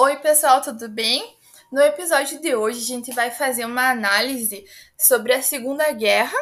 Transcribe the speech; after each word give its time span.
Oi, 0.00 0.14
pessoal, 0.18 0.60
tudo 0.60 0.88
bem? 0.88 1.36
No 1.72 1.82
episódio 1.82 2.40
de 2.40 2.54
hoje, 2.54 2.82
a 2.82 2.86
gente 2.86 3.12
vai 3.12 3.32
fazer 3.32 3.64
uma 3.64 3.90
análise 3.90 4.64
sobre 4.96 5.32
a 5.32 5.42
Segunda 5.42 5.90
Guerra, 5.90 6.38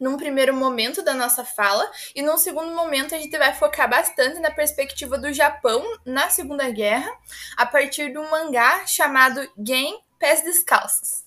num 0.00 0.16
primeiro 0.16 0.52
momento 0.52 1.00
da 1.00 1.14
nossa 1.14 1.44
fala, 1.44 1.88
e 2.12 2.22
num 2.22 2.36
segundo 2.36 2.74
momento, 2.74 3.14
a 3.14 3.18
gente 3.18 3.38
vai 3.38 3.54
focar 3.54 3.88
bastante 3.88 4.40
na 4.40 4.50
perspectiva 4.50 5.16
do 5.16 5.32
Japão 5.32 5.80
na 6.04 6.28
Segunda 6.28 6.68
Guerra, 6.68 7.08
a 7.56 7.64
partir 7.64 8.18
um 8.18 8.28
mangá 8.28 8.84
chamado 8.84 9.48
Gen 9.64 10.02
Pés 10.18 10.42
Descalços. 10.42 11.25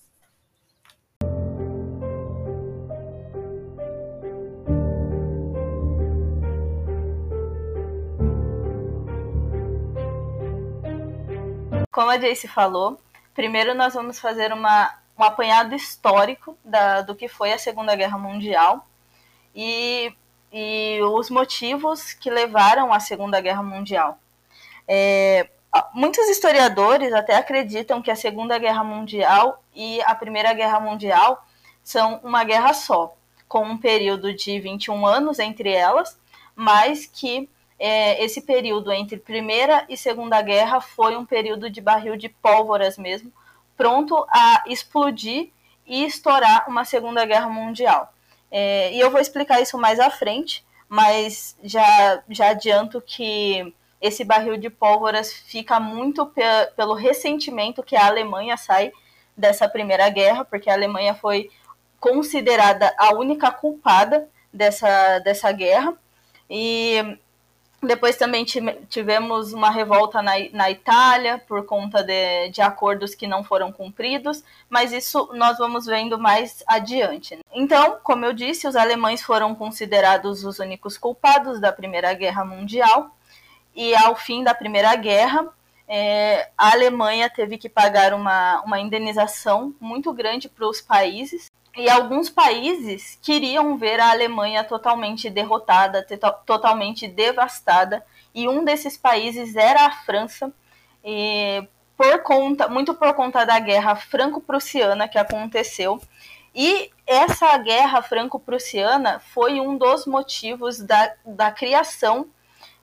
Como 11.92 12.08
a 12.08 12.16
Jace 12.16 12.46
falou, 12.46 13.00
primeiro 13.34 13.74
nós 13.74 13.94
vamos 13.94 14.20
fazer 14.20 14.52
uma, 14.52 14.96
um 15.18 15.24
apanhado 15.24 15.74
histórico 15.74 16.56
da, 16.64 17.02
do 17.02 17.16
que 17.16 17.26
foi 17.26 17.52
a 17.52 17.58
Segunda 17.58 17.96
Guerra 17.96 18.16
Mundial 18.16 18.86
e, 19.52 20.14
e 20.52 21.00
os 21.02 21.30
motivos 21.30 22.12
que 22.12 22.30
levaram 22.30 22.92
à 22.92 23.00
Segunda 23.00 23.40
Guerra 23.40 23.64
Mundial. 23.64 24.18
É, 24.86 25.50
muitos 25.92 26.28
historiadores 26.28 27.12
até 27.12 27.34
acreditam 27.34 28.00
que 28.00 28.10
a 28.10 28.16
Segunda 28.16 28.56
Guerra 28.56 28.84
Mundial 28.84 29.60
e 29.74 30.00
a 30.02 30.14
Primeira 30.14 30.52
Guerra 30.52 30.78
Mundial 30.78 31.44
são 31.82 32.20
uma 32.22 32.44
guerra 32.44 32.72
só, 32.72 33.16
com 33.48 33.64
um 33.64 33.76
período 33.76 34.32
de 34.32 34.60
21 34.60 35.04
anos 35.04 35.40
entre 35.40 35.72
elas, 35.72 36.16
mas 36.54 37.04
que 37.04 37.48
é, 37.80 38.22
esse 38.22 38.42
período 38.42 38.92
entre 38.92 39.16
Primeira 39.16 39.86
e 39.88 39.96
Segunda 39.96 40.42
Guerra 40.42 40.82
foi 40.82 41.16
um 41.16 41.24
período 41.24 41.70
de 41.70 41.80
barril 41.80 42.14
de 42.14 42.28
pólvoras 42.28 42.98
mesmo, 42.98 43.32
pronto 43.74 44.26
a 44.28 44.62
explodir 44.66 45.48
e 45.86 46.04
estourar 46.04 46.68
uma 46.68 46.84
Segunda 46.84 47.24
Guerra 47.24 47.48
Mundial. 47.48 48.12
É, 48.50 48.92
e 48.92 49.00
eu 49.00 49.10
vou 49.10 49.18
explicar 49.18 49.62
isso 49.62 49.78
mais 49.78 49.98
à 49.98 50.10
frente, 50.10 50.62
mas 50.86 51.56
já, 51.62 52.22
já 52.28 52.50
adianto 52.50 53.00
que 53.00 53.74
esse 53.98 54.24
barril 54.24 54.58
de 54.58 54.68
pólvoras 54.68 55.32
fica 55.32 55.80
muito 55.80 56.26
pe 56.26 56.42
pelo 56.76 56.92
ressentimento 56.92 57.82
que 57.82 57.96
a 57.96 58.06
Alemanha 58.06 58.58
sai 58.58 58.92
dessa 59.34 59.66
Primeira 59.66 60.08
Guerra, 60.10 60.44
porque 60.44 60.68
a 60.68 60.74
Alemanha 60.74 61.14
foi 61.14 61.50
considerada 61.98 62.94
a 62.98 63.14
única 63.14 63.50
culpada 63.50 64.28
dessa, 64.52 65.18
dessa 65.20 65.50
guerra. 65.50 65.94
E 66.48 67.18
depois 67.82 68.16
também 68.16 68.44
tivemos 68.44 69.52
uma 69.52 69.70
revolta 69.70 70.20
na, 70.20 70.32
na 70.52 70.70
Itália 70.70 71.38
por 71.38 71.64
conta 71.64 72.02
de, 72.02 72.50
de 72.50 72.60
acordos 72.60 73.14
que 73.14 73.26
não 73.26 73.42
foram 73.42 73.72
cumpridos, 73.72 74.44
mas 74.68 74.92
isso 74.92 75.30
nós 75.32 75.56
vamos 75.56 75.86
vendo 75.86 76.18
mais 76.18 76.62
adiante. 76.66 77.38
Então, 77.52 77.98
como 78.02 78.24
eu 78.24 78.32
disse, 78.32 78.68
os 78.68 78.76
alemães 78.76 79.22
foram 79.22 79.54
considerados 79.54 80.44
os 80.44 80.58
únicos 80.58 80.98
culpados 80.98 81.58
da 81.58 81.72
Primeira 81.72 82.12
Guerra 82.12 82.44
Mundial, 82.44 83.16
e 83.74 83.94
ao 83.94 84.14
fim 84.14 84.44
da 84.44 84.54
Primeira 84.54 84.94
Guerra, 84.96 85.48
é, 85.88 86.50
a 86.56 86.72
Alemanha 86.72 87.30
teve 87.30 87.56
que 87.56 87.68
pagar 87.68 88.12
uma, 88.12 88.60
uma 88.62 88.78
indenização 88.78 89.74
muito 89.80 90.12
grande 90.12 90.48
para 90.48 90.68
os 90.68 90.80
países, 90.80 91.50
e 91.76 91.88
alguns 91.88 92.28
países 92.28 93.18
queriam 93.22 93.76
ver 93.76 94.00
a 94.00 94.10
Alemanha 94.10 94.64
totalmente 94.64 95.30
derrotada, 95.30 96.04
totalmente 96.44 97.06
devastada, 97.06 98.04
e 98.34 98.48
um 98.48 98.64
desses 98.64 98.96
países 98.96 99.56
era 99.56 99.86
a 99.86 99.90
França, 99.90 100.52
e 101.04 101.66
por 101.96 102.22
conta, 102.22 102.68
muito 102.68 102.94
por 102.94 103.12
conta 103.14 103.44
da 103.44 103.58
guerra 103.58 103.94
franco-prussiana 103.94 105.06
que 105.06 105.18
aconteceu. 105.18 106.00
E 106.54 106.90
essa 107.06 107.56
guerra 107.58 108.02
franco-prussiana 108.02 109.20
foi 109.20 109.60
um 109.60 109.76
dos 109.76 110.06
motivos 110.06 110.80
da, 110.80 111.12
da 111.24 111.52
criação 111.52 112.26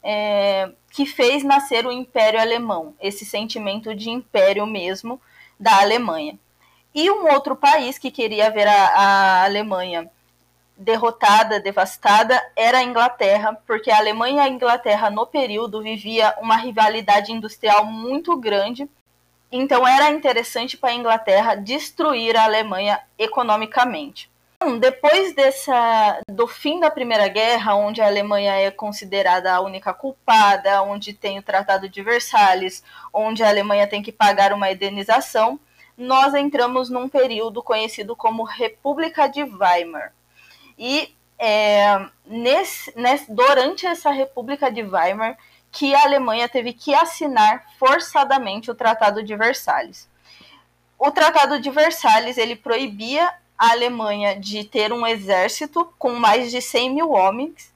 é, 0.03 0.71
que 0.91 1.05
fez 1.05 1.43
nascer 1.43 1.85
o 1.85 1.91
Império 1.91 2.39
Alemão, 2.39 2.95
esse 3.01 3.25
sentimento 3.25 3.93
de 3.93 4.09
império 4.09 4.65
mesmo 4.65 5.19
da 5.59 5.81
Alemanha. 5.81 6.39
E 6.97 7.11
um 7.11 7.31
outro 7.31 7.55
país 7.55 7.99
que 7.99 8.09
queria 8.09 8.49
ver 8.49 8.67
a, 8.67 8.87
a 8.87 9.43
Alemanha 9.43 10.09
derrotada, 10.75 11.59
devastada, 11.59 12.43
era 12.55 12.79
a 12.79 12.83
Inglaterra, 12.83 13.55
porque 13.67 13.91
a 13.91 13.97
Alemanha 13.99 14.37
e 14.37 14.47
a 14.47 14.49
Inglaterra 14.49 15.11
no 15.11 15.27
período 15.27 15.83
vivia 15.83 16.33
uma 16.41 16.55
rivalidade 16.55 17.31
industrial 17.31 17.85
muito 17.85 18.35
grande. 18.35 18.89
Então 19.51 19.87
era 19.87 20.09
interessante 20.09 20.75
para 20.75 20.89
a 20.89 20.95
Inglaterra 20.95 21.53
destruir 21.53 22.35
a 22.35 22.45
Alemanha 22.45 22.99
economicamente. 23.19 24.27
Então, 24.55 24.79
depois 24.79 25.35
dessa, 25.35 26.19
do 26.27 26.47
fim 26.47 26.79
da 26.79 26.89
Primeira 26.89 27.27
Guerra, 27.27 27.75
onde 27.75 28.01
a 28.01 28.07
Alemanha 28.07 28.53
é 28.53 28.71
considerada 28.71 29.53
a 29.53 29.61
única 29.61 29.93
culpada, 29.93 30.81
onde 30.81 31.13
tem 31.13 31.37
o 31.37 31.43
Tratado 31.43 31.87
de 31.87 32.01
Versalhes, 32.01 32.83
onde 33.13 33.43
a 33.43 33.49
Alemanha 33.49 33.85
tem 33.85 34.01
que 34.01 34.11
pagar 34.11 34.51
uma 34.51 34.71
indenização, 34.71 35.59
nós 35.97 36.33
entramos 36.35 36.89
num 36.89 37.09
período 37.09 37.63
conhecido 37.63 38.15
como 38.15 38.43
República 38.43 39.27
de 39.27 39.43
Weimar. 39.43 40.13
E 40.77 41.13
é, 41.39 42.07
nesse, 42.25 42.93
nesse, 42.95 43.31
durante 43.31 43.85
essa 43.85 44.11
República 44.11 44.71
de 44.71 44.83
Weimar 44.83 45.37
que 45.71 45.93
a 45.93 46.03
Alemanha 46.03 46.47
teve 46.47 46.73
que 46.73 46.93
assinar 46.93 47.65
forçadamente 47.77 48.71
o 48.71 48.75
Tratado 48.75 49.23
de 49.23 49.35
Versalhes. 49.35 50.07
O 50.97 51.11
Tratado 51.11 51.59
de 51.59 51.69
Versalhes 51.69 52.37
ele 52.37 52.55
proibia 52.55 53.31
a 53.57 53.71
Alemanha 53.71 54.39
de 54.39 54.63
ter 54.63 54.93
um 54.93 55.05
exército 55.05 55.91
com 55.97 56.13
mais 56.13 56.51
de 56.51 56.61
100 56.61 56.93
mil 56.93 57.11
homens 57.11 57.73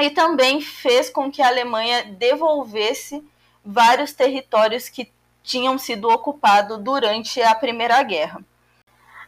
e 0.00 0.10
também 0.10 0.60
fez 0.60 1.10
com 1.10 1.30
que 1.30 1.42
a 1.42 1.48
Alemanha 1.48 2.04
devolvesse 2.04 3.24
vários 3.64 4.12
territórios 4.12 4.88
que 4.88 5.10
tinham 5.44 5.78
sido 5.78 6.08
ocupados 6.08 6.78
durante 6.78 7.40
a 7.42 7.54
Primeira 7.54 8.02
Guerra. 8.02 8.40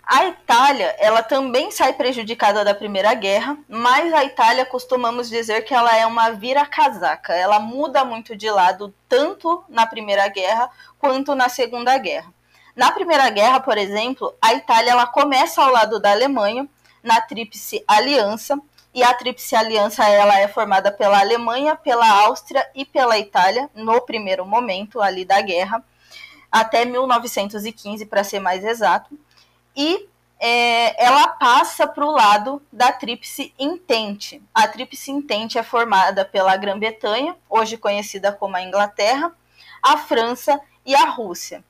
A 0.03 0.25
Itália, 0.25 0.95
ela 0.99 1.23
também 1.23 1.71
sai 1.71 1.93
prejudicada 1.93 2.65
da 2.65 2.75
Primeira 2.75 3.13
Guerra, 3.13 3.59
mas 3.69 4.13
a 4.15 4.25
Itália 4.25 4.65
costumamos 4.65 5.29
dizer 5.29 5.63
que 5.63 5.75
ela 5.75 5.95
é 5.95 6.07
uma 6.07 6.31
vira-casaca. 6.31 7.35
Ela 7.35 7.59
muda 7.59 8.05
muito 8.05 8.35
de 8.35 8.49
lado 8.49 8.95
tanto 9.09 9.63
na 9.69 9.85
Primeira 9.85 10.27
Guerra 10.29 10.71
quanto 10.99 11.35
na 11.35 11.49
Segunda 11.49 11.99
Guerra. 11.99 12.33
Na 12.75 12.93
Primeira 12.93 13.29
Guerra, 13.31 13.61
por 13.61 13.77
exemplo, 13.77 14.33
a 14.41 14.55
Itália 14.55 14.93
ela 14.93 15.07
começa 15.07 15.61
ao 15.61 15.73
lado 15.73 15.99
da 15.99 16.13
Alemanha 16.13 16.69
na 17.03 17.21
Tríplice 17.21 17.85
Aliança, 17.87 18.59
e 18.95 19.03
a 19.03 19.13
Tríplice 19.13 19.55
Aliança 19.55 20.09
ela 20.09 20.39
é 20.41 20.49
formada 20.49 20.91
pela 20.91 21.21
Alemanha, 21.21 21.77
pela 21.77 22.09
Áustria 22.09 22.67
e 22.75 22.85
pela 22.85 23.19
Itália 23.19 23.69
no 23.75 24.01
primeiro 24.01 24.47
momento 24.47 25.03
ali 25.03 25.23
da 25.23 25.39
guerra 25.43 25.85
até 26.57 26.87
1915, 26.87 28.07
para 28.07 28.25
ser 28.25 28.41
mais 28.41 28.65
exato, 28.65 29.19
e 29.77 30.09
é, 30.41 31.05
ela 31.05 31.29
passa 31.29 31.87
para 31.87 32.05
o 32.05 32.11
lado 32.11 32.63
da 32.73 32.91
Tríplice 32.93 33.53
Intente. 33.59 34.43
A 34.55 34.67
Tríplice 34.67 35.11
Intente 35.11 35.59
é 35.59 35.63
formada 35.63 36.25
pela 36.25 36.57
Grã-Bretanha, 36.57 37.37
hoje 37.47 37.77
conhecida 37.77 38.33
como 38.33 38.57
a 38.57 38.63
Inglaterra, 38.63 39.31
a 39.83 39.99
França 39.99 40.59
e 40.87 40.95
a 40.95 41.05
Rússia. 41.11 41.63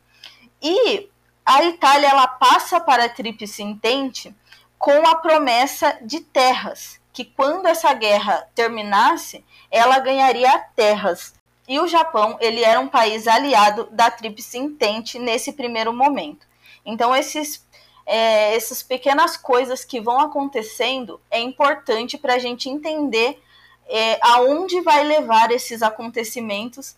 E 0.63 1.09
a 1.45 1.65
Itália 1.65 2.09
ela 2.09 2.29
passa 2.29 2.79
para 2.79 3.07
a 3.07 3.09
Tríplice 3.09 3.65
Intente 3.65 4.33
com 4.79 5.05
a 5.05 5.17
promessa 5.17 5.99
de 6.01 6.21
terras, 6.21 7.01
que 7.13 7.25
quando 7.25 7.67
essa 7.67 7.93
guerra 7.93 8.47
terminasse, 8.55 9.45
ela 9.69 9.99
ganharia 9.99 10.65
terras 10.77 11.35
e 11.69 11.81
o 11.81 11.89
Japão 11.89 12.37
ele 12.41 12.63
era 12.63 12.79
um 12.81 12.89
país 12.89 13.27
aliado 13.27 13.89
da 13.91 14.11
Tríplice 14.11 14.59
Entente 14.59 15.19
nesse 15.19 15.53
primeiro 15.53 15.93
momento. 15.93 16.47
Então 16.85 17.15
esses 17.15 17.67
é, 18.07 18.55
essas 18.55 18.83
pequenas 18.83 19.37
coisas 19.37 19.85
que 19.85 20.01
vão 20.01 20.21
acontecendo 20.21 21.21
é 21.31 21.41
importante 21.41 22.17
para 22.17 22.35
a 22.35 22.39
gente 22.39 22.69
entender 22.69 23.43
é, 23.89 24.19
aonde 24.23 24.81
vai 24.81 25.03
levar 25.03 25.51
esses 25.51 25.83
acontecimentos 25.83 26.97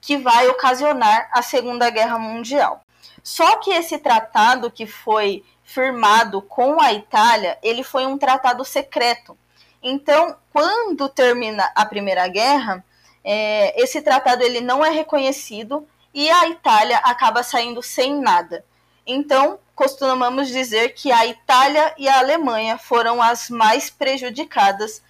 que 0.00 0.16
vai 0.16 0.48
ocasionar 0.48 1.28
a 1.32 1.42
Segunda 1.42 1.90
Guerra 1.90 2.18
Mundial. 2.18 2.82
Só 3.22 3.56
que 3.56 3.70
esse 3.70 3.98
tratado 3.98 4.70
que 4.70 4.86
foi 4.86 5.42
firmado 5.62 6.42
com 6.42 6.80
a 6.80 6.92
Itália, 6.92 7.58
ele 7.62 7.82
foi 7.82 8.06
um 8.06 8.18
tratado 8.18 8.64
secreto. 8.64 9.36
Então, 9.82 10.36
quando 10.52 11.08
termina 11.08 11.70
a 11.74 11.86
Primeira 11.86 12.28
Guerra, 12.28 12.84
é, 13.24 13.82
esse 13.82 14.02
tratado 14.02 14.42
ele 14.42 14.60
não 14.60 14.84
é 14.84 14.90
reconhecido 14.90 15.86
e 16.12 16.30
a 16.30 16.48
Itália 16.48 16.98
acaba 16.98 17.42
saindo 17.42 17.82
sem 17.82 18.20
nada. 18.20 18.64
Então, 19.06 19.58
costumamos 19.74 20.48
dizer 20.48 20.94
que 20.94 21.10
a 21.10 21.26
Itália 21.26 21.94
e 21.98 22.08
a 22.08 22.18
Alemanha 22.18 22.78
foram 22.78 23.20
as 23.20 23.50
mais 23.50 23.90
prejudicadas 23.90 25.02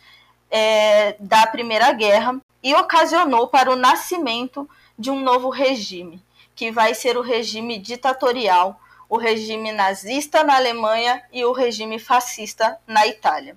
é, 0.51 1.17
da 1.19 1.47
Primeira 1.47 1.93
Guerra 1.93 2.41
e 2.63 2.75
ocasionou 2.75 3.49
para 3.49 3.71
o 3.71 3.77
nascimento 3.77 4.69
de 4.99 5.11
um 5.11 5.21
novo 5.21 5.51
regime, 5.51 6.23
que 6.55 6.71
vai 6.71 6.95
ser 6.95 7.17
o 7.17 7.23
regime 7.23 7.79
ditatorial, 7.79 8.81
o 9.09 9.19
regime 9.19 9.71
nazista 9.73 10.43
na 10.43 10.57
Alemanha 10.57 11.23
e 11.33 11.45
o 11.45 11.53
regime 11.53 11.99
fascista 11.99 12.79
na 12.87 13.07
Itália. 13.07 13.57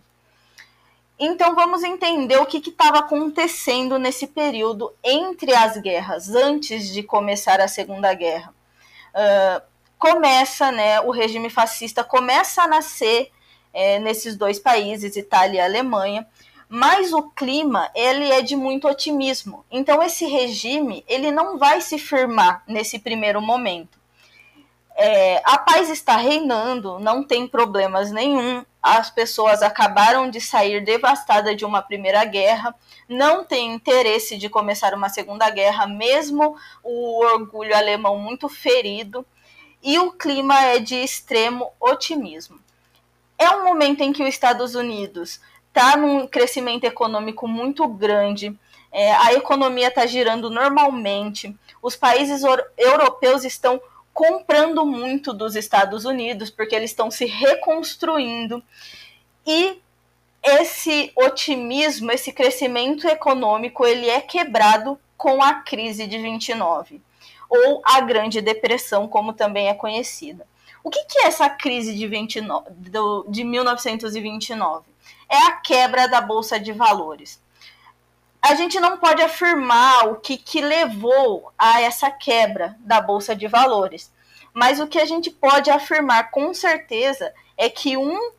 Então 1.20 1.56
vamos 1.56 1.84
entender 1.84 2.38
o 2.38 2.46
que 2.46 2.58
estava 2.58 3.00
acontecendo 3.00 3.98
nesse 3.98 4.28
período 4.28 4.94
entre 5.04 5.54
as 5.54 5.78
guerras, 5.78 6.30
antes 6.30 6.90
de 6.90 7.02
começar 7.02 7.60
a 7.60 7.68
Segunda 7.68 8.14
Guerra. 8.14 8.54
Uh, 9.14 9.62
começa, 9.98 10.72
né, 10.72 11.02
o 11.02 11.10
regime 11.10 11.50
fascista 11.50 12.04
começa 12.04 12.64
a 12.64 12.68
nascer 12.68 13.32
é, 13.74 14.00
nesses 14.00 14.36
dois 14.36 14.60
países, 14.60 15.16
Itália 15.16 15.60
e 15.60 15.62
Alemanha, 15.62 16.28
mas 16.70 17.14
o 17.14 17.30
clima 17.30 17.90
ele 17.96 18.30
é 18.32 18.42
de 18.42 18.56
muito 18.56 18.88
otimismo. 18.88 19.66
Então 19.72 20.02
esse 20.04 20.26
regime 20.26 21.04
ele 21.08 21.32
não 21.32 21.58
vai 21.58 21.82
se 21.82 21.98
firmar 21.98 22.64
nesse 22.68 23.00
primeiro 23.00 23.42
momento. 23.42 23.98
É, 24.96 25.42
a 25.46 25.60
paz 25.60 25.90
está 25.90 26.18
reinando, 26.18 27.00
não 27.00 27.24
tem 27.24 27.48
problemas 27.48 28.12
nenhum. 28.12 28.66
As 28.90 29.10
pessoas 29.10 29.62
acabaram 29.62 30.30
de 30.30 30.40
sair 30.40 30.82
devastadas 30.82 31.58
de 31.58 31.66
uma 31.66 31.82
primeira 31.82 32.24
guerra, 32.24 32.74
não 33.10 33.44
tem 33.44 33.74
interesse 33.74 34.38
de 34.38 34.48
começar 34.48 34.94
uma 34.94 35.10
segunda 35.10 35.50
guerra, 35.50 35.86
mesmo 35.86 36.56
o 36.82 37.20
orgulho 37.22 37.76
alemão 37.76 38.18
muito 38.18 38.48
ferido, 38.48 39.26
e 39.84 40.00
o 40.00 40.14
clima 40.14 40.64
é 40.64 40.80
de 40.80 40.96
extremo 40.96 41.70
otimismo. 41.82 42.60
É 43.38 43.50
um 43.50 43.66
momento 43.66 44.00
em 44.02 44.14
que 44.14 44.24
os 44.24 44.30
Estados 44.30 44.74
Unidos 44.74 45.42
está 45.68 45.98
num 45.98 46.26
crescimento 46.26 46.86
econômico 46.86 47.46
muito 47.46 47.86
grande, 47.90 48.58
é, 48.90 49.12
a 49.12 49.34
economia 49.34 49.90
está 49.90 50.06
girando 50.06 50.50
normalmente, 50.50 51.54
os 51.82 51.98
países 51.98 52.42
europeus 52.78 53.44
estão 53.44 53.82
comprando 54.18 54.84
muito 54.84 55.32
dos 55.32 55.56
Estados 55.56 56.04
Unidos, 56.04 56.50
porque 56.50 56.76
eles 56.76 56.90
estão 56.90 57.12
se 57.12 57.26
reconstruindo. 57.26 58.64
E 59.46 59.80
esse 60.42 61.12
otimismo, 61.16 62.12
esse 62.12 62.32
crescimento 62.32 63.08
econômico, 63.08 63.86
ele 63.86 64.10
é 64.10 64.20
quebrado 64.20 65.00
com 65.16 65.40
a 65.44 65.54
crise 65.62 66.08
de 66.08 66.18
29, 66.18 67.00
ou 67.48 67.80
a 67.86 68.02
Grande 68.02 68.42
Depressão, 68.42 69.08
como 69.08 69.34
também 69.34 69.68
é 69.68 69.76
conhecida. 69.76 70.48
O 70.84 70.90
que, 70.90 71.04
que 71.04 71.20
é 71.20 71.28
essa 71.28 71.48
crise 71.48 71.94
de, 71.94 72.08
29, 72.08 72.72
do, 72.72 73.24
de 73.30 73.44
1929? 73.44 74.84
É 75.30 75.38
a 75.44 75.52
quebra 75.58 76.08
da 76.08 76.22
Bolsa 76.22 76.60
de 76.60 76.72
Valores 76.72 77.40
a 78.48 78.56
gente 78.56 78.80
não 78.80 78.98
pode 78.98 79.22
afirmar 79.22 80.08
o 80.08 80.16
que, 80.16 80.38
que 80.38 80.62
levou 80.62 81.52
a 81.58 81.82
essa 81.82 82.10
quebra 82.10 82.78
da 82.80 83.02
Bolsa 83.02 83.36
de 83.36 83.46
Valores. 83.46 84.10
Mas 84.54 84.80
o 84.80 84.88
que 84.88 84.98
a 84.98 85.06
gente 85.06 85.30
pode 85.30 85.70
afirmar 85.70 86.32
com 86.32 86.54
certeza 86.54 87.34
é 87.58 87.70
que 87.70 87.98
um 87.98 88.32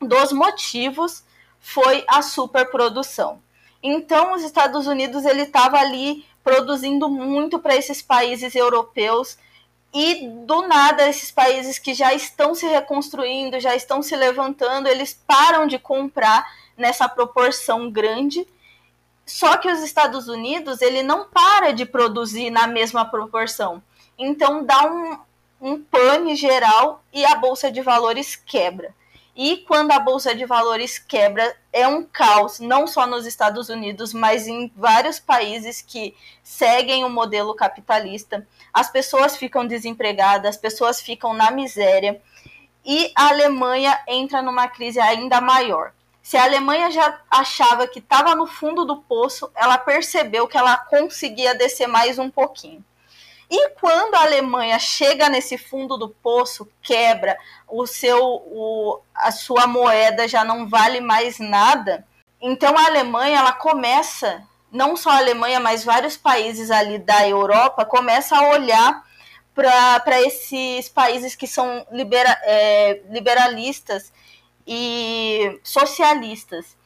dos 0.00 0.32
motivos 0.32 1.22
foi 1.60 2.04
a 2.08 2.22
superprodução. 2.22 3.42
Então, 3.82 4.32
os 4.32 4.42
Estados 4.42 4.86
Unidos 4.86 5.26
ele 5.26 5.42
estava 5.42 5.78
ali 5.78 6.24
produzindo 6.42 7.10
muito 7.10 7.58
para 7.58 7.76
esses 7.76 8.00
países 8.00 8.54
europeus 8.54 9.36
e 9.92 10.26
do 10.46 10.66
nada 10.66 11.06
esses 11.06 11.30
países 11.30 11.78
que 11.78 11.92
já 11.92 12.14
estão 12.14 12.54
se 12.54 12.66
reconstruindo, 12.66 13.60
já 13.60 13.76
estão 13.76 14.02
se 14.02 14.16
levantando, 14.16 14.88
eles 14.88 15.12
param 15.26 15.66
de 15.66 15.78
comprar 15.78 16.50
nessa 16.78 17.06
proporção 17.06 17.90
grande 17.90 18.46
só 19.26 19.56
que 19.56 19.70
os 19.70 19.82
Estados 19.82 20.28
Unidos 20.28 20.80
ele 20.82 21.02
não 21.02 21.26
para 21.26 21.72
de 21.72 21.86
produzir 21.86 22.50
na 22.50 22.66
mesma 22.66 23.04
proporção. 23.04 23.82
Então 24.18 24.64
dá 24.64 24.86
um, 24.86 25.18
um 25.60 25.82
pane 25.82 26.36
geral 26.36 27.02
e 27.12 27.24
a 27.24 27.34
bolsa 27.34 27.70
de 27.70 27.80
valores 27.80 28.36
quebra. 28.36 28.94
E 29.36 29.56
quando 29.58 29.90
a 29.90 29.98
bolsa 29.98 30.32
de 30.32 30.44
valores 30.44 30.96
quebra, 30.96 31.56
é 31.72 31.88
um 31.88 32.04
caos, 32.04 32.60
não 32.60 32.86
só 32.86 33.04
nos 33.04 33.26
Estados 33.26 33.68
Unidos, 33.68 34.14
mas 34.14 34.46
em 34.46 34.70
vários 34.76 35.18
países 35.18 35.82
que 35.82 36.14
seguem 36.40 37.04
o 37.04 37.10
modelo 37.10 37.52
capitalista. 37.54 38.46
As 38.72 38.88
pessoas 38.88 39.36
ficam 39.36 39.66
desempregadas, 39.66 40.50
as 40.50 40.56
pessoas 40.56 41.00
ficam 41.00 41.34
na 41.34 41.50
miséria. 41.50 42.22
E 42.84 43.10
a 43.16 43.30
Alemanha 43.30 43.98
entra 44.06 44.40
numa 44.40 44.68
crise 44.68 45.00
ainda 45.00 45.40
maior. 45.40 45.92
Se 46.24 46.38
a 46.38 46.44
Alemanha 46.44 46.90
já 46.90 47.20
achava 47.30 47.86
que 47.86 47.98
estava 47.98 48.34
no 48.34 48.46
fundo 48.46 48.86
do 48.86 48.96
poço, 48.96 49.50
ela 49.54 49.76
percebeu 49.76 50.48
que 50.48 50.56
ela 50.56 50.74
conseguia 50.74 51.54
descer 51.54 51.86
mais 51.86 52.18
um 52.18 52.30
pouquinho. 52.30 52.82
E 53.50 53.68
quando 53.78 54.14
a 54.14 54.22
Alemanha 54.22 54.78
chega 54.78 55.28
nesse 55.28 55.58
fundo 55.58 55.98
do 55.98 56.08
poço, 56.08 56.66
quebra, 56.80 57.36
o 57.68 57.86
seu, 57.86 58.18
o, 58.24 59.00
a 59.14 59.30
sua 59.30 59.66
moeda 59.66 60.26
já 60.26 60.42
não 60.42 60.66
vale 60.66 60.98
mais 60.98 61.38
nada. 61.38 62.06
Então 62.40 62.74
a 62.74 62.86
Alemanha 62.86 63.40
ela 63.40 63.52
começa, 63.52 64.42
não 64.72 64.96
só 64.96 65.10
a 65.10 65.18
Alemanha, 65.18 65.60
mas 65.60 65.84
vários 65.84 66.16
países 66.16 66.70
ali 66.70 66.98
da 66.98 67.28
Europa 67.28 67.84
começa 67.84 68.34
a 68.34 68.48
olhar 68.48 69.04
para 69.54 70.22
esses 70.22 70.88
países 70.88 71.36
que 71.36 71.46
são 71.46 71.86
libera, 71.92 72.34
é, 72.44 73.02
liberalistas 73.10 74.10
e 74.66 75.60
socialistas. 75.62 76.76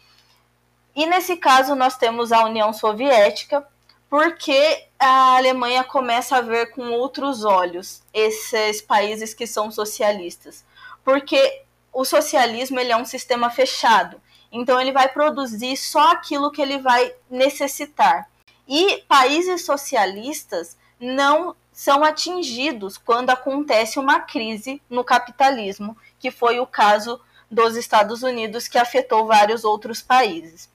E 0.94 1.06
nesse 1.06 1.36
caso 1.36 1.74
nós 1.74 1.96
temos 1.96 2.32
a 2.32 2.44
União 2.44 2.72
Soviética, 2.72 3.66
porque 4.10 4.86
a 4.98 5.36
Alemanha 5.36 5.84
começa 5.84 6.36
a 6.36 6.40
ver 6.40 6.72
com 6.72 6.90
outros 6.90 7.44
olhos 7.44 8.02
esses 8.12 8.80
países 8.80 9.34
que 9.34 9.46
são 9.46 9.70
socialistas. 9.70 10.64
Porque 11.04 11.62
o 11.92 12.04
socialismo 12.04 12.80
ele 12.80 12.92
é 12.92 12.96
um 12.96 13.04
sistema 13.04 13.50
fechado, 13.50 14.20
então 14.50 14.80
ele 14.80 14.92
vai 14.92 15.08
produzir 15.08 15.76
só 15.76 16.12
aquilo 16.12 16.50
que 16.50 16.62
ele 16.62 16.78
vai 16.78 17.14
necessitar. 17.30 18.28
E 18.66 19.04
países 19.08 19.64
socialistas 19.64 20.76
não 20.98 21.54
são 21.72 22.02
atingidos 22.02 22.98
quando 22.98 23.30
acontece 23.30 23.98
uma 23.98 24.20
crise 24.20 24.82
no 24.90 25.04
capitalismo, 25.04 25.96
que 26.18 26.30
foi 26.30 26.58
o 26.58 26.66
caso 26.66 27.20
dos 27.50 27.76
Estados 27.76 28.22
Unidos 28.22 28.68
que 28.68 28.78
afetou 28.78 29.26
vários 29.26 29.64
outros 29.64 30.02
países. 30.02 30.68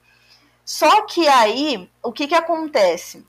Só 0.64 1.02
que 1.02 1.28
aí, 1.28 1.90
o 2.02 2.10
que, 2.10 2.26
que 2.26 2.34
acontece? 2.34 3.24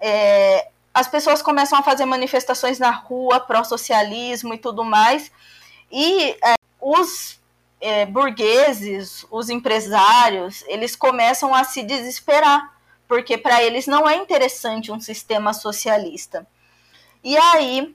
É, 0.00 0.68
as 0.92 1.08
pessoas 1.08 1.40
começam 1.40 1.78
a 1.78 1.82
fazer 1.82 2.04
manifestações 2.04 2.78
na 2.78 2.90
rua, 2.90 3.40
pró-socialismo 3.40 4.52
e 4.52 4.58
tudo 4.58 4.84
mais, 4.84 5.30
e 5.90 6.30
é, 6.44 6.54
os 6.80 7.40
é, 7.80 8.04
burgueses, 8.04 9.24
os 9.30 9.48
empresários, 9.48 10.64
eles 10.66 10.96
começam 10.96 11.54
a 11.54 11.64
se 11.64 11.82
desesperar, 11.82 12.76
porque 13.08 13.38
para 13.38 13.62
eles 13.62 13.86
não 13.86 14.08
é 14.08 14.16
interessante 14.16 14.90
um 14.90 15.00
sistema 15.00 15.52
socialista. 15.52 16.46
E 17.22 17.36
aí 17.36 17.94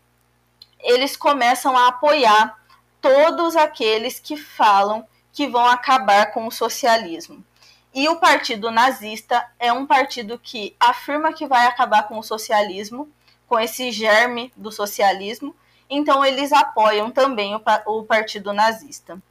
eles 0.79 1.17
começam 1.17 1.75
a 1.77 1.87
apoiar 1.87 2.57
todos 3.01 3.55
aqueles 3.55 4.19
que 4.19 4.37
falam 4.37 5.05
que 5.31 5.47
vão 5.47 5.65
acabar 5.65 6.31
com 6.31 6.47
o 6.47 6.51
socialismo. 6.51 7.43
E 7.93 8.07
o 8.09 8.17
partido 8.17 8.69
nazista 8.69 9.45
é 9.59 9.71
um 9.71 9.85
partido 9.85 10.37
que 10.37 10.75
afirma 10.79 11.33
que 11.33 11.47
vai 11.47 11.65
acabar 11.65 12.07
com 12.07 12.17
o 12.17 12.23
socialismo, 12.23 13.09
com 13.47 13.59
esse 13.59 13.91
germe 13.91 14.51
do 14.55 14.71
socialismo, 14.71 15.55
então 15.89 16.23
eles 16.23 16.51
apoiam 16.51 17.09
também 17.09 17.55
o, 17.55 17.61
o 17.85 18.03
partido 18.03 18.51
nazista. 18.51 19.21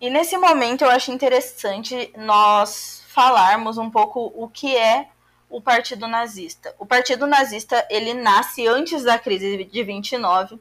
E 0.00 0.10
nesse 0.10 0.36
momento 0.36 0.82
eu 0.82 0.90
acho 0.90 1.12
interessante 1.12 2.12
nós 2.16 3.04
falarmos 3.06 3.78
um 3.78 3.90
pouco 3.90 4.32
o 4.34 4.48
que 4.48 4.76
é 4.76 5.08
o 5.48 5.60
Partido 5.60 6.08
Nazista. 6.08 6.74
O 6.78 6.86
Partido 6.86 7.26
Nazista 7.26 7.86
ele 7.88 8.14
nasce 8.14 8.66
antes 8.66 9.04
da 9.04 9.18
crise 9.18 9.64
de 9.64 9.84
29 9.84 10.58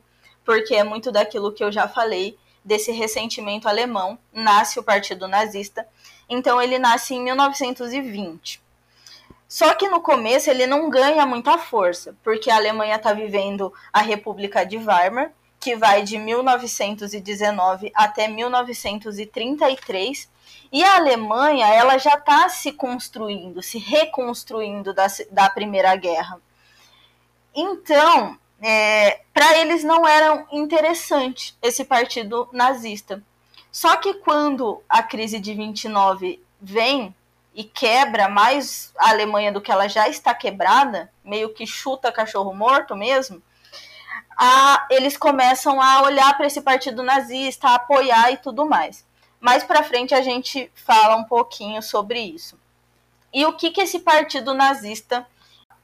porque 0.51 0.75
é 0.75 0.83
muito 0.83 1.13
daquilo 1.13 1.53
que 1.53 1.63
eu 1.63 1.71
já 1.71 1.87
falei, 1.87 2.37
desse 2.61 2.91
ressentimento 2.91 3.69
alemão, 3.69 4.19
nasce 4.33 4.77
o 4.77 4.83
Partido 4.83 5.25
Nazista. 5.25 5.87
Então 6.27 6.61
ele 6.61 6.77
nasce 6.77 7.15
em 7.15 7.23
1920. 7.23 8.61
Só 9.47 9.73
que 9.73 9.87
no 9.87 10.01
começo 10.01 10.49
ele 10.49 10.67
não 10.67 10.89
ganha 10.89 11.25
muita 11.25 11.57
força, 11.57 12.13
porque 12.21 12.51
a 12.51 12.57
Alemanha 12.57 12.97
está 12.97 13.13
vivendo 13.13 13.71
a 13.93 14.01
República 14.01 14.65
de 14.65 14.75
Weimar, 14.75 15.31
que 15.57 15.77
vai 15.77 16.03
de 16.03 16.17
1919 16.17 17.89
até 17.95 18.27
1933, 18.27 20.29
e 20.69 20.83
a 20.83 20.97
Alemanha 20.97 21.67
ela 21.67 21.97
já 21.97 22.15
está 22.15 22.49
se 22.49 22.73
construindo, 22.73 23.63
se 23.63 23.77
reconstruindo 23.77 24.93
da, 24.93 25.07
da 25.31 25.49
Primeira 25.49 25.95
Guerra. 25.95 26.41
Então, 27.55 28.37
é, 28.61 29.21
para 29.33 29.57
eles 29.57 29.83
não 29.83 30.07
era 30.07 30.45
interessante 30.51 31.55
esse 31.61 31.83
partido 31.83 32.47
nazista. 32.51 33.21
Só 33.71 33.95
que 33.97 34.15
quando 34.15 34.83
a 34.87 35.01
crise 35.01 35.39
de 35.39 35.53
29 35.53 36.43
vem, 36.61 37.15
e 37.53 37.63
quebra 37.63 38.29
mais 38.29 38.93
a 38.97 39.09
Alemanha 39.09 39.51
do 39.51 39.61
que 39.61 39.71
ela 39.71 39.87
já 39.87 40.07
está 40.07 40.33
quebrada, 40.33 41.11
meio 41.23 41.53
que 41.53 41.67
chuta 41.67 42.11
cachorro 42.11 42.53
morto 42.53 42.95
mesmo, 42.95 43.41
a, 44.37 44.87
eles 44.89 45.17
começam 45.17 45.81
a 45.81 46.03
olhar 46.03 46.35
para 46.37 46.47
esse 46.47 46.61
partido 46.61 47.03
nazista, 47.03 47.67
a 47.67 47.75
apoiar 47.75 48.31
e 48.31 48.37
tudo 48.37 48.65
mais. 48.65 49.05
Mais 49.39 49.63
para 49.63 49.83
frente 49.83 50.13
a 50.13 50.21
gente 50.21 50.71
fala 50.73 51.15
um 51.15 51.23
pouquinho 51.23 51.81
sobre 51.81 52.19
isso. 52.19 52.57
E 53.33 53.45
o 53.45 53.53
que, 53.53 53.71
que 53.71 53.81
esse 53.81 53.99
partido 53.99 54.53
nazista 54.53 55.27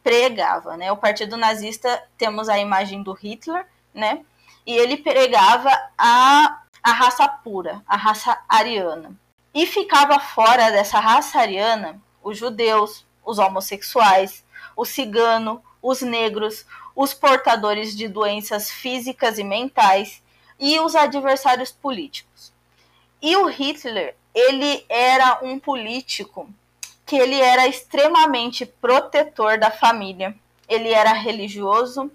pregava, 0.08 0.78
né? 0.78 0.90
O 0.90 0.96
partido 0.96 1.36
nazista, 1.36 2.02
temos 2.18 2.48
a 2.48 2.58
imagem 2.58 3.04
do 3.04 3.12
Hitler, 3.12 3.68
né? 3.94 4.22
E 4.66 4.72
ele 4.72 4.96
pregava 4.96 5.70
a, 5.98 6.62
a 6.82 6.92
raça 6.94 7.28
pura, 7.28 7.84
a 7.86 7.98
raça 7.98 8.40
ariana. 8.48 9.12
E 9.54 9.68
ficava 9.68 10.18
fora 10.18 10.72
dessa 10.72 10.98
raça 10.98 11.40
ariana 11.40 12.02
os 12.24 12.38
judeus, 12.38 13.06
os 13.26 13.38
homossexuais, 13.38 14.46
o 14.78 14.86
cigano, 14.86 15.62
os 15.82 16.02
negros, 16.02 16.66
os 16.96 17.14
portadores 17.14 17.94
de 17.94 18.08
doenças 18.08 18.72
físicas 18.72 19.38
e 19.38 19.44
mentais 19.44 20.24
e 20.58 20.80
os 20.80 20.96
adversários 20.96 21.70
políticos. 21.70 22.54
E 23.22 23.36
o 23.36 23.48
Hitler, 23.48 24.16
ele 24.34 24.86
era 24.88 25.40
um 25.44 25.60
político 25.60 26.50
que 27.08 27.16
ele 27.16 27.40
era 27.40 27.66
extremamente 27.66 28.66
protetor 28.66 29.58
da 29.58 29.72
família. 29.72 30.36
Ele 30.68 30.90
era 30.90 31.14
religioso, 31.14 32.12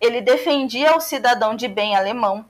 ele 0.00 0.22
defendia 0.22 0.96
o 0.96 1.00
cidadão 1.00 1.54
de 1.54 1.68
bem 1.68 1.94
alemão 1.94 2.46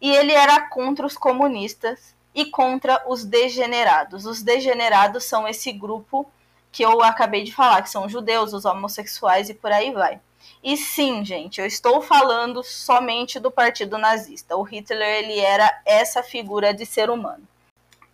e 0.00 0.14
ele 0.14 0.32
era 0.32 0.68
contra 0.68 1.06
os 1.06 1.16
comunistas 1.16 2.14
e 2.34 2.44
contra 2.44 3.02
os 3.08 3.24
degenerados. 3.24 4.26
Os 4.26 4.42
degenerados 4.42 5.24
são 5.24 5.48
esse 5.48 5.72
grupo 5.72 6.30
que 6.70 6.84
eu 6.84 7.02
acabei 7.02 7.42
de 7.42 7.54
falar, 7.54 7.82
que 7.82 7.90
são 7.90 8.04
os 8.04 8.12
judeus, 8.12 8.52
os 8.52 8.66
homossexuais 8.66 9.48
e 9.48 9.54
por 9.54 9.72
aí 9.72 9.90
vai. 9.90 10.20
E 10.62 10.76
sim, 10.76 11.24
gente, 11.24 11.58
eu 11.58 11.66
estou 11.66 12.02
falando 12.02 12.62
somente 12.62 13.40
do 13.40 13.50
partido 13.50 13.96
nazista. 13.96 14.56
O 14.56 14.62
Hitler 14.62 15.24
ele 15.24 15.40
era 15.40 15.80
essa 15.86 16.22
figura 16.22 16.74
de 16.74 16.84
ser 16.84 17.08
humano. 17.08 17.48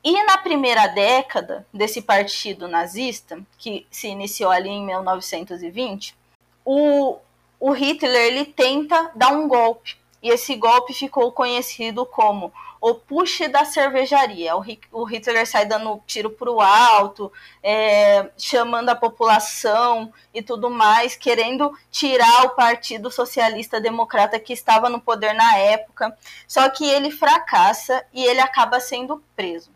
E 0.04 0.22
na 0.24 0.36
primeira 0.36 0.86
década 0.86 1.66
desse 1.72 2.02
partido 2.02 2.68
nazista, 2.68 3.40
que 3.56 3.86
se 3.90 4.06
iniciou 4.06 4.50
ali 4.50 4.68
em 4.68 4.84
1920, 4.84 6.14
o, 6.62 7.16
o 7.58 7.72
Hitler 7.72 8.26
ele 8.26 8.44
tenta 8.44 9.10
dar 9.14 9.30
um 9.30 9.48
golpe. 9.48 9.96
E 10.22 10.28
esse 10.28 10.56
golpe 10.56 10.92
ficou 10.92 11.32
conhecido 11.32 12.04
como 12.04 12.52
o 12.82 12.94
push 12.94 13.48
da 13.50 13.64
cervejaria. 13.64 14.54
O, 14.92 15.04
Hitler 15.04 15.46
sai 15.46 15.64
dando 15.64 16.02
tiro 16.06 16.28
para 16.28 16.50
o 16.50 16.60
alto, 16.60 17.32
é, 17.62 18.28
chamando 18.36 18.90
a 18.90 18.94
população 18.94 20.12
e 20.34 20.42
tudo 20.42 20.68
mais, 20.68 21.16
querendo 21.16 21.72
tirar 21.90 22.44
o 22.44 22.50
Partido 22.50 23.10
Socialista 23.10 23.80
Democrata 23.80 24.38
que 24.38 24.52
estava 24.52 24.90
no 24.90 25.00
poder 25.00 25.32
na 25.32 25.56
época. 25.56 26.14
Só 26.46 26.68
que 26.68 26.84
ele 26.86 27.10
fracassa 27.10 28.04
e 28.12 28.22
ele 28.22 28.40
acaba 28.40 28.78
sendo 28.80 29.24
preso. 29.34 29.73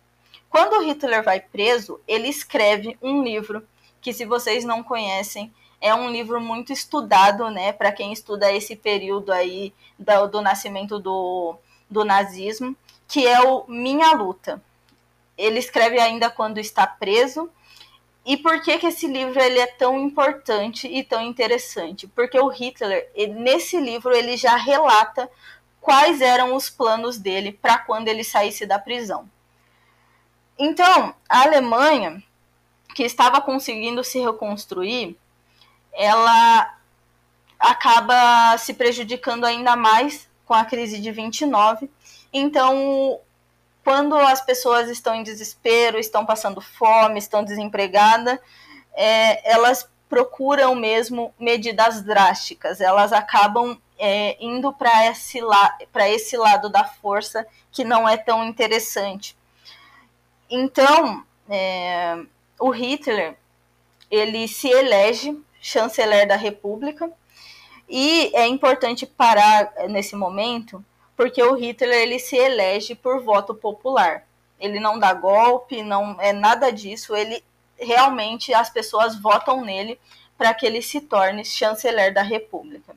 Quando 0.50 0.82
Hitler 0.82 1.22
vai 1.22 1.40
preso, 1.40 2.00
ele 2.06 2.28
escreve 2.28 2.96
um 3.02 3.22
livro 3.22 3.66
que, 4.00 4.12
se 4.12 4.24
vocês 4.24 4.64
não 4.64 4.82
conhecem, 4.82 5.52
é 5.80 5.94
um 5.94 6.10
livro 6.10 6.40
muito 6.40 6.72
estudado, 6.72 7.50
né, 7.50 7.72
para 7.72 7.92
quem 7.92 8.12
estuda 8.12 8.52
esse 8.52 8.74
período 8.74 9.32
aí 9.32 9.72
do, 9.98 10.26
do 10.26 10.42
nascimento 10.42 10.98
do, 10.98 11.56
do 11.88 12.04
nazismo, 12.04 12.76
que 13.06 13.26
é 13.26 13.40
o 13.40 13.64
Minha 13.68 14.12
Luta. 14.12 14.62
Ele 15.36 15.58
escreve 15.58 16.00
ainda 16.00 16.28
quando 16.28 16.58
está 16.58 16.86
preso. 16.86 17.48
E 18.26 18.36
por 18.36 18.60
que, 18.60 18.78
que 18.78 18.88
esse 18.88 19.06
livro 19.06 19.40
ele 19.40 19.58
é 19.58 19.66
tão 19.66 19.98
importante 19.98 20.86
e 20.88 21.02
tão 21.02 21.22
interessante? 21.22 22.06
Porque 22.08 22.38
o 22.38 22.48
Hitler, 22.48 23.08
ele, 23.14 23.34
nesse 23.34 23.80
livro, 23.80 24.12
ele 24.12 24.36
já 24.36 24.56
relata 24.56 25.30
quais 25.80 26.20
eram 26.20 26.54
os 26.54 26.68
planos 26.68 27.16
dele 27.16 27.52
para 27.52 27.78
quando 27.78 28.08
ele 28.08 28.24
saísse 28.24 28.66
da 28.66 28.78
prisão. 28.78 29.30
Então, 30.58 31.14
a 31.28 31.42
Alemanha, 31.42 32.22
que 32.94 33.04
estava 33.04 33.40
conseguindo 33.40 34.02
se 34.02 34.18
reconstruir, 34.18 35.16
ela 35.92 36.74
acaba 37.58 38.58
se 38.58 38.74
prejudicando 38.74 39.44
ainda 39.44 39.76
mais 39.76 40.28
com 40.44 40.54
a 40.54 40.64
crise 40.64 40.98
de 40.98 41.12
29. 41.12 41.88
Então, 42.32 43.20
quando 43.84 44.16
as 44.16 44.40
pessoas 44.40 44.88
estão 44.88 45.14
em 45.14 45.22
desespero, 45.22 45.98
estão 45.98 46.26
passando 46.26 46.60
fome, 46.60 47.18
estão 47.18 47.44
desempregadas, 47.44 48.38
é, 48.94 49.50
elas 49.50 49.88
procuram 50.08 50.74
mesmo 50.74 51.32
medidas 51.38 52.02
drásticas, 52.02 52.80
elas 52.80 53.12
acabam 53.12 53.80
é, 53.98 54.36
indo 54.44 54.72
para 54.72 55.06
esse, 55.06 55.40
la 55.40 55.78
esse 56.06 56.36
lado 56.36 56.68
da 56.68 56.84
força 56.84 57.46
que 57.70 57.84
não 57.84 58.08
é 58.08 58.16
tão 58.16 58.44
interessante. 58.44 59.37
Então, 60.50 61.24
é, 61.48 62.18
o 62.58 62.70
Hitler 62.70 63.36
ele 64.10 64.48
se 64.48 64.68
elege 64.68 65.38
chanceler 65.60 66.26
da 66.26 66.36
República 66.36 67.10
e 67.88 68.30
é 68.34 68.46
importante 68.46 69.06
parar 69.06 69.72
nesse 69.88 70.16
momento 70.16 70.84
porque 71.16 71.42
o 71.42 71.54
Hitler 71.54 72.02
ele 72.02 72.18
se 72.18 72.36
elege 72.36 72.94
por 72.94 73.22
voto 73.22 73.52
popular. 73.52 74.24
Ele 74.60 74.78
não 74.78 74.98
dá 74.98 75.12
golpe, 75.12 75.82
não 75.82 76.16
é 76.20 76.32
nada 76.32 76.70
disso. 76.70 77.14
Ele 77.14 77.42
realmente 77.76 78.54
as 78.54 78.70
pessoas 78.70 79.20
votam 79.20 79.64
nele 79.64 79.98
para 80.36 80.54
que 80.54 80.64
ele 80.64 80.80
se 80.80 81.00
torne 81.00 81.44
chanceler 81.44 82.14
da 82.14 82.22
República. 82.22 82.94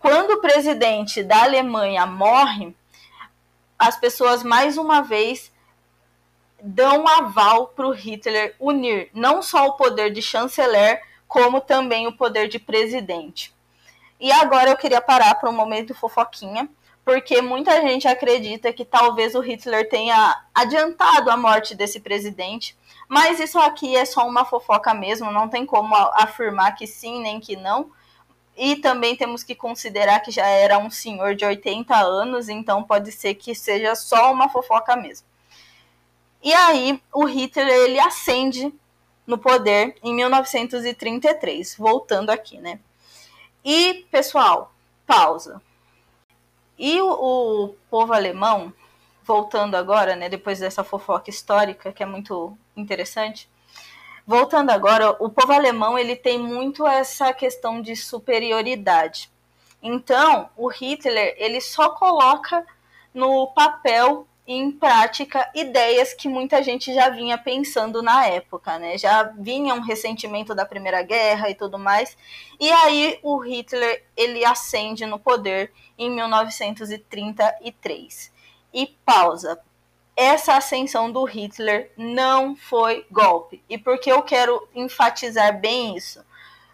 Quando 0.00 0.32
o 0.32 0.40
presidente 0.40 1.22
da 1.22 1.44
Alemanha 1.44 2.04
morre, 2.04 2.74
as 3.78 3.96
pessoas 3.96 4.42
mais 4.42 4.76
uma 4.76 5.00
vez 5.00 5.52
dão 6.62 7.06
aval 7.06 7.68
para 7.68 7.86
o 7.86 7.92
Hitler 7.92 8.54
unir 8.58 9.10
não 9.14 9.42
só 9.42 9.66
o 9.66 9.72
poder 9.72 10.10
de 10.10 10.22
chanceler, 10.22 11.02
como 11.26 11.60
também 11.60 12.06
o 12.06 12.16
poder 12.16 12.48
de 12.48 12.58
presidente. 12.58 13.54
E 14.18 14.30
agora 14.32 14.70
eu 14.70 14.76
queria 14.76 15.00
parar 15.00 15.34
para 15.36 15.48
um 15.48 15.54
momento 15.54 15.94
fofoquinha, 15.94 16.68
porque 17.04 17.40
muita 17.40 17.80
gente 17.80 18.06
acredita 18.06 18.72
que 18.72 18.84
talvez 18.84 19.34
o 19.34 19.40
Hitler 19.40 19.88
tenha 19.88 20.44
adiantado 20.54 21.30
a 21.30 21.36
morte 21.36 21.74
desse 21.74 22.00
presidente, 22.00 22.76
mas 23.08 23.40
isso 23.40 23.58
aqui 23.58 23.96
é 23.96 24.04
só 24.04 24.26
uma 24.28 24.44
fofoca 24.44 24.92
mesmo, 24.92 25.32
não 25.32 25.48
tem 25.48 25.64
como 25.64 25.94
afirmar 25.94 26.74
que 26.74 26.86
sim 26.86 27.22
nem 27.22 27.40
que 27.40 27.56
não. 27.56 27.90
E 28.56 28.76
também 28.76 29.16
temos 29.16 29.42
que 29.42 29.54
considerar 29.54 30.20
que 30.20 30.30
já 30.30 30.46
era 30.46 30.78
um 30.78 30.90
senhor 30.90 31.34
de 31.34 31.44
80 31.44 31.96
anos, 31.96 32.48
então 32.48 32.82
pode 32.82 33.10
ser 33.10 33.34
que 33.34 33.54
seja 33.54 33.94
só 33.94 34.30
uma 34.30 34.48
fofoca 34.48 34.94
mesmo. 34.94 35.26
E 36.42 36.52
aí 36.52 37.02
o 37.12 37.24
Hitler 37.24 37.68
ele 37.68 38.00
ascende 38.00 38.72
no 39.26 39.36
poder 39.38 39.96
em 40.02 40.14
1933, 40.14 41.76
voltando 41.76 42.30
aqui, 42.30 42.58
né? 42.58 42.80
E 43.64 44.06
pessoal, 44.10 44.72
pausa. 45.06 45.60
E 46.78 47.00
o, 47.00 47.10
o 47.10 47.68
povo 47.90 48.14
alemão, 48.14 48.72
voltando 49.22 49.76
agora, 49.76 50.16
né, 50.16 50.28
depois 50.30 50.60
dessa 50.60 50.82
fofoca 50.82 51.28
histórica 51.28 51.92
que 51.92 52.02
é 52.02 52.06
muito 52.06 52.56
interessante, 52.74 53.48
voltando 54.26 54.70
agora, 54.70 55.10
o 55.22 55.28
povo 55.28 55.52
alemão 55.52 55.98
ele 55.98 56.16
tem 56.16 56.38
muito 56.38 56.86
essa 56.86 57.32
questão 57.34 57.82
de 57.82 57.94
superioridade. 57.94 59.30
Então, 59.82 60.48
o 60.56 60.68
Hitler 60.68 61.34
ele 61.36 61.60
só 61.60 61.90
coloca 61.90 62.66
no 63.12 63.48
papel 63.48 64.26
em 64.52 64.72
prática 64.72 65.48
ideias 65.54 66.12
que 66.12 66.28
muita 66.28 66.60
gente 66.60 66.92
já 66.92 67.08
vinha 67.08 67.38
pensando 67.38 68.02
na 68.02 68.26
época, 68.26 68.80
né? 68.80 68.98
Já 68.98 69.22
vinha 69.22 69.74
um 69.74 69.80
ressentimento 69.80 70.56
da 70.56 70.66
Primeira 70.66 71.02
Guerra 71.02 71.48
e 71.48 71.54
tudo 71.54 71.78
mais. 71.78 72.18
E 72.58 72.68
aí 72.68 73.20
o 73.22 73.38
Hitler 73.38 74.04
ele 74.16 74.44
ascende 74.44 75.06
no 75.06 75.20
poder 75.20 75.72
em 75.96 76.10
1933. 76.10 78.32
E 78.74 78.88
pausa. 79.04 79.60
Essa 80.16 80.56
ascensão 80.56 81.12
do 81.12 81.22
Hitler 81.22 81.92
não 81.96 82.56
foi 82.56 83.06
golpe. 83.08 83.62
E 83.68 83.78
por 83.78 84.00
que 84.00 84.10
eu 84.10 84.20
quero 84.20 84.68
enfatizar 84.74 85.60
bem 85.60 85.96
isso? 85.96 86.24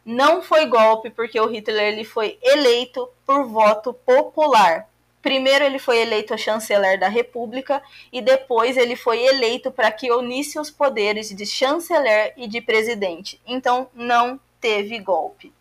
Não 0.03 0.41
foi 0.41 0.65
golpe 0.65 1.11
porque 1.11 1.39
o 1.39 1.47
Hitler 1.47 1.93
ele 1.93 2.05
foi 2.05 2.39
eleito 2.43 3.07
por 3.27 3.45
voto 3.45 3.93
popular 3.93 4.89
Primeiro 5.27 5.65
ele 5.65 5.81
foi 5.81 5.99
eleito 5.99 6.39
chanceler 6.39 7.01
da 7.01 7.09
República 7.09 7.83
e 8.13 8.23
depois 8.23 8.77
ele 8.77 8.95
foi 8.95 9.25
eleito 9.25 9.73
para 9.73 9.91
que 9.91 10.09
unisse 10.13 10.57
os 10.57 10.71
poderes 10.71 11.35
de 11.35 11.45
chanceler 11.45 12.33
e 12.37 12.47
de 12.47 12.61
presidente. 12.61 13.41
Então 13.45 13.89
não 13.93 14.39
teve 14.61 14.97
golpe. 15.01 15.53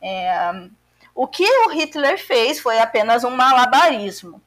É, 0.00 0.66
o 1.14 1.26
que 1.26 1.44
o 1.44 1.68
Hitler 1.68 2.16
fez 2.16 2.58
foi 2.58 2.78
apenas 2.78 3.22
um 3.22 3.28
malabarismo 3.28 4.40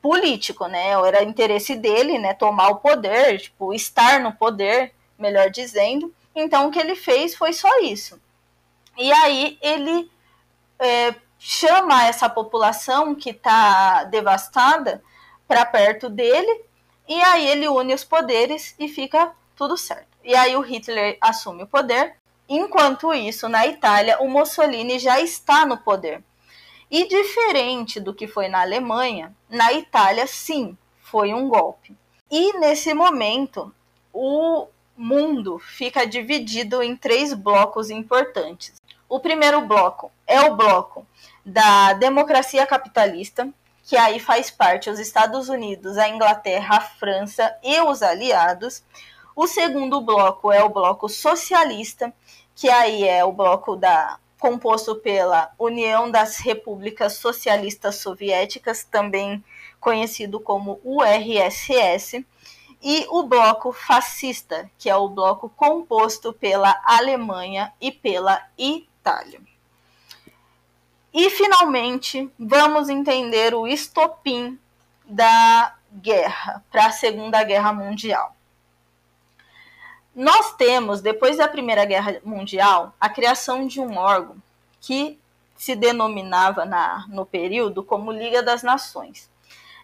político, 0.00 0.66
né? 0.66 0.92
Era 0.92 1.22
interesse 1.22 1.74
dele, 1.74 2.18
né, 2.18 2.32
tomar 2.32 2.68
o 2.68 2.76
poder, 2.76 3.38
tipo, 3.38 3.74
estar 3.74 4.18
no 4.18 4.32
poder, 4.32 4.94
melhor 5.18 5.50
dizendo. 5.50 6.10
Então, 6.34 6.68
o 6.68 6.70
que 6.70 6.78
ele 6.78 6.96
fez 6.96 7.34
foi 7.34 7.52
só 7.52 7.68
isso. 7.80 8.18
E 8.96 9.12
aí 9.12 9.58
ele 9.60 10.10
é, 10.78 11.14
chama 11.48 12.04
essa 12.04 12.28
população 12.28 13.14
que 13.14 13.30
está 13.30 14.02
devastada 14.02 15.00
para 15.46 15.64
perto 15.64 16.10
dele, 16.10 16.64
e 17.08 17.22
aí 17.22 17.46
ele 17.46 17.68
une 17.68 17.94
os 17.94 18.02
poderes 18.02 18.74
e 18.80 18.88
fica 18.88 19.32
tudo 19.54 19.76
certo. 19.76 20.08
E 20.24 20.34
aí 20.34 20.56
o 20.56 20.60
Hitler 20.60 21.16
assume 21.20 21.62
o 21.62 21.66
poder. 21.68 22.16
Enquanto 22.48 23.14
isso, 23.14 23.48
na 23.48 23.64
Itália, 23.64 24.20
o 24.20 24.28
Mussolini 24.28 24.98
já 24.98 25.20
está 25.20 25.64
no 25.64 25.78
poder. 25.78 26.20
E 26.90 27.06
diferente 27.06 28.00
do 28.00 28.12
que 28.12 28.26
foi 28.26 28.48
na 28.48 28.62
Alemanha, 28.62 29.32
na 29.48 29.72
Itália, 29.72 30.26
sim, 30.26 30.76
foi 31.00 31.32
um 31.32 31.48
golpe. 31.48 31.96
E 32.28 32.58
nesse 32.58 32.92
momento, 32.92 33.72
o 34.12 34.66
mundo 34.96 35.60
fica 35.60 36.04
dividido 36.04 36.82
em 36.82 36.96
três 36.96 37.32
blocos 37.32 37.88
importantes. 37.88 38.74
O 39.08 39.20
primeiro 39.20 39.60
bloco 39.60 40.10
é 40.26 40.40
o 40.40 40.56
bloco 40.56 41.06
da 41.46 41.92
democracia 41.92 42.66
capitalista, 42.66 43.48
que 43.84 43.96
aí 43.96 44.18
faz 44.18 44.50
parte 44.50 44.90
os 44.90 44.98
Estados 44.98 45.48
Unidos, 45.48 45.96
a 45.96 46.08
Inglaterra, 46.08 46.78
a 46.78 46.80
França 46.80 47.56
e 47.62 47.80
os 47.82 48.02
aliados. 48.02 48.82
O 49.36 49.46
segundo 49.46 50.00
bloco 50.00 50.50
é 50.50 50.64
o 50.64 50.68
bloco 50.68 51.08
socialista, 51.08 52.12
que 52.52 52.68
aí 52.68 53.04
é 53.04 53.24
o 53.24 53.30
bloco 53.30 53.76
da 53.76 54.18
composto 54.40 54.96
pela 54.96 55.52
União 55.56 56.10
das 56.10 56.38
Repúblicas 56.38 57.14
Socialistas 57.14 57.96
Soviéticas, 57.96 58.82
também 58.82 59.42
conhecido 59.80 60.40
como 60.40 60.80
URSS, 60.84 62.26
e 62.82 63.06
o 63.08 63.22
bloco 63.22 63.72
fascista, 63.72 64.68
que 64.76 64.90
é 64.90 64.96
o 64.96 65.08
bloco 65.08 65.48
composto 65.48 66.32
pela 66.32 66.80
Alemanha 66.84 67.72
e 67.80 67.92
pela 67.92 68.44
Itália. 68.58 69.40
E 71.18 71.30
finalmente, 71.30 72.30
vamos 72.38 72.90
entender 72.90 73.54
o 73.54 73.66
estopim 73.66 74.58
da 75.02 75.74
guerra 75.90 76.62
para 76.70 76.88
a 76.88 76.92
Segunda 76.92 77.42
Guerra 77.42 77.72
Mundial. 77.72 78.36
Nós 80.14 80.52
temos, 80.56 81.00
depois 81.00 81.38
da 81.38 81.48
Primeira 81.48 81.86
Guerra 81.86 82.20
Mundial, 82.22 82.94
a 83.00 83.08
criação 83.08 83.66
de 83.66 83.80
um 83.80 83.96
órgão 83.96 84.36
que 84.78 85.18
se 85.56 85.74
denominava 85.74 86.66
na, 86.66 87.06
no 87.08 87.24
período 87.24 87.82
como 87.82 88.12
Liga 88.12 88.42
das 88.42 88.62
Nações. 88.62 89.30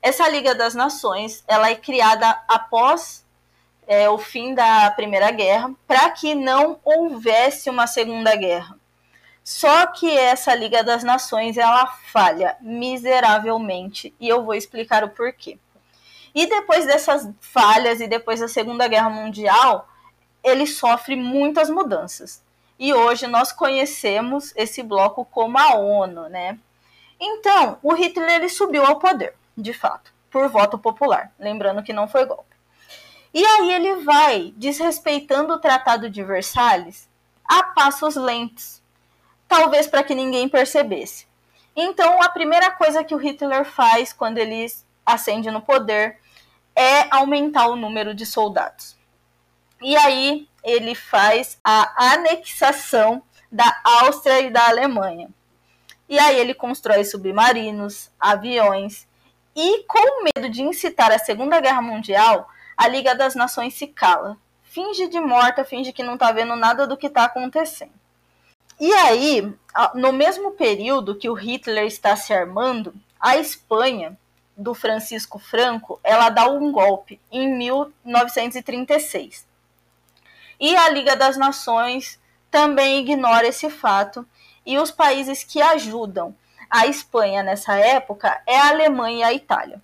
Essa 0.02 0.28
Liga 0.28 0.54
das 0.54 0.74
Nações 0.74 1.42
ela 1.48 1.70
é 1.70 1.74
criada 1.74 2.42
após 2.46 3.24
é, 3.86 4.06
o 4.10 4.18
fim 4.18 4.54
da 4.54 4.90
Primeira 4.90 5.30
Guerra 5.30 5.70
para 5.88 6.10
que 6.10 6.34
não 6.34 6.78
houvesse 6.84 7.70
uma 7.70 7.86
Segunda 7.86 8.36
Guerra. 8.36 8.81
Só 9.44 9.86
que 9.86 10.10
essa 10.10 10.54
Liga 10.54 10.84
das 10.84 11.02
Nações 11.02 11.56
ela 11.56 11.86
falha 11.86 12.56
miseravelmente 12.60 14.14
e 14.20 14.28
eu 14.28 14.44
vou 14.44 14.54
explicar 14.54 15.02
o 15.02 15.10
porquê. 15.10 15.58
E 16.34 16.46
depois 16.46 16.86
dessas 16.86 17.28
falhas 17.40 18.00
e 18.00 18.06
depois 18.06 18.40
da 18.40 18.48
Segunda 18.48 18.88
Guerra 18.88 19.10
Mundial, 19.10 19.88
ele 20.42 20.66
sofre 20.66 21.16
muitas 21.16 21.68
mudanças. 21.68 22.42
E 22.78 22.94
hoje 22.94 23.26
nós 23.26 23.52
conhecemos 23.52 24.52
esse 24.56 24.82
bloco 24.82 25.24
como 25.24 25.58
a 25.58 25.74
ONU, 25.74 26.28
né? 26.28 26.58
Então, 27.20 27.78
o 27.82 27.92
Hitler 27.92 28.30
ele 28.30 28.48
subiu 28.48 28.84
ao 28.84 28.98
poder 28.98 29.34
de 29.56 29.72
fato, 29.72 30.12
por 30.30 30.48
voto 30.48 30.78
popular. 30.78 31.32
Lembrando 31.38 31.82
que 31.82 31.92
não 31.92 32.08
foi 32.08 32.24
golpe. 32.24 32.56
E 33.34 33.44
aí 33.44 33.72
ele 33.72 33.96
vai 34.02 34.52
desrespeitando 34.56 35.54
o 35.54 35.58
Tratado 35.58 36.10
de 36.10 36.22
Versalhes 36.22 37.08
a 37.44 37.62
passos 37.64 38.14
lentos, 38.14 38.81
talvez 39.52 39.86
para 39.86 40.02
que 40.02 40.14
ninguém 40.14 40.48
percebesse. 40.48 41.26
Então, 41.76 42.22
a 42.22 42.30
primeira 42.30 42.70
coisa 42.70 43.04
que 43.04 43.14
o 43.14 43.18
Hitler 43.18 43.66
faz 43.66 44.10
quando 44.10 44.38
ele 44.38 44.66
ascende 45.04 45.50
no 45.50 45.60
poder 45.60 46.18
é 46.74 47.14
aumentar 47.14 47.66
o 47.66 47.76
número 47.76 48.14
de 48.14 48.24
soldados. 48.24 48.96
E 49.82 49.94
aí 49.94 50.48
ele 50.64 50.94
faz 50.94 51.60
a 51.62 52.14
anexação 52.14 53.22
da 53.50 53.78
Áustria 53.84 54.40
e 54.40 54.48
da 54.48 54.68
Alemanha. 54.68 55.28
E 56.08 56.18
aí 56.18 56.40
ele 56.40 56.54
constrói 56.54 57.04
submarinos, 57.04 58.10
aviões 58.18 59.06
e 59.54 59.84
com 59.84 60.24
medo 60.24 60.48
de 60.48 60.62
incitar 60.62 61.12
a 61.12 61.18
Segunda 61.18 61.60
Guerra 61.60 61.82
Mundial, 61.82 62.48
a 62.74 62.88
Liga 62.88 63.14
das 63.14 63.34
Nações 63.34 63.74
se 63.74 63.86
cala. 63.86 64.38
Finge 64.62 65.08
de 65.08 65.20
morta, 65.20 65.62
finge 65.62 65.92
que 65.92 66.02
não 66.02 66.14
está 66.14 66.32
vendo 66.32 66.56
nada 66.56 66.86
do 66.86 66.96
que 66.96 67.08
está 67.08 67.24
acontecendo. 67.24 68.01
E 68.82 68.92
aí, 68.94 69.54
no 69.94 70.12
mesmo 70.12 70.50
período 70.50 71.14
que 71.14 71.30
o 71.30 71.34
Hitler 71.34 71.84
está 71.84 72.16
se 72.16 72.34
armando, 72.34 72.92
a 73.20 73.36
Espanha, 73.36 74.18
do 74.56 74.74
Francisco 74.74 75.38
Franco, 75.38 76.00
ela 76.02 76.28
dá 76.30 76.48
um 76.48 76.72
golpe 76.72 77.20
em 77.30 77.48
1936. 77.54 79.46
E 80.58 80.74
a 80.74 80.88
Liga 80.88 81.14
das 81.14 81.36
Nações 81.36 82.18
também 82.50 82.98
ignora 82.98 83.46
esse 83.46 83.70
fato, 83.70 84.26
e 84.66 84.76
os 84.80 84.90
países 84.90 85.44
que 85.44 85.62
ajudam 85.62 86.34
a 86.68 86.88
Espanha 86.88 87.44
nessa 87.44 87.76
época 87.76 88.42
é 88.48 88.58
a 88.58 88.70
Alemanha 88.70 89.18
e 89.18 89.22
a 89.22 89.32
Itália. 89.32 89.80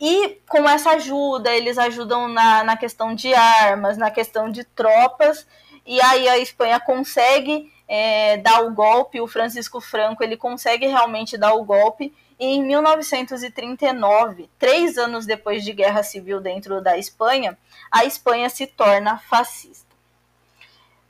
E 0.00 0.40
com 0.48 0.68
essa 0.68 0.90
ajuda, 0.90 1.50
eles 1.50 1.78
ajudam 1.78 2.28
na, 2.28 2.62
na 2.62 2.76
questão 2.76 3.12
de 3.12 3.34
armas, 3.34 3.98
na 3.98 4.12
questão 4.12 4.52
de 4.52 4.62
tropas, 4.62 5.44
e 5.86 6.00
aí 6.00 6.28
a 6.28 6.38
Espanha 6.38 6.80
consegue 6.80 7.72
é, 7.88 8.36
dar 8.38 8.64
o 8.64 8.72
golpe, 8.72 9.20
o 9.20 9.26
Francisco 9.26 9.80
Franco 9.80 10.22
ele 10.22 10.36
consegue 10.36 10.86
realmente 10.86 11.38
dar 11.38 11.54
o 11.54 11.64
golpe, 11.64 12.12
e 12.38 12.46
em 12.46 12.62
1939, 12.62 14.50
três 14.58 14.98
anos 14.98 15.24
depois 15.24 15.64
de 15.64 15.72
guerra 15.72 16.02
civil 16.02 16.40
dentro 16.40 16.82
da 16.82 16.98
Espanha, 16.98 17.56
a 17.90 18.04
Espanha 18.04 18.50
se 18.50 18.66
torna 18.66 19.18
fascista. 19.18 19.86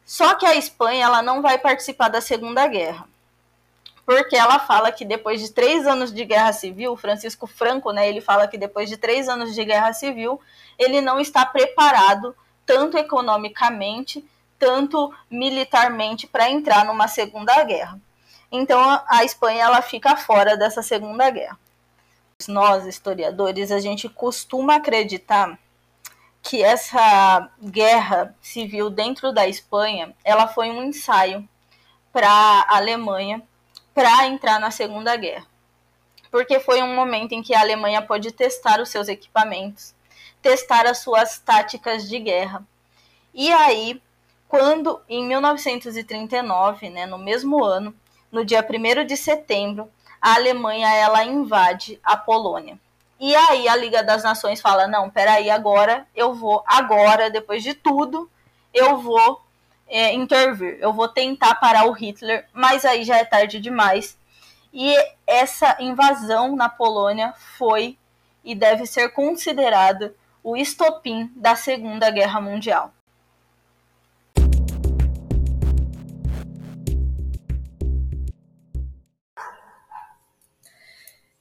Só 0.05 0.35
que 0.35 0.47
a 0.47 0.55
Espanha 0.55 1.07
ela 1.07 1.23
não 1.23 1.43
vai 1.43 1.59
participar 1.59 2.09
da 2.09 2.21
Segunda 2.21 2.67
Guerra 2.69 3.09
porque 4.07 4.37
ela 4.37 4.61
fala 4.61 4.93
que 4.93 5.05
depois 5.05 5.41
de 5.41 5.51
três 5.51 5.85
anos 5.85 6.15
de 6.15 6.25
guerra 6.25 6.53
civil, 6.53 6.97
Francisco 6.97 7.45
Franco, 7.45 7.91
né, 7.91 8.09
ele 8.09 8.21
fala 8.21 8.47
que 8.47 8.57
depois 8.57 8.89
de 8.89 8.97
três 8.97 9.29
anos 9.29 9.53
de 9.53 9.65
guerra 9.65 9.93
civil, 9.93 10.41
ele 10.79 11.01
não 11.01 11.19
está 11.19 11.45
preparado, 11.45 12.35
tanto 12.65 12.97
economicamente, 12.97 14.25
tanto 14.59 15.13
militarmente, 15.31 16.27
para 16.27 16.51
entrar 16.51 16.85
numa 16.85 17.09
segunda 17.09 17.63
guerra. 17.65 18.01
Então 18.51 18.81
a 19.09 19.25
Espanha 19.25 19.65
ela 19.65 19.83
fica 19.83 20.17
fora 20.17 20.57
dessa 20.57 20.83
segunda 20.83 21.31
guerra. 21.31 21.59
Nós, 22.49 22.85
historiadores, 22.85 23.73
a 23.73 23.81
gente 23.81 24.09
costuma 24.09 24.77
acreditar 24.77 25.59
que 26.43 26.63
essa 26.63 27.51
guerra 27.61 28.37
civil 28.41 28.89
dentro 28.89 29.33
da 29.33 29.49
Espanha, 29.49 30.15
ela 30.23 30.47
foi 30.47 30.71
um 30.71 30.85
ensaio 30.85 31.49
para 32.13 32.29
a 32.29 32.77
Alemanha 32.77 33.43
para 33.93 34.27
entrar 34.27 34.61
na 34.61 34.71
Segunda 34.71 35.17
Guerra. 35.17 35.47
Porque 36.31 36.61
foi 36.61 36.83
um 36.83 36.95
momento 36.95 37.33
em 37.33 37.43
que 37.43 37.55
a 37.55 37.61
Alemanha 37.61 38.01
pôde 38.01 38.31
testar 38.31 38.81
os 38.81 38.91
seus 38.91 39.09
equipamentos, 39.09 39.95
testar 40.41 40.87
as 40.87 40.99
suas 40.99 41.39
táticas 41.39 42.09
de 42.09 42.19
guerra. 42.21 42.65
E 43.35 43.53
aí, 43.53 44.01
quando 44.57 45.03
em 45.07 45.27
1939, 45.27 46.89
né, 46.89 47.05
no 47.05 47.19
mesmo 47.19 47.63
ano, 47.63 47.95
no 48.33 48.43
dia 48.43 48.67
1 48.67 49.05
de 49.05 49.15
setembro, 49.15 49.91
a 50.19 50.35
Alemanha 50.37 50.89
ela 50.95 51.23
invade 51.25 52.01
a 52.03 52.17
Polônia. 52.17 52.79
E 53.21 53.37
aí 53.37 53.69
a 53.69 53.77
Liga 53.77 54.03
das 54.03 54.25
Nações 54.25 54.59
fala: 54.59 54.87
"Não, 54.87 55.11
peraí, 55.11 55.51
agora 55.51 56.07
eu 56.17 56.33
vou 56.33 56.65
agora, 56.67 57.29
depois 57.29 57.63
de 57.63 57.75
tudo, 57.75 58.31
eu 58.73 58.99
vou 58.99 59.43
é, 59.87 60.15
intervir, 60.15 60.79
eu 60.81 60.91
vou 60.91 61.07
tentar 61.07 61.57
parar 61.57 61.85
o 61.85 61.93
Hitler, 61.93 62.49
mas 62.55 62.87
aí 62.87 63.05
já 63.05 63.19
é 63.19 63.25
tarde 63.27 63.61
demais. 63.61 64.19
E 64.73 64.95
essa 65.27 65.77
invasão 65.81 66.57
na 66.57 66.71
Polônia 66.71 67.35
foi 67.59 67.99
e 68.43 68.55
deve 68.55 68.87
ser 68.87 69.11
considerada 69.11 70.15
o 70.43 70.57
estopim 70.57 71.31
da 71.37 71.55
Segunda 71.57 72.11
Guerra 72.11 72.41
Mundial. 72.41 72.96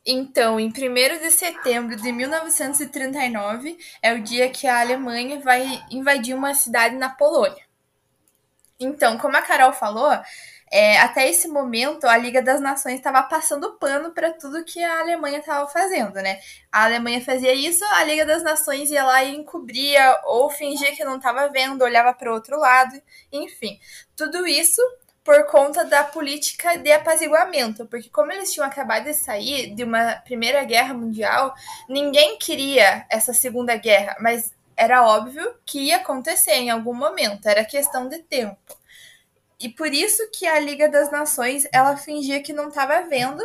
Então, 0.06 0.60
em 0.60 0.68
1 0.68 1.20
de 1.20 1.32
setembro 1.32 1.96
de 1.96 2.12
1939 2.12 3.78
é 4.02 4.14
o 4.14 4.22
dia 4.22 4.50
que 4.50 4.68
a 4.68 4.80
Alemanha 4.80 5.40
vai 5.40 5.84
invadir 5.90 6.36
uma 6.36 6.54
cidade 6.54 6.96
na 6.96 7.10
Polônia. 7.10 7.66
Então, 8.80 9.18
como 9.18 9.36
a 9.36 9.42
Carol 9.42 9.74
falou, 9.74 10.12
é, 10.72 11.00
até 11.00 11.30
esse 11.30 11.48
momento, 11.48 12.06
a 12.06 12.18
Liga 12.18 12.42
das 12.42 12.60
Nações 12.60 12.96
estava 12.96 13.24
passando 13.24 13.78
pano 13.80 14.12
para 14.12 14.34
tudo 14.34 14.66
que 14.66 14.84
a 14.84 15.00
Alemanha 15.00 15.40
estava 15.40 15.68
fazendo, 15.70 16.16
né? 16.16 16.40
A 16.72 16.84
Alemanha 16.84 17.22
fazia 17.24 17.54
isso, 17.54 17.84
a 17.94 18.04
Liga 18.04 18.26
das 18.26 18.44
Nações 18.44 18.92
ia 18.92 19.04
lá 19.04 19.24
e 19.24 19.36
encobria 19.36 20.20
ou 20.26 20.50
fingia 20.50 20.96
que 20.96 21.04
não 21.04 21.18
estava 21.18 21.48
vendo, 21.50 21.84
olhava 21.84 22.14
para 22.14 22.30
o 22.30 22.34
outro 22.34 22.60
lado, 22.60 23.02
enfim. 23.32 23.80
Tudo 24.16 24.46
isso 24.46 24.82
por 25.26 25.44
conta 25.48 25.84
da 25.84 26.04
política 26.04 26.78
de 26.78 26.92
apaziguamento, 26.92 27.88
porque 27.88 28.10
como 28.12 28.32
eles 28.32 28.54
tinham 28.54 28.68
acabado 28.68 29.06
de 29.06 29.16
sair 29.16 29.74
de 29.74 29.84
uma 29.84 30.18
Primeira 30.24 30.64
Guerra 30.64 30.94
Mundial, 30.94 31.56
ninguém 31.90 32.38
queria 32.38 33.08
essa 33.10 33.34
Segunda 33.34 33.76
Guerra, 33.76 34.16
mas 34.20 34.54
era 34.78 35.04
óbvio 35.04 35.56
que 35.66 35.88
ia 35.88 35.98
acontecer 35.98 36.54
em 36.54 36.70
algum 36.70 36.94
momento, 36.94 37.48
era 37.48 37.66
questão 37.66 38.08
de 38.08 38.20
tempo. 38.20 38.78
E 39.60 39.68
por 39.68 39.92
isso 39.92 40.30
que 40.32 40.46
a 40.46 40.60
Liga 40.60 40.88
das 40.88 41.10
Nações 41.10 41.68
ela 41.74 41.98
fingia 41.98 42.44
que 42.44 42.54
não 42.54 42.68
estava 42.68 43.02
vendo 43.02 43.44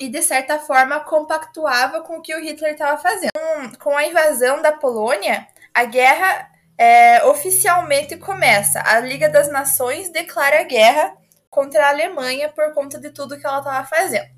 e 0.00 0.08
de 0.08 0.20
certa 0.20 0.58
forma 0.58 0.98
compactuava 0.98 2.00
com 2.00 2.16
o 2.16 2.22
que 2.22 2.34
o 2.34 2.40
Hitler 2.40 2.72
estava 2.72 3.00
fazendo. 3.00 3.30
Com 3.78 3.96
a 3.96 4.04
invasão 4.04 4.60
da 4.60 4.72
Polônia, 4.72 5.46
a 5.72 5.84
guerra 5.84 6.51
é, 6.76 7.24
oficialmente 7.24 8.16
começa. 8.16 8.82
A 8.84 9.00
Liga 9.00 9.28
das 9.28 9.50
Nações 9.50 10.10
declara 10.10 10.64
guerra 10.64 11.16
contra 11.48 11.86
a 11.86 11.90
Alemanha 11.90 12.48
por 12.48 12.72
conta 12.72 12.98
de 12.98 13.10
tudo 13.10 13.38
que 13.38 13.46
ela 13.46 13.58
estava 13.58 13.86
fazendo. 13.86 14.28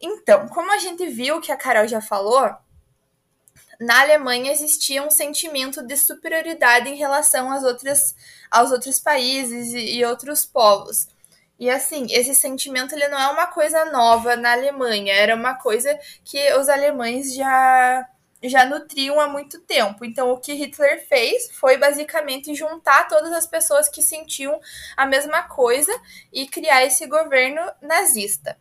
Então, 0.00 0.48
como 0.48 0.72
a 0.72 0.78
gente 0.78 1.06
viu 1.08 1.40
que 1.40 1.52
a 1.52 1.56
Carol 1.56 1.86
já 1.86 2.00
falou, 2.00 2.48
na 3.80 4.00
Alemanha 4.00 4.52
existia 4.52 5.02
um 5.02 5.10
sentimento 5.10 5.82
de 5.82 5.96
superioridade 5.96 6.88
em 6.88 6.96
relação 6.96 7.50
às 7.50 7.64
outras, 7.64 8.14
aos 8.50 8.70
outros 8.70 9.00
países 9.00 9.72
e, 9.72 9.98
e 9.98 10.04
outros 10.04 10.44
povos. 10.46 11.08
E 11.58 11.68
assim, 11.68 12.06
esse 12.10 12.34
sentimento 12.34 12.94
ele 12.94 13.08
não 13.08 13.18
é 13.18 13.28
uma 13.28 13.46
coisa 13.46 13.84
nova 13.86 14.36
na 14.36 14.52
Alemanha, 14.52 15.12
era 15.12 15.34
uma 15.34 15.54
coisa 15.54 15.98
que 16.24 16.54
os 16.54 16.68
alemães 16.68 17.34
já 17.34 18.08
já 18.42 18.64
nutriam 18.64 19.20
há 19.20 19.28
muito 19.28 19.60
tempo. 19.60 20.04
Então, 20.04 20.30
o 20.30 20.38
que 20.38 20.54
Hitler 20.54 21.06
fez 21.06 21.50
foi 21.52 21.76
basicamente 21.76 22.54
juntar 22.54 23.08
todas 23.08 23.32
as 23.32 23.46
pessoas 23.46 23.88
que 23.88 24.02
sentiam 24.02 24.60
a 24.96 25.06
mesma 25.06 25.42
coisa 25.42 25.92
e 26.32 26.46
criar 26.46 26.84
esse 26.84 27.06
governo 27.06 27.60
nazista 27.82 28.56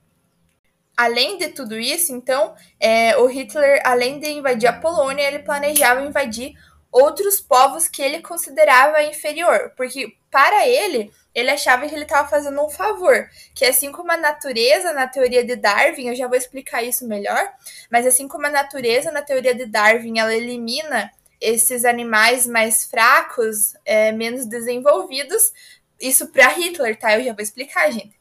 além 1.00 1.38
de 1.38 1.48
tudo 1.48 1.80
isso, 1.80 2.14
então, 2.14 2.54
é, 2.78 3.16
o 3.16 3.26
Hitler, 3.26 3.82
além 3.86 4.20
de 4.20 4.32
invadir 4.32 4.68
a 4.68 4.74
Polônia, 4.74 5.24
ele 5.24 5.40
planejava 5.40 6.02
invadir 6.02 6.54
outros 6.92 7.40
povos 7.40 7.88
que 7.88 8.02
ele 8.02 8.22
considerava 8.22 9.02
inferior, 9.04 9.72
porque 9.78 10.18
para 10.30 10.68
ele, 10.68 11.10
ele 11.34 11.52
achava 11.52 11.88
que 11.88 11.94
ele 11.94 12.04
estava 12.04 12.28
fazendo 12.28 12.64
um 12.64 12.70
favor, 12.70 13.30
que 13.54 13.66
assim 13.66 13.92
como 13.92 14.12
a 14.12 14.18
natureza 14.18 14.94
na 14.94 15.08
teoria 15.08 15.44
de 15.44 15.56
Darwin, 15.56 16.10
eu 16.10 16.16
já 16.16 16.28
vou 16.28 16.38
explicar 16.38 16.84
isso 16.84 17.08
melhor, 17.08 17.52
mas 17.92 18.06
assim 18.06 18.28
como 18.28 18.46
a 18.48 18.50
natureza 18.50 19.12
na 19.12 19.22
teoria 19.22 19.54
de 19.54 19.66
Darwin, 19.66 20.20
ela 20.20 20.36
elimina 20.36 21.12
esses 21.40 21.86
animais 21.86 22.46
mais 22.46 22.86
fracos, 22.86 23.74
é, 23.86 24.12
menos 24.12 24.46
desenvolvidos, 24.46 25.54
isso 26.02 26.28
para 26.28 26.48
Hitler, 26.50 26.98
tá? 26.98 27.18
Eu 27.18 27.24
já 27.24 27.34
vou 27.34 27.44
explicar, 27.44 27.92
gente 27.92 28.20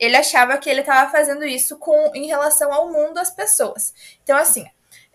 ele 0.00 0.16
achava 0.16 0.56
que 0.56 0.70
ele 0.70 0.80
estava 0.80 1.12
fazendo 1.12 1.44
isso 1.44 1.76
com 1.76 2.10
em 2.14 2.26
relação 2.26 2.72
ao 2.72 2.90
mundo, 2.90 3.18
às 3.18 3.30
pessoas. 3.30 3.94
Então, 4.22 4.36
assim, 4.36 4.64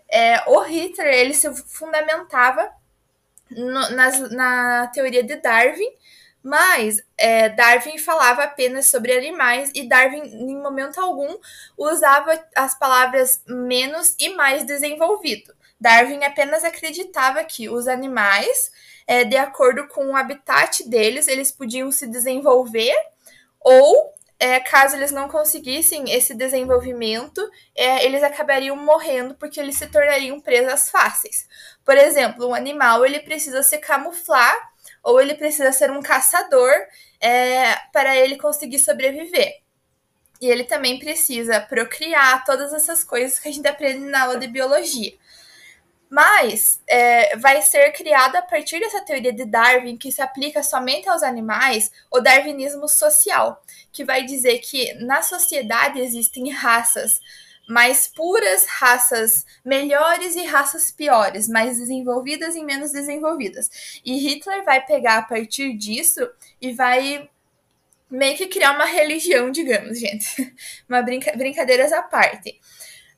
é, 0.08 0.48
o 0.48 0.60
Hitler 0.60 1.12
ele 1.12 1.34
se 1.34 1.52
fundamentava 1.66 2.70
no, 3.50 3.90
nas, 3.90 4.30
na 4.30 4.86
teoria 4.88 5.24
de 5.24 5.34
Darwin, 5.36 5.90
mas 6.46 7.02
é, 7.18 7.48
Darwin 7.48 7.98
falava 7.98 8.44
apenas 8.44 8.86
sobre 8.86 9.10
animais 9.10 9.72
e 9.74 9.88
Darwin, 9.88 10.22
em 10.22 10.56
momento 10.56 11.00
algum, 11.00 11.36
usava 11.76 12.40
as 12.54 12.78
palavras 12.78 13.42
menos 13.48 14.14
e 14.16 14.28
mais 14.28 14.62
desenvolvido. 14.64 15.52
Darwin 15.80 16.22
apenas 16.22 16.62
acreditava 16.62 17.42
que 17.42 17.68
os 17.68 17.88
animais, 17.88 18.70
é, 19.08 19.24
de 19.24 19.36
acordo 19.36 19.88
com 19.88 20.06
o 20.06 20.16
habitat 20.16 20.88
deles, 20.88 21.26
eles 21.26 21.50
podiam 21.50 21.90
se 21.90 22.06
desenvolver 22.06 22.94
ou 23.60 24.14
é, 24.38 24.60
caso 24.60 24.94
eles 24.94 25.10
não 25.10 25.28
conseguissem 25.28 26.12
esse 26.12 26.32
desenvolvimento, 26.32 27.40
é, 27.74 28.04
eles 28.04 28.22
acabariam 28.22 28.76
morrendo 28.76 29.34
porque 29.34 29.58
eles 29.58 29.76
se 29.76 29.88
tornariam 29.88 30.38
presas 30.38 30.90
fáceis. 30.90 31.48
Por 31.84 31.96
exemplo, 31.96 32.46
um 32.46 32.54
animal 32.54 33.04
ele 33.04 33.18
precisa 33.18 33.64
se 33.64 33.78
camuflar 33.78 34.54
ou 35.06 35.20
ele 35.20 35.36
precisa 35.36 35.70
ser 35.70 35.88
um 35.92 36.02
caçador 36.02 36.74
é, 37.20 37.76
para 37.92 38.16
ele 38.16 38.36
conseguir 38.36 38.80
sobreviver. 38.80 39.60
E 40.40 40.48
ele 40.48 40.64
também 40.64 40.98
precisa 40.98 41.60
procriar 41.60 42.44
todas 42.44 42.72
essas 42.72 43.04
coisas 43.04 43.38
que 43.38 43.48
a 43.48 43.52
gente 43.52 43.68
aprende 43.68 44.00
na 44.00 44.24
aula 44.24 44.36
de 44.36 44.48
biologia. 44.48 45.14
Mas 46.10 46.82
é, 46.88 47.36
vai 47.36 47.62
ser 47.62 47.92
criado 47.92 48.34
a 48.34 48.42
partir 48.42 48.80
dessa 48.80 49.00
teoria 49.00 49.32
de 49.32 49.44
Darwin, 49.44 49.96
que 49.96 50.10
se 50.10 50.20
aplica 50.20 50.60
somente 50.64 51.08
aos 51.08 51.22
animais, 51.22 51.92
o 52.10 52.18
darwinismo 52.18 52.88
social, 52.88 53.62
que 53.92 54.04
vai 54.04 54.24
dizer 54.24 54.58
que 54.58 54.92
na 54.94 55.22
sociedade 55.22 56.00
existem 56.00 56.50
raças 56.50 57.20
mais 57.68 58.08
puras, 58.08 58.66
raças 58.66 59.44
melhores 59.64 60.36
e 60.36 60.44
raças 60.44 60.90
piores, 60.90 61.48
mais 61.48 61.78
desenvolvidas 61.78 62.54
e 62.54 62.62
menos 62.62 62.92
desenvolvidas. 62.92 64.00
E 64.04 64.16
Hitler 64.18 64.64
vai 64.64 64.84
pegar 64.84 65.18
a 65.18 65.22
partir 65.22 65.76
disso 65.76 66.28
e 66.60 66.72
vai 66.72 67.28
meio 68.10 68.36
que 68.36 68.46
criar 68.46 68.72
uma 68.72 68.84
religião, 68.84 69.50
digamos, 69.50 69.98
gente. 69.98 70.54
Uma 70.88 71.02
brinca 71.02 71.36
brincadeiras 71.36 71.92
à 71.92 72.02
parte 72.02 72.60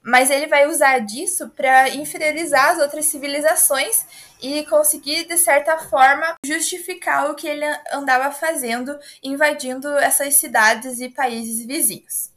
mas 0.03 0.31
ele 0.31 0.47
vai 0.47 0.67
usar 0.67 1.01
disso 1.01 1.51
para 1.51 1.91
inferiorizar 1.91 2.71
as 2.71 2.79
outras 2.79 3.05
civilizações 3.05 4.07
e 4.41 4.65
conseguir, 4.65 5.27
de 5.27 5.37
certa 5.37 5.77
forma, 5.77 6.35
justificar 6.45 7.31
o 7.31 7.35
que 7.35 7.47
ele 7.47 7.65
andava 7.93 8.33
fazendo, 8.33 8.99
invadindo 9.23 9.89
essas 9.99 10.37
cidades 10.37 11.01
e 11.01 11.11
países 11.11 11.67
vizinhos. 11.67 12.31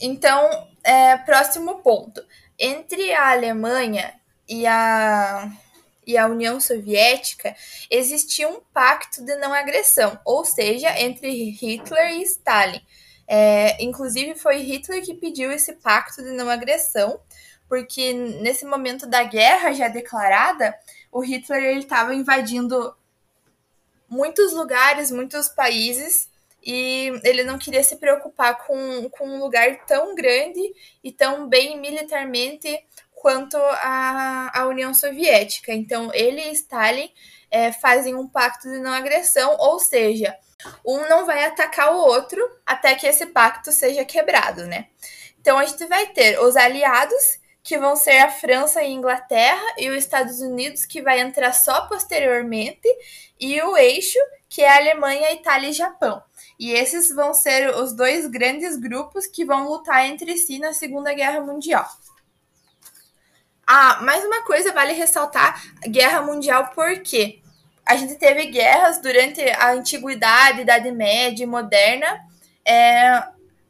Então, 0.00 0.68
é, 0.82 1.16
próximo 1.18 1.76
ponto. 1.82 2.24
Entre 2.58 3.12
a 3.12 3.30
Alemanha 3.30 4.14
e 4.48 4.66
a, 4.66 5.50
e 6.06 6.16
a 6.16 6.26
União 6.26 6.60
Soviética, 6.60 7.54
existia 7.90 8.48
um 8.48 8.60
pacto 8.72 9.24
de 9.24 9.36
não 9.36 9.52
agressão, 9.52 10.18
ou 10.24 10.44
seja, 10.44 10.98
entre 10.98 11.50
Hitler 11.50 12.12
e 12.12 12.22
Stalin 12.22 12.82
é, 13.30 13.76
inclusive, 13.84 14.34
foi 14.34 14.62
Hitler 14.62 15.04
que 15.04 15.12
pediu 15.12 15.52
esse 15.52 15.74
pacto 15.74 16.22
de 16.22 16.30
não 16.30 16.48
agressão, 16.48 17.20
porque 17.68 18.14
nesse 18.14 18.64
momento 18.64 19.06
da 19.06 19.22
guerra 19.22 19.74
já 19.74 19.86
declarada, 19.88 20.74
o 21.12 21.20
Hitler 21.20 21.76
estava 21.76 22.14
invadindo 22.14 22.96
muitos 24.08 24.54
lugares, 24.54 25.10
muitos 25.10 25.50
países, 25.50 26.30
e 26.70 27.18
ele 27.24 27.44
não 27.44 27.56
queria 27.56 27.82
se 27.82 27.96
preocupar 27.96 28.58
com, 28.66 29.08
com 29.08 29.26
um 29.26 29.38
lugar 29.38 29.86
tão 29.86 30.14
grande 30.14 30.60
e 31.02 31.10
tão 31.10 31.48
bem 31.48 31.80
militarmente 31.80 32.78
quanto 33.14 33.56
a, 33.56 34.50
a 34.52 34.66
União 34.66 34.92
Soviética. 34.92 35.72
Então, 35.72 36.12
ele 36.12 36.42
e 36.42 36.52
Stalin 36.52 37.10
é, 37.50 37.72
fazem 37.72 38.14
um 38.14 38.28
pacto 38.28 38.70
de 38.70 38.78
não 38.80 38.92
agressão, 38.92 39.56
ou 39.58 39.78
seja, 39.78 40.36
um 40.84 41.08
não 41.08 41.24
vai 41.24 41.42
atacar 41.46 41.94
o 41.94 42.00
outro 42.00 42.38
até 42.66 42.94
que 42.94 43.06
esse 43.06 43.24
pacto 43.24 43.72
seja 43.72 44.04
quebrado, 44.04 44.66
né? 44.66 44.88
Então 45.40 45.56
a 45.56 45.64
gente 45.64 45.86
vai 45.86 46.08
ter 46.08 46.38
os 46.38 46.54
aliados, 46.54 47.40
que 47.62 47.78
vão 47.78 47.96
ser 47.96 48.18
a 48.18 48.30
França 48.30 48.82
e 48.82 48.86
a 48.86 48.90
Inglaterra, 48.90 49.74
e 49.78 49.88
os 49.88 49.96
Estados 49.96 50.40
Unidos, 50.40 50.84
que 50.84 51.00
vai 51.00 51.20
entrar 51.20 51.54
só 51.54 51.86
posteriormente, 51.86 52.86
e 53.40 53.58
o 53.62 53.74
eixo, 53.74 54.18
que 54.50 54.60
é 54.60 54.68
a 54.68 54.76
Alemanha, 54.76 55.32
Itália 55.32 55.70
e 55.70 55.72
Japão. 55.72 56.22
E 56.58 56.72
esses 56.72 57.14
vão 57.14 57.32
ser 57.32 57.74
os 57.76 57.92
dois 57.92 58.26
grandes 58.26 58.76
grupos 58.76 59.26
que 59.26 59.44
vão 59.44 59.68
lutar 59.68 60.06
entre 60.06 60.36
si 60.36 60.58
na 60.58 60.72
Segunda 60.72 61.14
Guerra 61.14 61.40
Mundial. 61.40 61.88
Ah, 63.66 64.00
mais 64.02 64.24
uma 64.24 64.42
coisa 64.42 64.72
vale 64.72 64.92
ressaltar: 64.92 65.62
Guerra 65.88 66.22
Mundial 66.22 66.70
por 66.74 67.00
quê? 67.02 67.40
a 67.88 67.96
gente 67.96 68.16
teve 68.16 68.44
guerras 68.48 69.00
durante 69.00 69.40
a 69.40 69.72
antiguidade, 69.72 70.60
Idade 70.60 70.90
Média 70.92 71.42
e 71.42 71.46
Moderna, 71.46 72.20
é, 72.62 73.22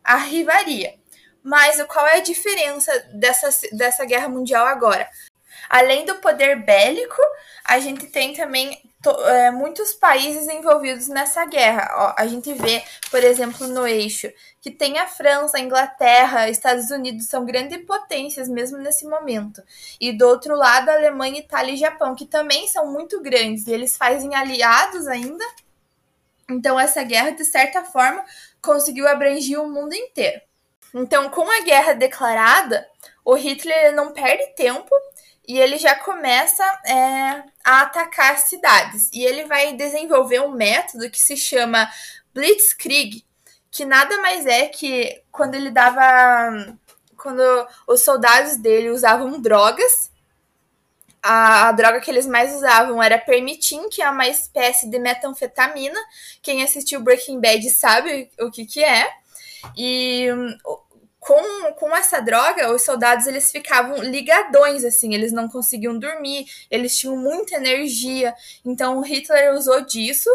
a 0.02 0.16
rivaria. 0.16 0.94
Mas 1.40 1.80
qual 1.84 2.04
é 2.04 2.16
a 2.16 2.20
diferença 2.20 2.92
dessa, 3.14 3.48
dessa 3.72 4.04
guerra 4.04 4.28
mundial 4.28 4.66
agora? 4.66 5.08
Além 5.68 6.04
do 6.04 6.16
poder 6.16 6.56
bélico, 6.56 7.20
a 7.64 7.78
gente 7.78 8.06
tem 8.06 8.32
também 8.32 8.80
é, 9.26 9.50
muitos 9.50 9.92
países 9.92 10.48
envolvidos 10.48 11.08
nessa 11.08 11.44
guerra. 11.44 11.88
Ó, 11.96 12.14
a 12.16 12.26
gente 12.26 12.52
vê, 12.54 12.82
por 13.10 13.22
exemplo, 13.22 13.66
no 13.66 13.86
eixo, 13.86 14.32
que 14.60 14.70
tem 14.70 14.98
a 14.98 15.06
França, 15.06 15.56
a 15.56 15.60
Inglaterra, 15.60 16.48
Estados 16.48 16.90
Unidos, 16.90 17.26
são 17.26 17.44
grandes 17.44 17.84
potências 17.86 18.48
mesmo 18.48 18.78
nesse 18.78 19.06
momento. 19.06 19.62
E 20.00 20.12
do 20.12 20.26
outro 20.26 20.56
lado, 20.56 20.88
Alemanha, 20.88 21.40
Itália 21.40 21.74
e 21.74 21.76
Japão, 21.76 22.14
que 22.14 22.26
também 22.26 22.66
são 22.68 22.90
muito 22.90 23.20
grandes, 23.20 23.66
e 23.66 23.72
eles 23.72 23.96
fazem 23.96 24.34
aliados 24.34 25.06
ainda. 25.06 25.44
Então, 26.50 26.80
essa 26.80 27.02
guerra, 27.02 27.30
de 27.30 27.44
certa 27.44 27.84
forma, 27.84 28.24
conseguiu 28.62 29.06
abranger 29.06 29.60
o 29.60 29.68
mundo 29.68 29.94
inteiro. 29.94 30.40
Então, 30.94 31.28
com 31.28 31.48
a 31.50 31.60
guerra 31.60 31.92
declarada, 31.92 32.88
o 33.24 33.34
Hitler 33.34 33.94
não 33.94 34.12
perde 34.12 34.54
tempo 34.54 34.90
e 35.48 35.58
ele 35.58 35.78
já 35.78 35.94
começa 35.94 36.62
é, 36.86 37.42
a 37.64 37.80
atacar 37.80 38.34
as 38.34 38.40
cidades. 38.40 39.08
E 39.14 39.24
ele 39.24 39.46
vai 39.46 39.72
desenvolver 39.72 40.40
um 40.42 40.52
método 40.52 41.10
que 41.10 41.18
se 41.18 41.38
chama 41.38 41.90
Blitzkrieg, 42.34 43.24
que 43.70 43.86
nada 43.86 44.20
mais 44.20 44.44
é 44.44 44.66
que 44.66 45.22
quando 45.32 45.54
ele 45.54 45.70
dava. 45.70 46.76
Quando 47.16 47.42
os 47.86 48.02
soldados 48.02 48.56
dele 48.58 48.90
usavam 48.90 49.40
drogas, 49.40 50.12
a, 51.20 51.68
a, 51.68 51.72
droga 51.72 52.00
que 52.00 52.10
eles 52.10 52.26
mais 52.26 52.54
usavam 52.54 53.02
era 53.02 53.18
permitin, 53.18 53.88
que 53.88 54.00
é 54.00 54.08
uma 54.08 54.28
espécie 54.28 54.88
de 54.88 54.98
metanfetamina. 55.00 55.98
Quem 56.42 56.62
assistiu 56.62 57.00
Breaking 57.00 57.40
Bad 57.40 57.68
sabe 57.70 58.30
o 58.38 58.50
que, 58.50 58.64
que 58.66 58.84
é. 58.84 59.10
E 59.76 60.28
com, 61.20 61.72
com 61.74 61.94
essa 61.94 62.20
droga, 62.20 62.72
os 62.72 62.82
soldados 62.82 63.26
eles 63.26 63.50
ficavam 63.50 63.98
ligadões, 63.98 64.84
assim, 64.84 65.14
eles 65.14 65.32
não 65.32 65.48
conseguiam 65.48 65.98
dormir, 65.98 66.46
eles 66.70 66.96
tinham 66.96 67.16
muita 67.16 67.56
energia. 67.56 68.34
Então, 68.64 69.00
Hitler 69.00 69.52
usou 69.54 69.80
disso 69.82 70.30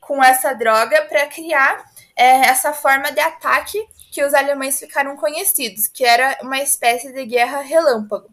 com 0.00 0.22
essa 0.22 0.54
droga 0.54 1.02
para 1.06 1.26
criar 1.26 1.84
é, 2.16 2.46
essa 2.46 2.72
forma 2.72 3.10
de 3.12 3.20
ataque 3.20 3.86
que 4.10 4.24
os 4.24 4.32
alemães 4.32 4.78
ficaram 4.78 5.16
conhecidos, 5.16 5.86
que 5.86 6.04
era 6.04 6.38
uma 6.42 6.58
espécie 6.58 7.12
de 7.12 7.24
guerra 7.26 7.60
relâmpago. 7.60 8.30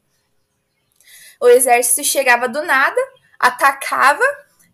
O 1.40 1.48
exército 1.48 2.04
chegava 2.04 2.48
do 2.48 2.64
nada, 2.64 3.00
atacava 3.38 4.24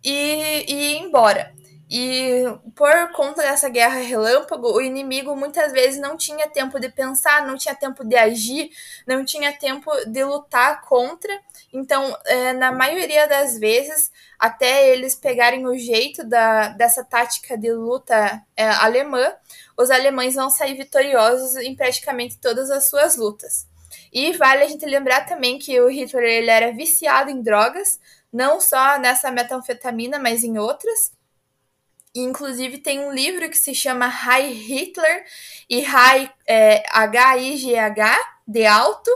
e, 0.03 0.65
e 0.67 0.73
ia 0.73 0.99
embora. 0.99 1.53
E 1.93 2.45
por 2.73 3.11
conta 3.11 3.41
dessa 3.41 3.67
guerra 3.67 3.99
relâmpago, 3.99 4.71
o 4.71 4.79
inimigo 4.79 5.35
muitas 5.35 5.73
vezes 5.73 5.99
não 5.99 6.15
tinha 6.15 6.47
tempo 6.47 6.79
de 6.79 6.87
pensar, 6.87 7.45
não 7.45 7.57
tinha 7.57 7.75
tempo 7.75 8.05
de 8.05 8.15
agir, 8.15 8.71
não 9.05 9.25
tinha 9.25 9.51
tempo 9.51 9.91
de 10.07 10.23
lutar 10.23 10.83
contra. 10.83 11.37
Então, 11.73 12.17
é, 12.23 12.53
na 12.53 12.71
maioria 12.71 13.27
das 13.27 13.59
vezes, 13.59 14.09
até 14.39 14.87
eles 14.87 15.15
pegarem 15.15 15.67
o 15.67 15.77
jeito 15.77 16.23
da, 16.23 16.69
dessa 16.69 17.03
tática 17.03 17.57
de 17.57 17.73
luta 17.73 18.41
é, 18.55 18.69
alemã, 18.69 19.35
os 19.77 19.91
alemães 19.91 20.35
vão 20.35 20.49
sair 20.49 20.75
vitoriosos 20.75 21.57
em 21.57 21.75
praticamente 21.75 22.37
todas 22.37 22.71
as 22.71 22.87
suas 22.87 23.17
lutas. 23.17 23.67
E 24.13 24.31
vale 24.37 24.63
a 24.63 24.67
gente 24.69 24.85
lembrar 24.85 25.25
também 25.25 25.59
que 25.59 25.77
o 25.81 25.89
Hitler 25.89 26.23
ele 26.23 26.49
era 26.49 26.71
viciado 26.71 27.29
em 27.29 27.41
drogas, 27.41 27.99
não 28.31 28.61
só 28.61 28.97
nessa 28.97 29.29
metanfetamina, 29.29 30.17
mas 30.17 30.41
em 30.41 30.57
outras. 30.57 31.11
Inclusive 32.13 32.79
tem 32.79 32.99
um 32.99 33.13
livro 33.13 33.49
que 33.49 33.57
se 33.57 33.73
chama 33.73 34.05
High 34.05 34.51
Hitler 34.51 35.25
e 35.69 35.81
High 35.81 36.29
é, 36.45 36.83
H-I-G-H, 36.89 38.17
de 38.45 38.65
alto, 38.65 39.09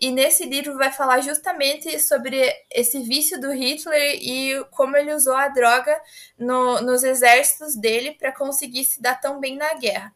e 0.00 0.12
nesse 0.12 0.44
livro 0.44 0.76
vai 0.76 0.92
falar 0.92 1.20
justamente 1.20 1.98
sobre 1.98 2.40
esse 2.70 3.00
vício 3.00 3.40
do 3.40 3.50
Hitler 3.52 4.18
e 4.20 4.64
como 4.70 4.96
ele 4.96 5.12
usou 5.12 5.34
a 5.34 5.48
droga 5.48 6.00
no, 6.38 6.80
nos 6.82 7.02
exércitos 7.02 7.74
dele 7.74 8.12
para 8.12 8.30
conseguir 8.30 8.84
se 8.84 9.02
dar 9.02 9.20
tão 9.20 9.40
bem 9.40 9.56
na 9.56 9.74
guerra. 9.74 10.14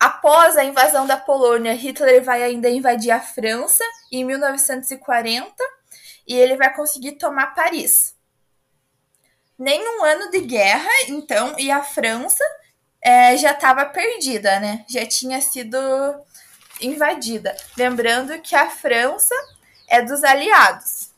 Após 0.00 0.56
a 0.56 0.64
invasão 0.64 1.06
da 1.06 1.16
Polônia, 1.16 1.74
Hitler 1.74 2.24
vai 2.24 2.42
ainda 2.42 2.68
invadir 2.68 3.12
a 3.12 3.20
França 3.20 3.84
em 4.10 4.24
1940 4.24 5.54
e 6.26 6.34
ele 6.34 6.56
vai 6.56 6.74
conseguir 6.74 7.12
tomar 7.12 7.54
Paris 7.54 8.15
nenhum 9.58 10.04
ano 10.04 10.30
de 10.30 10.40
guerra, 10.40 10.88
então, 11.08 11.54
e 11.58 11.70
a 11.70 11.82
França 11.82 12.44
é, 13.02 13.36
já 13.36 13.52
estava 13.52 13.84
perdida, 13.86 14.58
né? 14.60 14.84
Já 14.88 15.06
tinha 15.06 15.40
sido 15.40 15.78
invadida. 16.80 17.56
Lembrando 17.76 18.40
que 18.40 18.54
a 18.54 18.68
França 18.68 19.34
é 19.88 20.02
dos 20.02 20.22
aliados. 20.24 21.10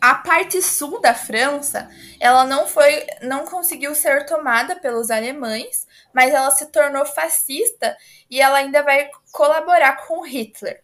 A 0.00 0.14
parte 0.16 0.60
sul 0.60 1.00
da 1.00 1.14
França, 1.14 1.88
ela 2.20 2.44
não 2.44 2.66
foi, 2.66 3.06
não 3.22 3.46
conseguiu 3.46 3.94
ser 3.94 4.26
tomada 4.26 4.76
pelos 4.76 5.10
alemães, 5.10 5.86
mas 6.12 6.34
ela 6.34 6.50
se 6.50 6.66
tornou 6.66 7.06
fascista 7.06 7.96
e 8.28 8.40
ela 8.40 8.58
ainda 8.58 8.82
vai 8.82 9.08
colaborar 9.32 10.06
com 10.06 10.20
Hitler. 10.20 10.82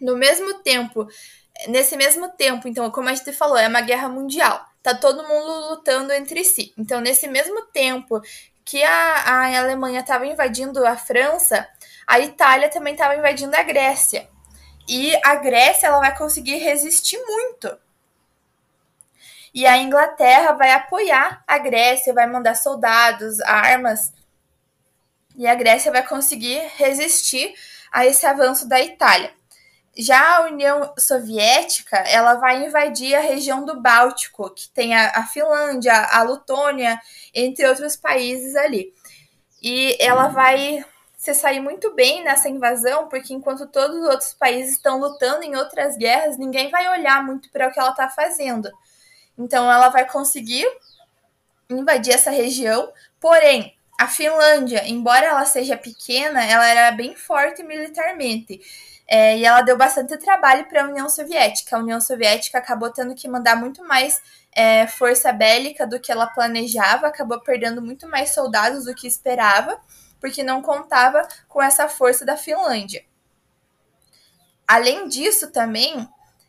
No 0.00 0.16
mesmo 0.16 0.54
tempo, 0.62 1.06
nesse 1.68 1.96
mesmo 1.96 2.28
tempo, 2.30 2.68
então, 2.68 2.90
como 2.90 3.08
a 3.08 3.14
gente 3.14 3.32
falou, 3.32 3.56
é 3.56 3.68
uma 3.68 3.80
guerra 3.80 4.08
mundial 4.08 4.66
tá 4.84 4.94
todo 4.94 5.26
mundo 5.26 5.70
lutando 5.70 6.12
entre 6.12 6.44
si. 6.44 6.74
Então, 6.76 7.00
nesse 7.00 7.26
mesmo 7.26 7.62
tempo 7.68 8.20
que 8.62 8.82
a, 8.84 9.14
a 9.24 9.58
Alemanha 9.58 10.00
estava 10.00 10.26
invadindo 10.26 10.86
a 10.86 10.94
França, 10.94 11.66
a 12.06 12.20
Itália 12.20 12.68
também 12.68 12.92
estava 12.92 13.16
invadindo 13.16 13.56
a 13.56 13.62
Grécia. 13.62 14.28
E 14.86 15.16
a 15.24 15.36
Grécia 15.36 15.86
ela 15.86 16.00
vai 16.00 16.14
conseguir 16.14 16.58
resistir 16.58 17.16
muito. 17.26 17.78
E 19.54 19.66
a 19.66 19.78
Inglaterra 19.78 20.52
vai 20.52 20.72
apoiar 20.72 21.42
a 21.46 21.56
Grécia, 21.56 22.12
vai 22.12 22.26
mandar 22.26 22.54
soldados, 22.54 23.40
armas. 23.40 24.12
E 25.34 25.46
a 25.46 25.54
Grécia 25.54 25.90
vai 25.90 26.06
conseguir 26.06 26.60
resistir 26.76 27.54
a 27.90 28.04
esse 28.04 28.26
avanço 28.26 28.68
da 28.68 28.80
Itália. 28.82 29.32
Já 29.96 30.38
a 30.38 30.46
União 30.46 30.92
Soviética, 30.98 31.96
ela 31.98 32.34
vai 32.34 32.64
invadir 32.64 33.14
a 33.14 33.20
região 33.20 33.64
do 33.64 33.80
Báltico, 33.80 34.50
que 34.50 34.68
tem 34.70 34.94
a, 34.94 35.10
a 35.10 35.26
Finlândia, 35.26 35.94
a 36.10 36.22
Letônia, 36.22 37.00
entre 37.32 37.66
outros 37.66 37.96
países 37.96 38.56
ali. 38.56 38.92
E 39.62 39.96
ela 40.00 40.28
vai 40.28 40.84
se 41.16 41.32
sair 41.32 41.60
muito 41.60 41.94
bem 41.94 42.22
nessa 42.22 42.50
invasão, 42.50 43.08
porque 43.08 43.32
enquanto 43.32 43.66
todos 43.66 43.96
os 43.96 44.08
outros 44.08 44.34
países 44.34 44.72
estão 44.72 44.98
lutando 44.98 45.42
em 45.42 45.56
outras 45.56 45.96
guerras, 45.96 46.36
ninguém 46.36 46.70
vai 46.70 46.86
olhar 46.88 47.24
muito 47.24 47.50
para 47.50 47.68
o 47.68 47.72
que 47.72 47.80
ela 47.80 47.90
está 47.90 48.10
fazendo. 48.10 48.70
Então 49.38 49.70
ela 49.72 49.88
vai 49.88 50.06
conseguir 50.06 50.66
invadir 51.70 52.12
essa 52.12 52.30
região, 52.30 52.92
porém 53.18 53.74
a 53.98 54.06
Finlândia, 54.06 54.86
embora 54.86 55.26
ela 55.26 55.46
seja 55.46 55.76
pequena, 55.76 56.44
ela 56.44 56.66
era 56.66 56.90
bem 56.94 57.14
forte 57.14 57.62
militarmente. 57.62 58.60
É, 59.06 59.36
e 59.36 59.44
ela 59.44 59.60
deu 59.60 59.76
bastante 59.76 60.16
trabalho 60.16 60.66
para 60.66 60.82
a 60.82 60.88
União 60.88 61.08
Soviética. 61.08 61.76
A 61.76 61.80
União 61.80 62.00
Soviética 62.00 62.58
acabou 62.58 62.90
tendo 62.90 63.14
que 63.14 63.28
mandar 63.28 63.54
muito 63.56 63.84
mais 63.86 64.22
é, 64.52 64.86
força 64.86 65.32
bélica 65.32 65.86
do 65.86 66.00
que 66.00 66.10
ela 66.10 66.26
planejava, 66.26 67.06
acabou 67.06 67.40
perdendo 67.40 67.82
muito 67.82 68.08
mais 68.08 68.30
soldados 68.30 68.86
do 68.86 68.94
que 68.94 69.06
esperava, 69.06 69.78
porque 70.20 70.42
não 70.42 70.62
contava 70.62 71.26
com 71.48 71.62
essa 71.62 71.88
força 71.88 72.24
da 72.24 72.36
Finlândia. 72.36 73.04
Além 74.66 75.06
disso, 75.08 75.52
também, 75.52 76.08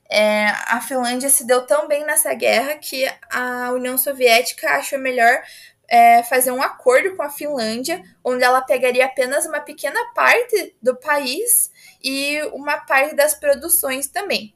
é, 0.09 0.47
a 0.67 0.79
Finlândia 0.79 1.29
se 1.29 1.45
deu 1.45 1.65
tão 1.65 1.87
bem 1.87 2.05
nessa 2.05 2.33
guerra 2.33 2.75
que 2.75 3.05
a 3.29 3.71
União 3.71 3.97
Soviética 3.97 4.69
achou 4.69 4.97
melhor 4.97 5.41
é, 5.87 6.23
fazer 6.23 6.51
um 6.51 6.61
acordo 6.61 7.15
com 7.15 7.23
a 7.23 7.29
Finlândia, 7.29 8.01
onde 8.23 8.43
ela 8.43 8.61
pegaria 8.61 9.05
apenas 9.05 9.45
uma 9.45 9.59
pequena 9.59 9.99
parte 10.13 10.75
do 10.81 10.95
país 10.95 11.71
e 12.05 12.43
uma 12.53 12.77
parte 12.77 13.15
das 13.15 13.33
produções 13.33 14.05
também. 14.07 14.53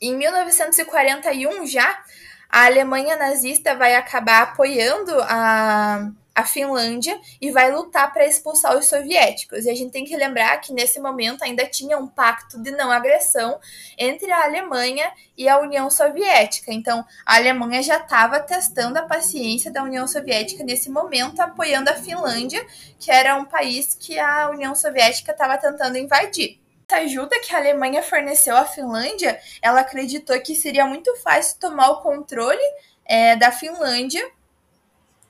Em 0.00 0.16
1941 0.16 1.66
já, 1.66 2.00
a 2.48 2.66
Alemanha 2.66 3.16
nazista 3.16 3.74
vai 3.74 3.96
acabar 3.96 4.42
apoiando 4.42 5.12
a, 5.22 6.08
a 6.34 6.44
Finlândia 6.44 7.18
e 7.40 7.50
vai 7.50 7.70
lutar 7.70 8.12
para 8.12 8.26
expulsar 8.26 8.76
os 8.76 8.86
soviéticos. 8.86 9.64
E 9.64 9.70
a 9.70 9.74
gente 9.74 9.92
tem 9.92 10.04
que 10.04 10.16
lembrar 10.16 10.60
que 10.60 10.72
nesse 10.72 10.98
momento 11.00 11.42
ainda 11.42 11.66
tinha 11.66 11.98
um 11.98 12.06
pacto 12.06 12.60
de 12.62 12.70
não 12.70 12.90
agressão 12.90 13.58
entre 13.98 14.30
a 14.30 14.44
Alemanha 14.44 15.10
e 15.36 15.48
a 15.48 15.58
União 15.58 15.90
Soviética. 15.90 16.72
Então, 16.72 17.04
a 17.26 17.36
Alemanha 17.36 17.82
já 17.82 17.98
estava 17.98 18.40
testando 18.40 18.98
a 18.98 19.02
paciência 19.02 19.70
da 19.70 19.82
União 19.82 20.06
Soviética 20.06 20.64
nesse 20.64 20.90
momento, 20.90 21.40
apoiando 21.40 21.90
a 21.90 21.94
Finlândia, 21.94 22.64
que 22.98 23.10
era 23.10 23.36
um 23.36 23.44
país 23.44 23.94
que 23.94 24.18
a 24.18 24.50
União 24.50 24.74
Soviética 24.74 25.32
estava 25.32 25.58
tentando 25.58 25.98
invadir 25.98 26.62
essa 26.92 26.96
ajuda 26.96 27.40
que 27.40 27.54
a 27.54 27.58
Alemanha 27.58 28.02
forneceu 28.02 28.54
à 28.54 28.66
Finlândia, 28.66 29.40
ela 29.62 29.80
acreditou 29.80 30.38
que 30.42 30.54
seria 30.54 30.84
muito 30.84 31.14
fácil 31.16 31.58
tomar 31.58 31.88
o 31.90 32.02
controle 32.02 32.60
é, 33.06 33.34
da 33.34 33.50
Finlândia 33.50 34.22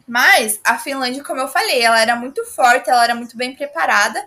mas 0.07 0.61
a 0.65 0.79
Finlândia, 0.79 1.25
como 1.25 1.41
eu 1.41 1.49
falei, 1.49 1.83
ela 1.83 2.01
era 2.01 2.17
muito 2.17 2.45
forte, 2.45 2.91
ela 2.91 3.05
era 3.05 3.15
muito 3.15 3.37
bem 3.37 3.55
preparada 3.55 4.25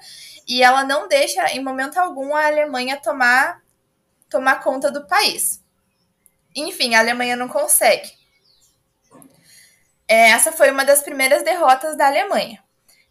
e 0.48 0.62
ela 0.64 0.84
não 0.84 1.08
deixa 1.08 1.48
em 1.52 1.64
momento 1.64 1.98
algum 1.98 2.36
a 2.36 2.46
Alemanha 2.46 2.98
tomar 2.98 3.64
tomar 4.30 4.62
conta 4.62 4.92
do 4.92 5.06
país. 5.08 5.62
Enfim, 6.56 6.96
a 6.96 7.00
Alemanha 7.00 7.36
não 7.36 7.48
consegue. 7.48 8.12
É, 10.08 10.30
essa 10.30 10.52
foi 10.52 10.72
uma 10.72 10.86
das 10.86 11.02
primeiras 11.02 11.44
derrotas 11.44 11.98
da 11.98 12.08
Alemanha. 12.08 12.64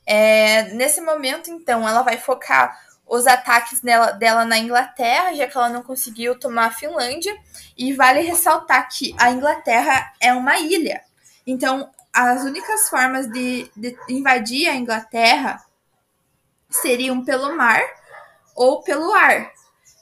É, 0.07 0.65
nesse 0.75 1.01
momento, 1.01 1.51
então, 1.51 1.89
ela 1.89 2.03
vai 2.03 2.17
focar 2.19 2.79
os 3.07 3.27
ataques 3.27 3.81
dela, 3.81 4.13
dela 4.13 4.45
na 4.45 4.59
Inglaterra, 4.59 5.35
já 5.35 5.47
que 5.47 5.57
ela 5.57 5.69
não 5.69 5.83
conseguiu 5.83 6.39
tomar 6.39 6.67
a 6.67 6.71
Finlândia. 6.71 7.35
E 7.77 7.93
vale 7.93 8.21
ressaltar 8.21 8.89
que 8.89 9.15
a 9.19 9.31
Inglaterra 9.31 10.13
é 10.21 10.33
uma 10.33 10.59
ilha. 10.59 11.03
Então, 11.47 11.91
as 12.15 12.45
únicas 12.45 12.89
formas 12.89 13.29
de, 13.31 13.71
de 13.77 13.97
invadir 14.09 14.69
a 14.69 14.77
Inglaterra 14.77 15.65
seriam 16.71 17.25
pelo 17.25 17.57
mar 17.57 17.83
ou 18.55 18.83
pelo 18.83 19.13
ar. 19.13 19.53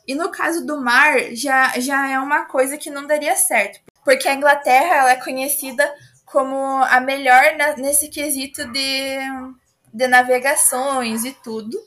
E 0.07 0.15
no 0.15 0.31
caso 0.31 0.67
do 0.67 0.79
mar, 0.81 1.19
já, 1.33 1.79
já 1.81 2.11
é 2.11 2.19
uma 2.19 2.45
coisa 2.45 2.77
que 2.77 2.91
não 2.91 3.07
daria 3.07 3.35
certo. 3.35 3.81
Porque 4.05 4.29
a 4.29 4.35
Inglaterra 4.35 4.97
ela 4.97 5.11
é 5.13 5.17
conhecida 5.17 5.91
como 6.27 6.57
a 6.57 7.01
melhor 7.01 7.57
na, 7.57 7.77
nesse 7.77 8.09
quesito 8.09 8.71
de, 8.73 9.19
de 9.93 10.07
navegações 10.09 11.25
e 11.25 11.33
tudo. 11.33 11.79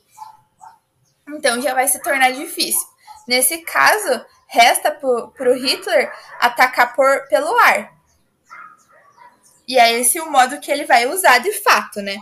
Então 1.27 1.61
já 1.61 1.73
vai 1.73 1.87
se 1.87 2.01
tornar 2.01 2.31
difícil. 2.31 2.87
Nesse 3.27 3.59
caso, 3.59 4.25
resta 4.47 4.91
para 4.91 5.51
o 5.51 5.55
Hitler 5.55 6.11
atacar 6.39 6.95
por, 6.95 7.27
pelo 7.27 7.55
ar. 7.59 7.94
E 9.67 9.77
é 9.77 9.99
esse 9.99 10.19
o 10.19 10.31
modo 10.31 10.59
que 10.59 10.71
ele 10.71 10.85
vai 10.85 11.07
usar 11.07 11.39
de 11.39 11.51
fato, 11.51 12.01
né? 12.01 12.17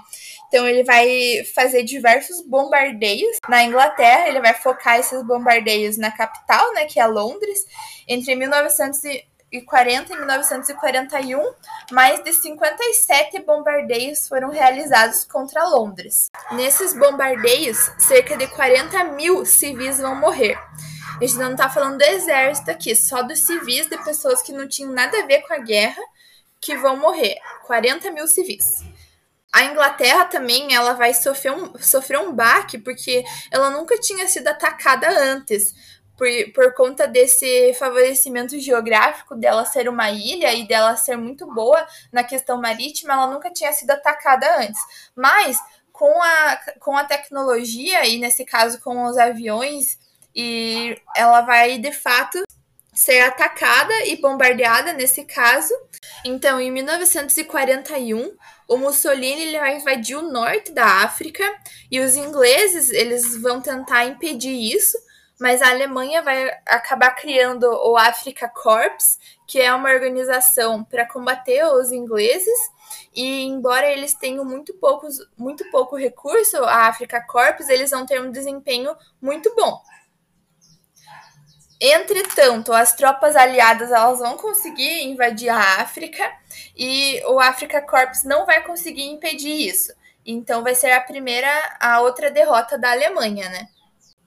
Então 0.53 0.67
ele 0.67 0.83
vai 0.83 1.43
fazer 1.55 1.81
diversos 1.81 2.41
bombardeios 2.41 3.39
na 3.49 3.63
Inglaterra, 3.63 4.27
ele 4.27 4.39
vai 4.39 4.53
focar 4.53 4.99
esses 4.99 5.23
bombardeios 5.23 5.97
na 5.97 6.11
capital, 6.11 6.71
né, 6.75 6.85
que 6.85 6.99
é 6.99 7.07
Londres, 7.07 7.65
entre 8.07 8.35
1940 8.35 10.13
e 10.13 10.15
1941, 10.15 11.53
mais 11.91 12.23
de 12.23 12.31
57 12.31 13.39
bombardeios 13.39 14.27
foram 14.27 14.51
realizados 14.51 15.23
contra 15.23 15.67
Londres. 15.67 16.29
Nesses 16.51 16.93
bombardeios, 16.93 17.91
cerca 17.97 18.37
de 18.37 18.45
40 18.45 19.05
mil 19.05 19.43
civis 19.47 19.97
vão 19.97 20.13
morrer. 20.15 20.55
A 21.19 21.25
gente 21.25 21.39
não 21.39 21.53
está 21.53 21.67
falando 21.67 21.97
do 21.97 22.03
exército 22.03 22.69
aqui, 22.69 22.95
só 22.95 23.23
dos 23.23 23.39
civis, 23.39 23.87
de 23.87 23.97
pessoas 24.03 24.43
que 24.43 24.53
não 24.53 24.67
tinham 24.67 24.91
nada 24.91 25.17
a 25.17 25.25
ver 25.25 25.41
com 25.41 25.53
a 25.55 25.57
guerra, 25.57 26.01
que 26.63 26.75
vão 26.77 26.97
morrer. 26.97 27.35
40 27.65 28.11
mil 28.11 28.27
civis. 28.27 28.83
A 29.51 29.65
Inglaterra 29.65 30.25
também 30.25 30.73
ela 30.73 30.93
vai 30.93 31.13
sofrer 31.13 31.51
um, 31.51 31.77
sofrer 31.77 32.19
um 32.19 32.33
baque, 32.33 32.77
porque 32.77 33.23
ela 33.51 33.69
nunca 33.69 33.99
tinha 33.99 34.27
sido 34.27 34.47
atacada 34.47 35.07
antes. 35.09 35.73
Por, 36.17 36.27
por 36.53 36.73
conta 36.75 37.07
desse 37.07 37.73
favorecimento 37.73 38.59
geográfico 38.59 39.35
dela 39.35 39.65
ser 39.65 39.89
uma 39.89 40.11
ilha 40.11 40.53
e 40.53 40.67
dela 40.67 40.95
ser 40.95 41.17
muito 41.17 41.51
boa 41.51 41.85
na 42.11 42.23
questão 42.23 42.61
marítima, 42.61 43.13
ela 43.13 43.27
nunca 43.27 43.51
tinha 43.51 43.73
sido 43.73 43.91
atacada 43.91 44.59
antes. 44.59 44.79
Mas 45.15 45.57
com 45.91 46.21
a, 46.21 46.59
com 46.79 46.95
a 46.95 47.03
tecnologia, 47.03 48.05
e 48.07 48.19
nesse 48.19 48.45
caso 48.45 48.79
com 48.81 49.05
os 49.05 49.17
aviões 49.17 49.97
e 50.35 50.99
ela 51.15 51.41
vai 51.41 51.77
de 51.77 51.91
fato 51.91 52.43
ser 52.93 53.21
atacada 53.21 54.05
e 54.05 54.15
bombardeada 54.17 54.93
nesse 54.93 55.25
caso. 55.25 55.73
Então, 56.23 56.59
em 56.59 56.71
1941, 56.71 58.35
o 58.67 58.77
Mussolini 58.77 59.43
ele 59.43 59.59
vai 59.59 59.77
invadir 59.77 60.15
o 60.15 60.31
norte 60.31 60.71
da 60.71 61.03
África 61.03 61.43
e 61.91 61.99
os 61.99 62.15
ingleses 62.15 62.89
eles 62.89 63.35
vão 63.41 63.61
tentar 63.61 64.05
impedir 64.05 64.73
isso, 64.73 64.97
mas 65.39 65.61
a 65.61 65.69
Alemanha 65.69 66.21
vai 66.21 66.49
acabar 66.65 67.11
criando 67.11 67.65
o 67.65 67.97
Africa 67.97 68.47
Corps, 68.47 69.17
que 69.47 69.59
é 69.59 69.73
uma 69.73 69.89
organização 69.89 70.83
para 70.83 71.07
combater 71.07 71.65
os 71.65 71.91
ingleses. 71.91 72.57
E 73.13 73.43
embora 73.43 73.91
eles 73.91 74.13
tenham 74.13 74.45
muito 74.45 74.73
poucos, 74.75 75.17
muito 75.37 75.69
pouco 75.69 75.95
recurso, 75.95 76.63
a 76.63 76.87
Africa 76.87 77.21
Corps, 77.27 77.67
eles 77.69 77.91
vão 77.91 78.05
ter 78.05 78.21
um 78.21 78.31
desempenho 78.31 78.95
muito 79.21 79.53
bom. 79.55 79.81
Entretanto, 81.85 82.71
as 82.71 82.95
tropas 82.95 83.35
aliadas 83.35 83.91
elas 83.91 84.19
vão 84.19 84.37
conseguir 84.37 85.03
invadir 85.03 85.49
a 85.49 85.81
África 85.81 86.31
e 86.77 87.21
o 87.25 87.41
Africa 87.41 87.81
Corps 87.81 88.23
não 88.23 88.45
vai 88.45 88.63
conseguir 88.63 89.03
impedir 89.03 89.67
isso. 89.67 89.91
Então 90.25 90.63
vai 90.63 90.75
ser 90.75 90.91
a 90.93 91.01
primeira, 91.01 91.49
a 91.81 91.99
outra 91.99 92.31
derrota 92.31 92.77
da 92.77 92.89
Alemanha, 92.89 93.49
né? 93.49 93.67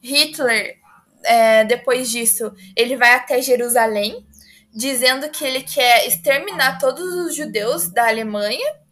Hitler, 0.03 0.77
é, 1.25 1.65
depois 1.65 2.11
disso, 2.11 2.53
ele 2.77 2.95
vai 2.95 3.15
até 3.15 3.41
Jerusalém, 3.41 4.27
dizendo 4.71 5.31
que 5.31 5.43
ele 5.43 5.63
quer 5.63 6.07
exterminar 6.07 6.79
todos 6.79 7.03
os 7.25 7.35
judeus 7.35 7.89
da 7.89 8.07
Alemanha 8.07 8.86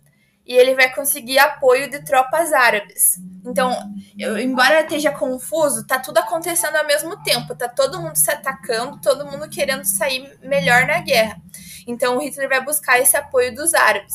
e 0.46 0.54
ele 0.54 0.74
vai 0.74 0.92
conseguir 0.92 1.38
apoio 1.38 1.90
de 1.90 2.04
tropas 2.04 2.52
árabes. 2.52 3.18
Então, 3.44 3.76
eu, 4.18 4.38
embora 4.38 4.82
esteja 4.82 5.10
confuso, 5.10 5.86
tá 5.86 5.98
tudo 5.98 6.18
acontecendo 6.18 6.76
ao 6.76 6.86
mesmo 6.86 7.22
tempo, 7.22 7.54
tá 7.54 7.68
todo 7.68 8.00
mundo 8.00 8.16
se 8.16 8.30
atacando, 8.30 9.00
todo 9.00 9.26
mundo 9.26 9.48
querendo 9.48 9.84
sair 9.84 10.38
melhor 10.42 10.86
na 10.86 11.00
guerra. 11.00 11.40
Então, 11.86 12.18
Hitler 12.18 12.48
vai 12.48 12.62
buscar 12.62 12.98
esse 12.98 13.16
apoio 13.16 13.54
dos 13.54 13.74
árabes. 13.74 14.14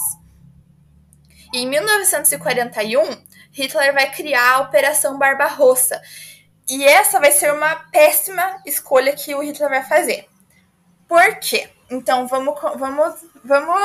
E 1.52 1.60
em 1.60 1.68
1941, 1.68 3.24
Hitler 3.52 3.94
vai 3.94 4.12
criar 4.12 4.54
a 4.54 4.60
Operação 4.62 5.18
Barbarossa. 5.18 6.00
E 6.68 6.84
essa 6.84 7.20
vai 7.20 7.32
ser 7.32 7.52
uma 7.52 7.76
péssima 7.92 8.62
escolha 8.66 9.16
que 9.16 9.34
o 9.34 9.42
Hitler 9.42 9.70
vai 9.70 9.84
fazer. 9.84 10.28
Por 11.08 11.40
quê? 11.40 11.70
Então, 11.90 12.28
vamos, 12.28 12.54
vamos, 12.62 13.16
vamos 13.44 13.82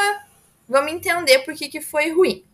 Vamos 0.68 0.92
entender 0.92 1.40
por 1.40 1.54
que, 1.54 1.68
que 1.68 1.80
foi 1.80 2.10
ruim. 2.10 2.44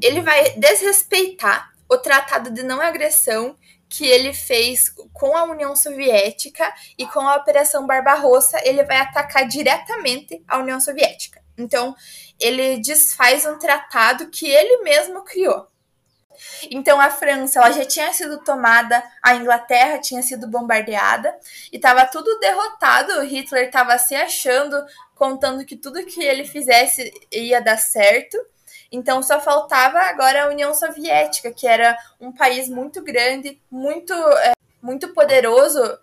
Ele 0.00 0.20
vai 0.20 0.50
desrespeitar 0.56 1.72
o 1.88 1.96
Tratado 1.98 2.50
de 2.50 2.62
Não 2.62 2.80
Agressão 2.80 3.56
que 3.88 4.06
ele 4.06 4.32
fez 4.32 4.88
com 5.12 5.36
a 5.36 5.44
União 5.44 5.76
Soviética 5.76 6.72
e 6.96 7.06
com 7.06 7.20
a 7.20 7.36
Operação 7.36 7.86
Barbarossa, 7.86 8.58
ele 8.64 8.82
vai 8.84 8.96
atacar 8.96 9.46
diretamente 9.46 10.42
a 10.48 10.58
União 10.58 10.80
Soviética. 10.80 11.42
Então, 11.58 11.94
ele 12.40 12.78
desfaz 12.78 13.44
um 13.44 13.58
tratado 13.58 14.30
que 14.30 14.48
ele 14.48 14.82
mesmo 14.82 15.22
criou. 15.22 15.68
Então 16.70 17.00
a 17.00 17.10
França 17.10 17.58
ela 17.58 17.70
já 17.72 17.84
tinha 17.84 18.12
sido 18.12 18.42
tomada, 18.44 19.02
a 19.22 19.34
Inglaterra 19.34 19.98
tinha 19.98 20.22
sido 20.22 20.46
bombardeada 20.46 21.34
e 21.72 21.76
estava 21.76 22.06
tudo 22.06 22.38
derrotado. 22.38 23.22
Hitler 23.22 23.66
estava 23.66 23.98
se 23.98 24.14
achando, 24.14 24.76
contando 25.14 25.64
que 25.64 25.76
tudo 25.76 26.04
que 26.04 26.22
ele 26.22 26.44
fizesse 26.44 27.12
ia 27.30 27.60
dar 27.60 27.78
certo. 27.78 28.38
Então 28.90 29.22
só 29.22 29.40
faltava 29.40 29.98
agora 30.00 30.44
a 30.44 30.48
União 30.48 30.74
Soviética, 30.74 31.50
que 31.50 31.66
era 31.66 31.96
um 32.20 32.30
país 32.30 32.68
muito 32.68 33.02
grande, 33.02 33.60
muito, 33.70 34.12
é, 34.12 34.52
muito 34.82 35.14
poderoso 35.14 35.98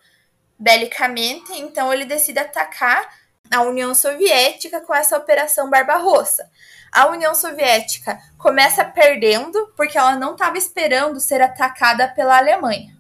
belicamente. 0.58 1.54
Então 1.54 1.94
ele 1.94 2.06
decide 2.06 2.39
atacar 2.39 3.08
a 3.52 3.62
União 3.62 3.94
Soviética 3.96 4.82
com 4.82 4.94
essa 4.94 5.18
Operação 5.18 5.70
Barbarossa. 5.70 6.50
A 6.91 7.08
União 7.08 7.36
Soviética 7.36 8.19
começa 8.38 8.84
perdendo 8.84 9.73
porque 9.75 9.97
ela 9.97 10.15
não 10.15 10.34
estava 10.34 10.58
esperando 10.58 11.19
ser 11.19 11.41
atacada 11.41 12.08
pela 12.08 12.38
Alemanha. 12.38 12.97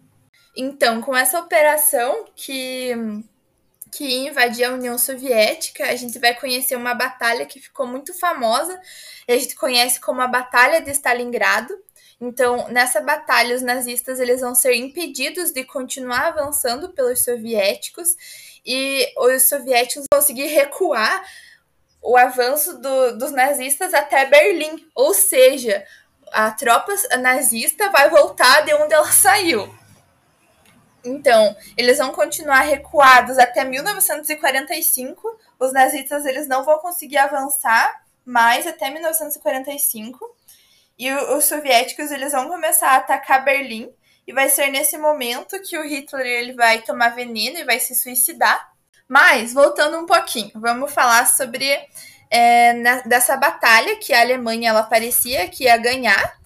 Então, 0.55 1.01
com 1.01 1.15
essa 1.15 1.39
operação 1.39 2.25
que 2.35 2.93
que 3.91 4.27
invadir 4.27 4.65
a 4.65 4.73
União 4.73 4.97
Soviética, 4.97 5.85
a 5.85 5.95
gente 5.95 6.19
vai 6.19 6.33
conhecer 6.35 6.75
uma 6.75 6.93
batalha 6.93 7.45
que 7.45 7.59
ficou 7.59 7.87
muito 7.87 8.13
famosa, 8.17 8.79
a 9.27 9.33
gente 9.33 9.55
conhece 9.55 9.99
como 9.99 10.21
a 10.21 10.27
Batalha 10.27 10.81
de 10.81 10.91
Stalingrado. 10.91 11.73
Então, 12.21 12.67
nessa 12.69 13.01
batalha, 13.01 13.55
os 13.55 13.61
nazistas 13.61 14.19
eles 14.19 14.41
vão 14.41 14.53
ser 14.53 14.75
impedidos 14.75 15.51
de 15.51 15.63
continuar 15.63 16.27
avançando 16.27 16.89
pelos 16.89 17.23
soviéticos 17.23 18.09
e 18.65 19.11
os 19.17 19.43
soviéticos 19.43 20.05
vão 20.11 20.19
conseguir 20.19 20.47
recuar 20.47 21.23
o 22.01 22.17
avanço 22.17 22.77
do, 22.79 23.17
dos 23.17 23.31
nazistas 23.31 23.93
até 23.93 24.25
Berlim, 24.25 24.87
ou 24.95 25.13
seja, 25.13 25.85
a 26.31 26.51
tropa 26.51 26.93
nazista 27.19 27.89
vai 27.89 28.09
voltar 28.09 28.61
de 28.61 28.73
onde 28.73 28.93
ela 28.93 29.11
saiu. 29.11 29.73
Então, 31.03 31.55
eles 31.77 31.97
vão 31.97 32.11
continuar 32.11 32.61
recuados 32.61 33.37
até 33.37 33.63
1945. 33.63 35.39
Os 35.59 35.71
nazistas 35.71 36.25
eles 36.25 36.47
não 36.47 36.63
vão 36.63 36.77
conseguir 36.79 37.17
avançar 37.17 38.03
mais 38.25 38.67
até 38.67 38.89
1945. 38.89 40.35
E 40.97 41.11
os 41.11 41.45
soviéticos 41.45 42.11
eles 42.11 42.33
vão 42.33 42.49
começar 42.49 42.89
a 42.89 42.97
atacar 42.97 43.43
Berlim. 43.43 43.89
E 44.27 44.33
vai 44.33 44.49
ser 44.49 44.67
nesse 44.67 44.97
momento 44.97 45.59
que 45.61 45.77
o 45.77 45.83
Hitler 45.83 46.25
ele 46.25 46.53
vai 46.53 46.81
tomar 46.81 47.15
veneno 47.15 47.57
e 47.57 47.63
vai 47.63 47.79
se 47.79 47.95
suicidar. 47.95 48.68
Mas, 49.09 49.53
voltando 49.53 49.97
um 49.97 50.05
pouquinho, 50.05 50.51
vamos 50.53 50.93
falar 50.93 51.25
sobre 51.25 51.67
é, 52.29 53.01
dessa 53.07 53.35
batalha 53.35 53.95
que 53.95 54.13
a 54.13 54.21
Alemanha 54.21 54.69
ela 54.69 54.83
parecia 54.83 55.49
que 55.49 55.63
ia 55.63 55.75
ganhar 55.77 56.37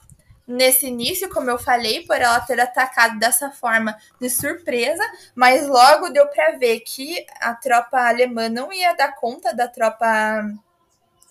nesse 0.48 0.88
início, 0.88 1.30
como 1.30 1.50
eu 1.50 1.60
falei, 1.60 2.06
por 2.06 2.16
ela 2.16 2.40
ter 2.40 2.60
atacado 2.62 3.20
dessa 3.20 3.52
forma 3.52 3.98
de 4.20 4.30
surpresa, 4.30 5.04
mas 5.36 5.68
logo 5.68 6.10
deu 6.10 6.26
para 6.28 6.58
ver 6.58 6.80
que 6.80 7.26
a 7.42 7.54
tropa 7.54 8.00
alemã 8.00 8.48
não 8.48 8.72
ia 8.72 8.94
dar 8.94 9.14
conta 9.16 9.54
da 9.54 9.68
tropa 9.68 10.06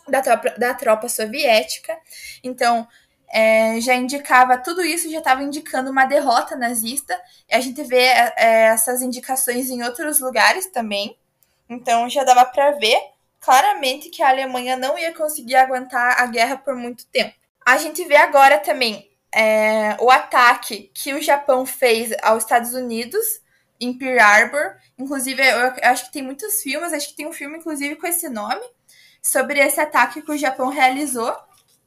da 0.08 0.20
tropa, 0.20 0.50
da 0.58 0.74
tropa 0.74 1.08
soviética. 1.08 1.96
Então, 2.44 2.86
é, 3.32 3.80
já 3.80 3.94
indicava 3.94 4.58
tudo 4.58 4.82
isso, 4.82 5.10
já 5.10 5.18
estava 5.18 5.42
indicando 5.42 5.90
uma 5.90 6.04
derrota 6.04 6.56
nazista. 6.56 7.18
A 7.50 7.60
gente 7.60 7.82
vê 7.84 8.08
é, 8.36 8.64
essas 8.66 9.00
indicações 9.00 9.70
em 9.70 9.82
outros 9.82 10.20
lugares 10.20 10.66
também. 10.66 11.16
Então 11.72 12.08
já 12.08 12.22
dava 12.24 12.44
para 12.44 12.72
ver 12.72 12.98
claramente 13.40 14.08
que 14.08 14.22
a 14.22 14.28
Alemanha 14.28 14.76
não 14.76 14.98
ia 14.98 15.12
conseguir 15.14 15.56
aguentar 15.56 16.20
a 16.20 16.26
guerra 16.26 16.56
por 16.56 16.74
muito 16.74 17.06
tempo. 17.06 17.34
A 17.64 17.76
gente 17.76 18.04
vê 18.04 18.16
agora 18.16 18.58
também 18.58 19.10
é, 19.34 19.96
o 20.00 20.10
ataque 20.10 20.90
que 20.94 21.14
o 21.14 21.22
Japão 21.22 21.64
fez 21.64 22.12
aos 22.22 22.42
Estados 22.42 22.74
Unidos 22.74 23.40
em 23.80 23.96
Pearl 23.96 24.20
Harbor. 24.20 24.76
Inclusive, 24.98 25.42
eu 25.42 25.72
acho 25.82 26.06
que 26.06 26.12
tem 26.12 26.22
muitos 26.22 26.62
filmes, 26.62 26.92
acho 26.92 27.08
que 27.08 27.16
tem 27.16 27.26
um 27.26 27.32
filme, 27.32 27.58
inclusive, 27.58 27.96
com 27.96 28.06
esse 28.06 28.28
nome, 28.28 28.62
sobre 29.20 29.58
esse 29.58 29.80
ataque 29.80 30.22
que 30.22 30.32
o 30.32 30.38
Japão 30.38 30.68
realizou 30.68 31.34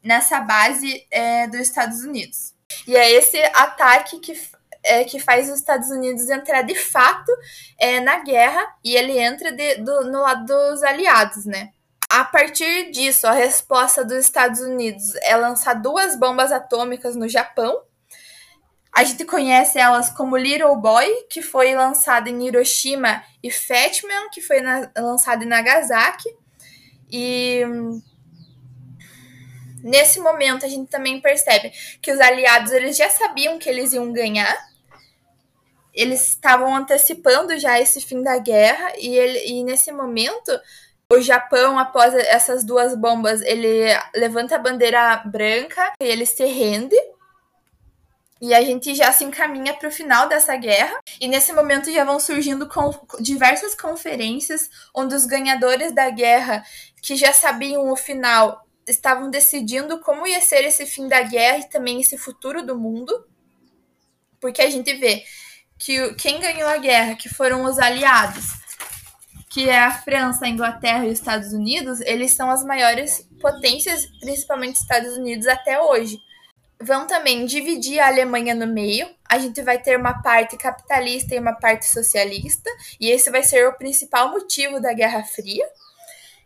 nessa 0.04 0.40
base 0.40 1.06
é, 1.10 1.48
dos 1.48 1.62
Estados 1.62 2.04
Unidos. 2.04 2.54
E 2.88 2.96
é 2.96 3.12
esse 3.12 3.42
ataque 3.54 4.20
que, 4.20 4.40
é, 4.86 5.04
que 5.04 5.20
faz 5.20 5.50
os 5.50 5.60
Estados 5.60 5.90
Unidos 5.90 6.30
entrar 6.30 6.62
de 6.62 6.76
fato 6.76 7.32
é, 7.78 8.00
na 8.00 8.20
guerra 8.20 8.66
e 8.84 8.96
ele 8.96 9.18
entra 9.20 9.52
de, 9.52 9.76
do, 9.76 10.06
no 10.06 10.22
lado 10.22 10.46
dos 10.46 10.84
aliados, 10.84 11.46
né? 11.46 11.72
A 12.10 12.24
partir 12.24 12.92
disso, 12.92 13.28
a 13.28 13.32
resposta 13.32 14.06
dos 14.06 14.18
Estados 14.18 14.62
Unidos 14.62 15.16
é 15.24 15.36
lançar 15.36 15.74
duas 15.74 16.18
bombas 16.18 16.52
atômicas 16.52 17.16
no 17.16 17.28
Japão. 17.28 17.82
A 18.94 19.04
gente 19.04 19.26
conhece 19.26 19.78
elas 19.78 20.10
como 20.10 20.38
Little 20.38 20.76
Boy, 20.78 21.26
que 21.30 21.42
foi 21.42 21.76
lançada 21.76 22.30
em 22.30 22.48
Hiroshima, 22.48 23.22
e 23.44 23.52
Fatman, 23.52 24.30
que 24.32 24.40
foi 24.40 24.62
lançada 24.96 25.44
em 25.44 25.48
Nagasaki. 25.48 26.30
E 27.12 27.62
nesse 29.84 30.20
momento 30.20 30.66
a 30.66 30.70
gente 30.70 30.90
também 30.90 31.20
percebe 31.20 31.72
que 32.02 32.12
os 32.12 32.20
aliados 32.20 32.72
eles 32.72 32.96
já 32.96 33.10
sabiam 33.10 33.60
que 33.60 33.70
eles 33.70 33.94
iam 33.94 34.14
ganhar. 34.14 34.56
Eles 35.96 36.28
estavam 36.28 36.76
antecipando 36.76 37.58
já 37.58 37.80
esse 37.80 38.02
fim 38.02 38.22
da 38.22 38.38
guerra 38.38 38.92
e, 38.98 39.16
ele, 39.16 39.40
e 39.48 39.64
nesse 39.64 39.92
momento 39.92 40.52
o 41.10 41.22
Japão, 41.22 41.78
após 41.78 42.14
essas 42.16 42.64
duas 42.64 42.96
bombas, 42.96 43.42
ele 43.42 43.86
levanta 44.16 44.56
a 44.56 44.60
bandeira 44.60 45.18
branca 45.26 45.94
e 46.00 46.04
ele 46.04 46.26
se 46.26 46.44
rende. 46.46 46.96
E 48.42 48.54
a 48.54 48.62
gente 48.62 48.94
já 48.94 49.12
se 49.12 49.24
encaminha 49.24 49.74
para 49.74 49.88
o 49.88 49.92
final 49.92 50.28
dessa 50.28 50.56
guerra. 50.56 51.00
E 51.22 51.28
nesse 51.28 51.54
momento 51.54 51.92
já 51.92 52.04
vão 52.04 52.20
surgindo 52.20 52.68
com 52.68 52.92
diversas 53.20 53.76
conferências 53.76 54.70
onde 54.94 55.16
os 55.16 55.26
ganhadores 55.26 55.94
da 55.94 56.10
guerra, 56.10 56.64
que 57.02 57.16
já 57.16 57.32
sabiam 57.32 57.90
o 57.90 57.96
final, 57.96 58.68
estavam 58.88 59.30
decidindo 59.30 60.00
como 60.00 60.28
ia 60.28 60.42
ser 60.42 60.64
esse 60.66 60.86
fim 60.86 61.08
da 61.08 61.22
guerra 61.22 61.60
e 61.60 61.70
também 61.70 62.02
esse 62.02 62.18
futuro 62.18 62.66
do 62.66 62.78
mundo. 62.78 63.26
Porque 64.40 64.62
a 64.62 64.70
gente 64.70 64.94
vê 64.96 65.24
que 65.78 66.14
quem 66.16 66.40
ganhou 66.40 66.70
a 66.70 66.78
guerra, 66.78 67.16
que 67.16 67.30
foram 67.30 67.64
os 67.66 67.78
aliados, 67.80 68.46
que 69.50 69.70
é 69.70 69.80
a 69.80 69.92
França, 69.92 70.46
a 70.46 70.50
Inglaterra 70.50 71.06
e 71.06 71.12
os 71.12 71.20
Estados 71.20 71.54
Unidos, 71.54 72.02
eles 72.02 72.34
são 72.34 72.50
as 72.50 72.64
maiores 72.64 73.28
potências, 73.40 74.06
principalmente 74.20 74.76
Estados 74.76 75.16
Unidos, 75.18 75.48
até 75.48 75.80
hoje. 75.80 76.20
Vão 76.82 77.08
também 77.08 77.46
dividir 77.46 78.00
a 78.00 78.08
Alemanha 78.08 78.54
no 78.54 78.68
meio. 78.68 79.08
A 79.30 79.40
gente 79.40 79.62
vai 79.62 79.82
ter 79.82 79.98
uma 79.98 80.22
parte 80.22 80.58
capitalista 80.58 81.34
e 81.34 81.40
uma 81.40 81.54
parte 81.54 81.86
socialista, 81.86 82.70
e 83.00 83.10
esse 83.10 83.30
vai 83.30 83.44
ser 83.44 83.68
o 83.68 83.78
principal 83.78 84.30
motivo 84.32 84.82
da 84.82 84.94
Guerra 84.94 85.24
Fria. 85.24 85.66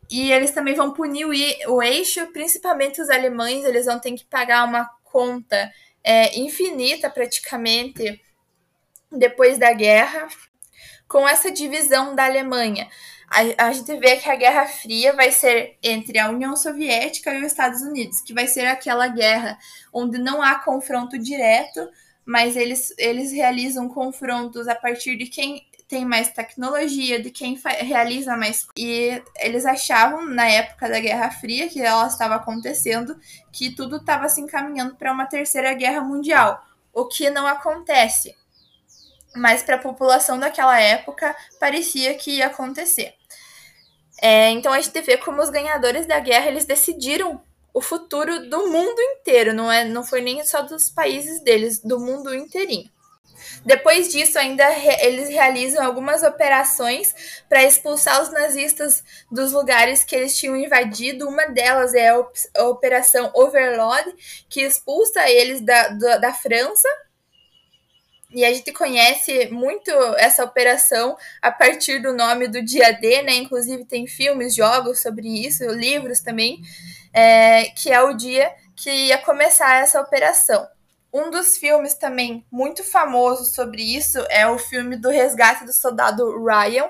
E 0.10 0.32
eles 0.32 0.52
também 0.52 0.76
vão 0.76 0.94
punir 0.94 1.26
o, 1.26 1.74
o 1.74 1.82
eixo, 1.82 2.28
principalmente 2.28 3.02
os 3.02 3.10
alemães, 3.10 3.66
eles 3.66 3.86
vão 3.86 4.00
ter 4.00 4.12
que 4.12 4.26
pagar 4.26 4.66
uma 4.66 4.90
conta 5.04 5.72
é, 6.04 6.38
infinita 6.40 7.10
praticamente 7.10 8.22
depois 9.12 9.58
da 9.58 9.74
guerra 9.74 10.28
com 11.08 11.28
essa 11.28 11.52
divisão 11.52 12.16
da 12.16 12.26
Alemanha. 12.26 12.88
A, 13.30 13.68
a, 13.68 13.72
gente 13.72 13.96
vê 13.98 14.18
que 14.18 14.30
a 14.30 14.36
Guerra 14.36 14.66
Fria 14.66 15.14
vai 15.14 15.32
ser 15.32 15.78
entre 15.84 16.18
a 16.18 16.30
União 16.30 16.56
Soviética 16.56 17.34
e 17.34 17.40
os 17.40 17.48
Estados 17.48 17.82
Unidos, 17.82 18.22
que 18.22 18.34
vai 18.34 18.48
ser 18.48 18.66
aquela 18.66 19.08
guerra 19.08 19.58
onde 19.94 20.18
não 20.18 20.42
há 20.42 20.56
confronto 20.56 21.18
direto, 21.18 21.88
mas 22.26 22.56
eles, 22.56 22.94
eles 22.98 23.32
realizam 23.32 23.88
confrontos 23.88 24.68
a 24.68 24.76
partir 24.76 25.16
de 25.16 25.28
quem 25.28 25.68
tem 25.88 26.06
mais 26.06 26.30
tecnologia, 26.30 27.20
de 27.20 27.32
quem 27.32 27.60
realiza 27.80 28.38
mais. 28.38 28.68
E 28.78 29.22
eles 29.40 29.66
achavam, 29.66 30.26
na 30.26 30.48
época 30.48 30.88
da 30.88 31.00
Guerra 31.00 31.32
Fria, 31.32 31.68
que 31.68 31.82
ela 31.82 32.06
estava 32.06 32.36
acontecendo, 32.36 33.20
que 33.52 33.76
tudo 33.76 33.98
estava 33.98 34.30
se 34.30 34.42
encaminhando 34.42 34.96
para 34.96 35.12
uma 35.12 35.26
terceira 35.26 35.74
guerra 35.74 36.02
mundial, 36.02 36.64
o 36.94 37.06
que 37.06 37.32
não 37.32 37.48
acontece 37.48 38.36
mas 39.36 39.64
para 39.64 39.76
a 39.76 39.80
população 39.80 40.40
daquela 40.40 40.80
época 40.80 41.36
parecia 41.60 42.16
que 42.16 42.38
ia 42.38 42.48
acontecer. 42.48 43.14
É, 44.22 44.50
então 44.50 44.74
a 44.74 44.82
gente 44.82 45.00
vê 45.02 45.18
como 45.18 45.42
os 45.42 45.50
ganhadores 45.50 46.06
da 46.06 46.20
guerra 46.20 46.48
eles 46.48 46.66
decidiram 46.66 47.42
o 47.74 47.82
futuro 47.82 48.50
do 48.50 48.68
mundo 48.68 49.00
inteiro, 49.00 49.54
não, 49.54 49.72
é, 49.72 49.86
não 49.86 50.04
foi 50.04 50.22
nem 50.22 50.44
só 50.44 50.62
dos 50.64 50.90
países 50.90 51.42
deles, 51.42 51.80
do 51.80 52.00
mundo 52.00 52.34
inteirinho. 52.34 52.90
Depois 53.66 54.12
disso, 54.12 54.38
ainda 54.38 54.68
re 54.70 54.98
eles 55.02 55.30
realizam 55.30 55.86
algumas 55.86 56.24
operações 56.24 57.44
para 57.48 57.64
expulsar 57.64 58.22
os 58.22 58.32
nazistas 58.32 59.04
dos 59.32 59.52
lugares 59.52 60.04
que 60.04 60.16
eles 60.16 60.38
tinham 60.38 60.56
invadido. 60.56 61.28
Uma 61.28 61.46
delas 61.48 61.94
é 61.94 62.10
a, 62.10 62.20
op 62.20 62.38
a 62.58 62.64
Operação 62.64 63.32
Overlord, 63.34 64.14
que 64.50 64.62
expulsa 64.62 65.30
eles 65.30 65.62
da, 65.62 65.90
da, 65.90 66.18
da 66.18 66.34
França 66.34 66.88
e 68.32 68.46
a 68.46 68.54
gente 68.54 68.72
conhece 68.72 69.48
muito 69.50 69.92
essa 70.18 70.44
operação 70.44 71.18
a 71.42 71.52
partir 71.52 72.00
do 72.00 72.14
nome 72.14 72.48
do 72.48 72.62
dia 72.62 72.92
D, 72.92 73.24
né? 73.24 73.36
Inclusive 73.36 73.86
tem 73.86 74.06
filmes, 74.06 74.56
jogos 74.56 75.02
sobre 75.02 75.28
isso, 75.28 75.66
livros 75.72 76.20
também, 76.20 76.62
é, 77.12 77.66
que 77.72 77.92
é 77.92 78.02
o 78.02 78.14
dia 78.14 78.54
que 78.76 78.90
ia 78.90 79.18
começar 79.18 79.82
essa 79.82 80.00
operação. 80.00 80.68
Um 81.12 81.32
dos 81.32 81.58
filmes 81.58 81.96
também 81.96 82.46
muito 82.52 82.84
famoso 82.84 83.46
sobre 83.46 83.82
isso 83.82 84.20
é 84.30 84.48
o 84.48 84.60
filme 84.60 84.96
do 84.96 85.10
Resgate 85.10 85.66
do 85.66 85.74
Soldado 85.74 86.44
Ryan. 86.44 86.88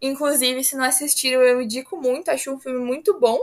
Inclusive, 0.00 0.62
se 0.62 0.76
não 0.76 0.84
assistiram, 0.84 1.40
eu 1.40 1.62
indico 1.62 1.96
muito, 1.96 2.30
acho 2.30 2.52
um 2.52 2.60
filme 2.60 2.84
muito 2.84 3.18
bom. 3.18 3.40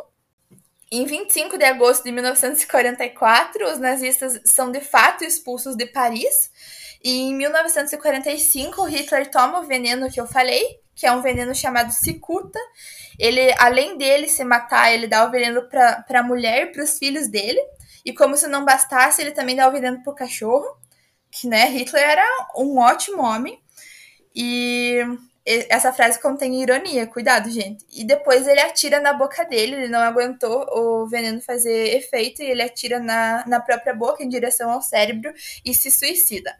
Em 0.91 1.06
25 1.06 1.58
de 1.58 1.66
agosto 1.66 2.04
de 2.04 2.12
1944, 2.12 3.72
os 3.72 3.80
nazistas 3.80 4.39
são 4.45 4.72
de 4.72 4.82
fato 4.82 5.24
expulsos 5.24 5.76
de 5.76 5.86
Paris 5.86 6.52
e 7.02 7.22
em 7.22 7.36
1945, 7.36 8.84
Hitler 8.84 9.32
toma 9.32 9.60
o 9.60 9.66
veneno 9.66 10.12
que 10.12 10.20
eu 10.20 10.28
falei, 10.28 10.80
que 10.93 11.06
é 11.06 11.12
um 11.12 11.22
veneno 11.22 11.56
chamado 11.56 11.93
cicuta. 11.93 12.60
Ele, 13.18 13.54
além 13.58 13.97
dele 13.97 14.28
se 14.28 14.43
matar, 14.43 14.93
ele 14.93 15.08
dá 15.08 15.26
o 15.26 15.32
veneno 15.32 15.68
para 15.70 16.20
a 16.20 16.24
mulher 16.24 16.64
e 16.64 16.72
para 16.72 16.84
os 16.84 16.97
filhos 16.97 17.28
dele. 17.28 17.60
E 18.04 18.14
como 18.14 18.36
se 18.36 18.47
não 18.47 18.66
bastasse, 18.66 19.22
ele 19.22 19.32
também 19.32 19.56
dá 19.56 19.68
o 19.68 19.72
veneno 19.72 20.04
para 20.04 20.12
o 20.12 20.16
cachorro. 20.16 20.68
Que, 21.32 21.47
né, 21.47 21.66
Hitler 21.70 22.04
era 22.04 22.47
um 22.58 22.80
ótimo 22.80 23.22
homem. 23.22 23.62
E 24.36 25.00
essa 25.45 25.93
frase 25.93 26.22
contém 26.22 26.62
ironia, 26.62 27.08
cuidado, 27.08 27.50
gente. 27.50 27.86
E 27.91 28.04
depois 28.04 28.45
ele 28.45 28.60
atira 28.60 29.00
na 29.00 29.14
boca 29.14 29.45
dele, 29.45 29.76
ele 29.76 29.88
não 29.88 30.00
aguentou 30.00 30.66
o 30.70 31.08
veneno 31.08 31.41
fazer 31.41 31.95
efeito 31.95 32.41
e 32.41 32.45
ele 32.45 32.62
atira 32.62 33.00
na, 33.00 33.45
na 33.47 33.60
própria 33.60 33.93
boca 33.93 34.22
em 34.22 34.30
direção 34.30 34.70
ao 34.70 34.82
cérebro 34.82 35.34
e 35.66 35.74
se 35.74 35.89
suicida 35.89 36.56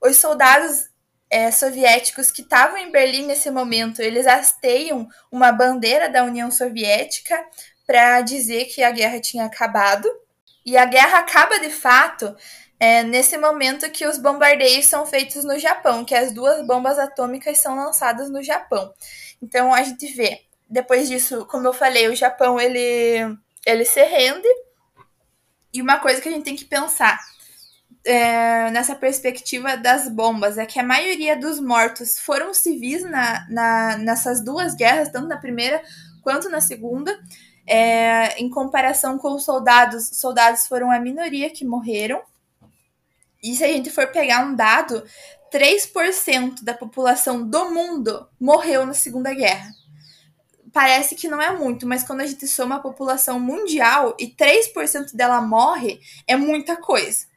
os 0.00 0.16
soldados 0.16 0.90
é, 1.30 1.50
soviéticos 1.50 2.30
que 2.30 2.42
estavam 2.42 2.76
em 2.76 2.90
Berlim 2.90 3.26
nesse 3.26 3.50
momento, 3.50 4.02
eles 4.02 4.26
hasteiam 4.26 5.08
uma 5.30 5.52
bandeira 5.52 6.08
da 6.08 6.24
União 6.24 6.50
Soviética 6.50 7.40
para 7.86 8.20
dizer 8.20 8.64
que 8.66 8.82
a 8.82 8.90
guerra 8.90 9.20
tinha 9.20 9.44
acabado. 9.44 10.08
E 10.66 10.76
a 10.76 10.84
guerra 10.84 11.18
acaba 11.18 11.58
de 11.60 11.70
fato 11.70 12.36
é, 12.78 13.02
nesse 13.02 13.36
momento 13.38 13.90
que 13.90 14.06
os 14.06 14.18
bombardeios 14.18 14.86
são 14.86 15.06
feitos 15.06 15.44
no 15.44 15.58
Japão, 15.58 16.04
que 16.04 16.14
as 16.14 16.32
duas 16.32 16.66
bombas 16.66 16.98
atômicas 16.98 17.58
são 17.58 17.76
lançadas 17.76 18.28
no 18.28 18.42
Japão. 18.42 18.92
Então 19.40 19.72
a 19.72 19.82
gente 19.82 20.06
vê, 20.12 20.42
depois 20.68 21.08
disso, 21.08 21.46
como 21.46 21.66
eu 21.66 21.72
falei, 21.72 22.08
o 22.08 22.16
Japão 22.16 22.58
ele, 22.60 23.36
ele 23.64 23.84
se 23.84 24.02
rende. 24.04 24.48
E 25.72 25.80
uma 25.80 26.00
coisa 26.00 26.20
que 26.20 26.28
a 26.28 26.32
gente 26.32 26.44
tem 26.44 26.56
que 26.56 26.64
pensar 26.64 27.18
é, 28.04 28.70
nessa 28.70 28.94
perspectiva 28.94 29.76
das 29.76 30.08
bombas 30.08 30.56
é 30.58 30.64
que 30.64 30.80
a 30.80 30.84
maioria 30.84 31.36
dos 31.36 31.60
mortos 31.60 32.18
foram 32.18 32.54
civis 32.54 33.02
na, 33.02 33.46
na, 33.48 33.98
nessas 33.98 34.42
duas 34.42 34.74
guerras, 34.74 35.10
tanto 35.10 35.28
na 35.28 35.36
primeira 35.36 35.82
quanto 36.22 36.48
na 36.48 36.60
segunda. 36.60 37.18
É, 37.66 38.40
em 38.40 38.48
comparação 38.48 39.18
com 39.18 39.34
os 39.34 39.44
soldados, 39.44 40.10
soldados 40.14 40.66
foram 40.66 40.90
a 40.90 40.98
minoria 40.98 41.50
que 41.50 41.64
morreram. 41.64 42.20
E 43.42 43.54
se 43.54 43.64
a 43.64 43.68
gente 43.68 43.90
for 43.90 44.08
pegar 44.08 44.44
um 44.44 44.54
dado, 44.54 45.04
3% 45.52 46.62
da 46.62 46.74
população 46.74 47.46
do 47.46 47.70
mundo 47.70 48.26
morreu 48.40 48.86
na 48.86 48.94
Segunda 48.94 49.32
Guerra. 49.34 49.70
Parece 50.72 51.16
que 51.16 51.28
não 51.28 51.40
é 51.40 51.50
muito, 51.56 51.86
mas 51.86 52.04
quando 52.04 52.20
a 52.20 52.26
gente 52.26 52.46
soma 52.46 52.76
a 52.76 52.80
população 52.80 53.40
mundial 53.40 54.16
e 54.18 54.28
3% 54.28 55.14
dela 55.14 55.40
morre, 55.40 56.00
é 56.26 56.36
muita 56.36 56.76
coisa. 56.76 57.29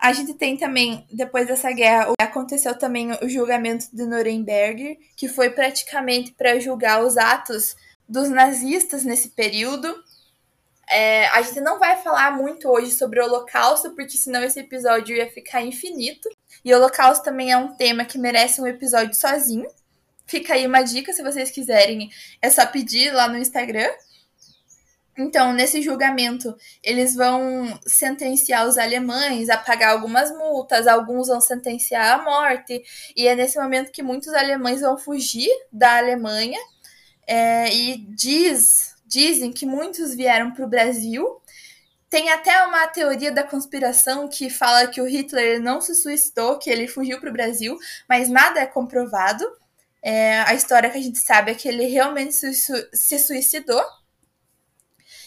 A 0.00 0.14
gente 0.14 0.32
tem 0.32 0.56
também, 0.56 1.06
depois 1.12 1.46
dessa 1.46 1.70
guerra, 1.72 2.14
aconteceu 2.18 2.76
também 2.76 3.12
o 3.22 3.28
julgamento 3.28 3.86
de 3.92 4.06
Nuremberg, 4.06 4.98
que 5.14 5.28
foi 5.28 5.50
praticamente 5.50 6.32
para 6.32 6.58
julgar 6.58 7.04
os 7.04 7.18
atos 7.18 7.76
dos 8.08 8.30
nazistas 8.30 9.04
nesse 9.04 9.28
período. 9.28 9.94
É, 10.88 11.28
a 11.28 11.42
gente 11.42 11.60
não 11.60 11.78
vai 11.78 11.98
falar 12.02 12.34
muito 12.34 12.66
hoje 12.66 12.92
sobre 12.92 13.20
o 13.20 13.24
Holocausto, 13.24 13.90
porque 13.90 14.16
senão 14.16 14.42
esse 14.42 14.58
episódio 14.58 15.14
ia 15.14 15.30
ficar 15.30 15.62
infinito. 15.62 16.30
E 16.64 16.72
o 16.72 16.78
Holocausto 16.78 17.22
também 17.22 17.52
é 17.52 17.56
um 17.58 17.76
tema 17.76 18.06
que 18.06 18.18
merece 18.18 18.58
um 18.58 18.66
episódio 18.66 19.14
sozinho. 19.14 19.68
Fica 20.26 20.54
aí 20.54 20.66
uma 20.66 20.80
dica, 20.80 21.12
se 21.12 21.22
vocês 21.22 21.50
quiserem, 21.50 22.08
é 22.40 22.48
só 22.48 22.64
pedir 22.64 23.12
lá 23.12 23.28
no 23.28 23.36
Instagram. 23.36 23.90
Então, 25.20 25.52
nesse 25.52 25.82
julgamento, 25.82 26.56
eles 26.82 27.14
vão 27.14 27.78
sentenciar 27.86 28.66
os 28.66 28.78
alemães 28.78 29.50
a 29.50 29.58
pagar 29.58 29.90
algumas 29.90 30.30
multas, 30.30 30.86
alguns 30.86 31.28
vão 31.28 31.42
sentenciar 31.42 32.18
à 32.18 32.24
morte, 32.24 32.82
e 33.14 33.28
é 33.28 33.36
nesse 33.36 33.58
momento 33.58 33.92
que 33.92 34.02
muitos 34.02 34.32
alemães 34.32 34.80
vão 34.80 34.96
fugir 34.96 35.50
da 35.70 35.98
Alemanha. 35.98 36.58
É, 37.26 37.70
e 37.70 37.98
diz, 38.08 38.96
dizem 39.06 39.52
que 39.52 39.66
muitos 39.66 40.14
vieram 40.14 40.52
para 40.52 40.64
o 40.64 40.68
Brasil. 40.68 41.38
Tem 42.08 42.30
até 42.30 42.64
uma 42.64 42.86
teoria 42.88 43.30
da 43.30 43.42
conspiração 43.42 44.26
que 44.26 44.48
fala 44.48 44.86
que 44.86 45.02
o 45.02 45.06
Hitler 45.06 45.60
não 45.60 45.82
se 45.82 45.94
suicidou, 45.94 46.58
que 46.58 46.70
ele 46.70 46.88
fugiu 46.88 47.20
para 47.20 47.28
o 47.28 47.32
Brasil, 47.32 47.78
mas 48.08 48.30
nada 48.30 48.58
é 48.58 48.66
comprovado. 48.66 49.44
É, 50.02 50.40
a 50.40 50.54
história 50.54 50.88
que 50.88 50.96
a 50.96 51.02
gente 51.02 51.18
sabe 51.18 51.52
é 51.52 51.54
que 51.54 51.68
ele 51.68 51.84
realmente 51.84 52.32
se, 52.32 52.54
se 52.90 53.18
suicidou. 53.18 53.84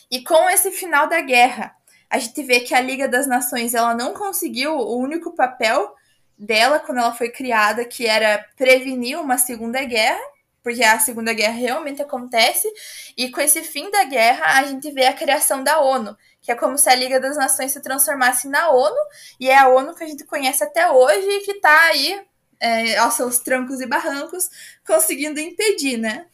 E 0.09 0.23
com 0.23 0.49
esse 0.49 0.71
final 0.71 1.07
da 1.07 1.21
guerra, 1.21 1.75
a 2.09 2.19
gente 2.19 2.43
vê 2.43 2.59
que 2.59 2.75
a 2.75 2.79
Liga 2.79 3.07
das 3.07 3.25
Nações 3.25 3.73
ela 3.73 3.95
não 3.95 4.13
conseguiu 4.13 4.75
o 4.77 4.97
único 4.97 5.35
papel 5.35 5.95
dela 6.37 6.79
quando 6.79 6.99
ela 6.99 7.13
foi 7.13 7.29
criada, 7.29 7.85
que 7.85 8.05
era 8.05 8.45
prevenir 8.55 9.19
uma 9.19 9.37
segunda 9.37 9.83
guerra, 9.83 10.21
porque 10.61 10.83
a 10.83 10.99
segunda 10.99 11.33
guerra 11.33 11.53
realmente 11.53 12.01
acontece, 12.01 12.71
e 13.17 13.29
com 13.29 13.41
esse 13.41 13.63
fim 13.63 13.91
da 13.91 14.03
guerra 14.05 14.59
a 14.59 14.63
gente 14.63 14.89
vê 14.91 15.05
a 15.05 15.13
criação 15.13 15.63
da 15.63 15.79
ONU, 15.79 16.15
que 16.41 16.51
é 16.51 16.55
como 16.55 16.77
se 16.77 16.89
a 16.89 16.95
Liga 16.95 17.19
das 17.19 17.35
Nações 17.35 17.71
se 17.71 17.81
transformasse 17.81 18.47
na 18.47 18.69
ONU, 18.69 18.95
e 19.39 19.49
é 19.49 19.57
a 19.57 19.67
ONU 19.67 19.93
que 19.93 20.03
a 20.03 20.07
gente 20.07 20.23
conhece 20.23 20.63
até 20.63 20.89
hoje 20.89 21.27
e 21.27 21.39
que 21.41 21.51
está 21.51 21.81
aí 21.87 22.21
é, 22.59 22.97
aos 22.97 23.15
seus 23.15 23.39
trancos 23.39 23.81
e 23.81 23.85
barrancos 23.85 24.49
conseguindo 24.87 25.39
impedir, 25.39 25.97
né? 25.97 26.27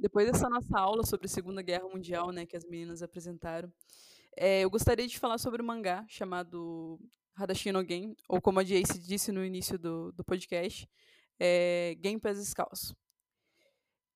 Depois 0.00 0.26
dessa 0.26 0.48
nossa 0.48 0.78
aula 0.78 1.04
sobre 1.04 1.26
a 1.26 1.28
Segunda 1.28 1.60
Guerra 1.60 1.88
Mundial, 1.88 2.32
né, 2.32 2.46
que 2.46 2.56
as 2.56 2.64
meninas 2.64 3.02
apresentaram, 3.02 3.70
é, 4.36 4.62
eu 4.62 4.70
gostaria 4.70 5.06
de 5.06 5.18
falar 5.18 5.38
sobre 5.38 5.60
um 5.62 5.66
mangá 5.66 6.04
chamado 6.08 6.98
Hadashi 7.36 7.70
no 7.70 7.84
Gen, 7.84 8.16
ou 8.28 8.40
como 8.40 8.60
a 8.60 8.64
Jace 8.64 8.98
disse 8.98 9.30
no 9.30 9.44
início 9.44 9.78
do, 9.78 10.10
do 10.12 10.24
podcast, 10.24 10.88
é, 11.38 11.96
Gen 12.02 12.18
Pés 12.18 12.38
Descalço, 12.38 12.96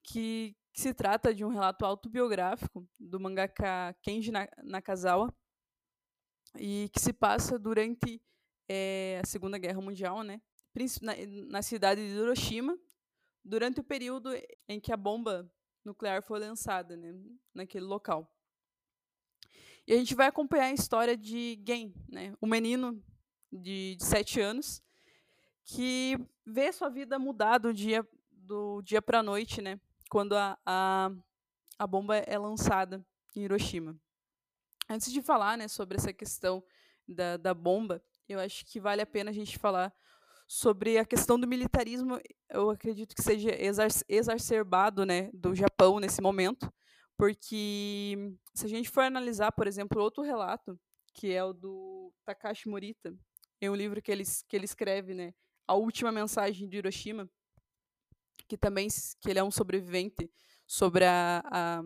que, 0.03 0.57
que, 0.73 0.81
se 0.81 0.95
trata 0.95 1.35
de 1.35 1.45
um 1.45 1.49
relato 1.49 1.85
autobiográfico 1.85 2.89
do 2.99 3.21
mangaka 3.21 3.95
Kenji 4.03 4.33
Nakazawa, 4.63 5.35
e 6.59 6.89
que 6.93 7.01
se 7.01 7.13
passa 7.13 7.59
durante 7.59 8.23
é, 8.69 9.21
a 9.23 9.27
Segunda 9.27 9.59
Guerra 9.59 9.81
Mundial, 9.81 10.23
né, 10.23 10.41
na, 11.03 11.13
na 11.47 11.63
cidade 11.63 12.01
de 12.01 12.17
Hiroshima, 12.17 12.79
durante 13.45 13.81
o 13.81 13.85
período 13.85 14.31
em 14.67 14.81
que 14.81 14.93
a 14.93 14.97
bomba 14.97 15.51
nuclear 15.85 16.23
foi 16.23 16.41
lançada 16.41 16.97
né, 16.97 17.15
naquele 17.53 17.85
local. 17.85 18.31
E 19.87 19.93
a 19.93 19.97
gente 19.97 20.15
vai 20.15 20.27
acompanhar 20.27 20.67
a 20.67 20.73
história 20.73 21.17
de 21.17 21.61
Gen, 21.67 21.95
né, 22.09 22.35
um 22.41 22.47
menino 22.47 23.03
de, 23.53 23.97
de 23.97 24.05
sete 24.05 24.41
anos 24.41 24.83
que 25.65 26.19
vê 26.45 26.73
sua 26.73 26.89
vida 26.89 27.19
mudar 27.19 27.59
do 27.59 27.73
dia 27.73 28.07
do 28.31 28.83
dia 28.83 29.01
para 29.01 29.21
a 29.21 29.23
noite, 29.23 29.63
né, 29.63 29.81
quando 30.11 30.37
a, 30.37 30.59
a, 30.67 31.11
a 31.79 31.87
bomba 31.87 32.17
é 32.17 32.39
lançada 32.39 33.05
em 33.35 33.43
Hiroshima. 33.43 33.99
Antes 34.89 35.11
de 35.11 35.23
falar 35.23 35.57
né, 35.57 35.67
sobre 35.67 35.97
essa 35.97 36.13
questão 36.13 36.63
da, 37.09 37.39
da 37.39 37.55
bomba, 37.55 38.03
eu 38.29 38.39
acho 38.39 38.67
que 38.67 38.79
vale 38.79 39.01
a 39.01 39.07
pena 39.07 39.31
a 39.31 39.35
gente 39.35 39.59
falar 39.59 39.95
sobre 40.47 40.99
a 40.99 41.05
questão 41.05 41.39
do 41.39 41.47
militarismo, 41.47 42.21
eu 42.51 42.71
acredito 42.71 43.15
que 43.15 43.23
seja 43.23 43.51
exacerbado 44.09 45.05
né, 45.05 45.31
do 45.33 45.55
Japão 45.55 45.99
nesse 45.99 46.21
momento, 46.21 46.73
porque 47.17 48.17
se 48.55 48.67
a 48.67 48.69
gente 48.69 48.91
for 48.91 49.03
analisar, 49.03 49.53
por 49.53 49.67
exemplo, 49.67 50.03
outro 50.03 50.23
relato, 50.23 50.79
que 51.15 51.33
é 51.33 51.43
o 51.43 51.53
do 51.53 52.13
Takashi 52.25 52.69
Morita, 52.69 53.15
em 53.61 53.71
um 53.71 53.75
livro 53.75 54.03
que 54.03 54.11
ele, 54.11 54.25
que 54.49 54.57
ele 54.57 54.65
escreve, 54.65 55.15
né, 55.15 55.33
A 55.67 55.75
Última 55.75 56.13
Mensagem 56.13 56.69
de 56.69 56.77
Hiroshima, 56.77 57.29
que 58.49 58.59
também 58.59 58.89
que 59.21 59.31
ele 59.31 59.39
é 59.39 59.45
um 59.45 59.51
sobrevivente 59.51 60.31
sobre 60.67 61.05
a, 61.05 61.43
a 61.47 61.83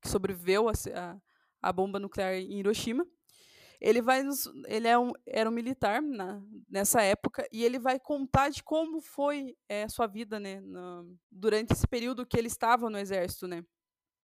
que 0.00 0.08
sobreviveu 0.08 0.68
a, 0.68 0.72
a, 0.72 1.16
a 1.62 1.72
bomba 1.72 1.98
nuclear 1.98 2.34
em 2.34 2.58
Hiroshima, 2.58 3.06
ele 3.80 4.00
vai 4.00 4.22
nos, 4.22 4.46
ele 4.66 4.88
é 4.88 4.98
um, 4.98 5.12
era 5.26 5.48
um 5.48 5.52
militar 5.52 6.00
na, 6.02 6.42
nessa 6.68 7.02
época 7.02 7.46
e 7.52 7.64
ele 7.64 7.78
vai 7.78 7.98
contar 7.98 8.48
de 8.48 8.62
como 8.62 9.00
foi 9.00 9.56
é, 9.68 9.84
a 9.84 9.88
sua 9.88 10.06
vida 10.06 10.40
né, 10.40 10.60
no, 10.60 11.16
durante 11.30 11.72
esse 11.72 11.86
período 11.86 12.26
que 12.26 12.36
ele 12.36 12.48
estava 12.48 12.88
no 12.90 12.98
exército, 12.98 13.46
né? 13.46 13.64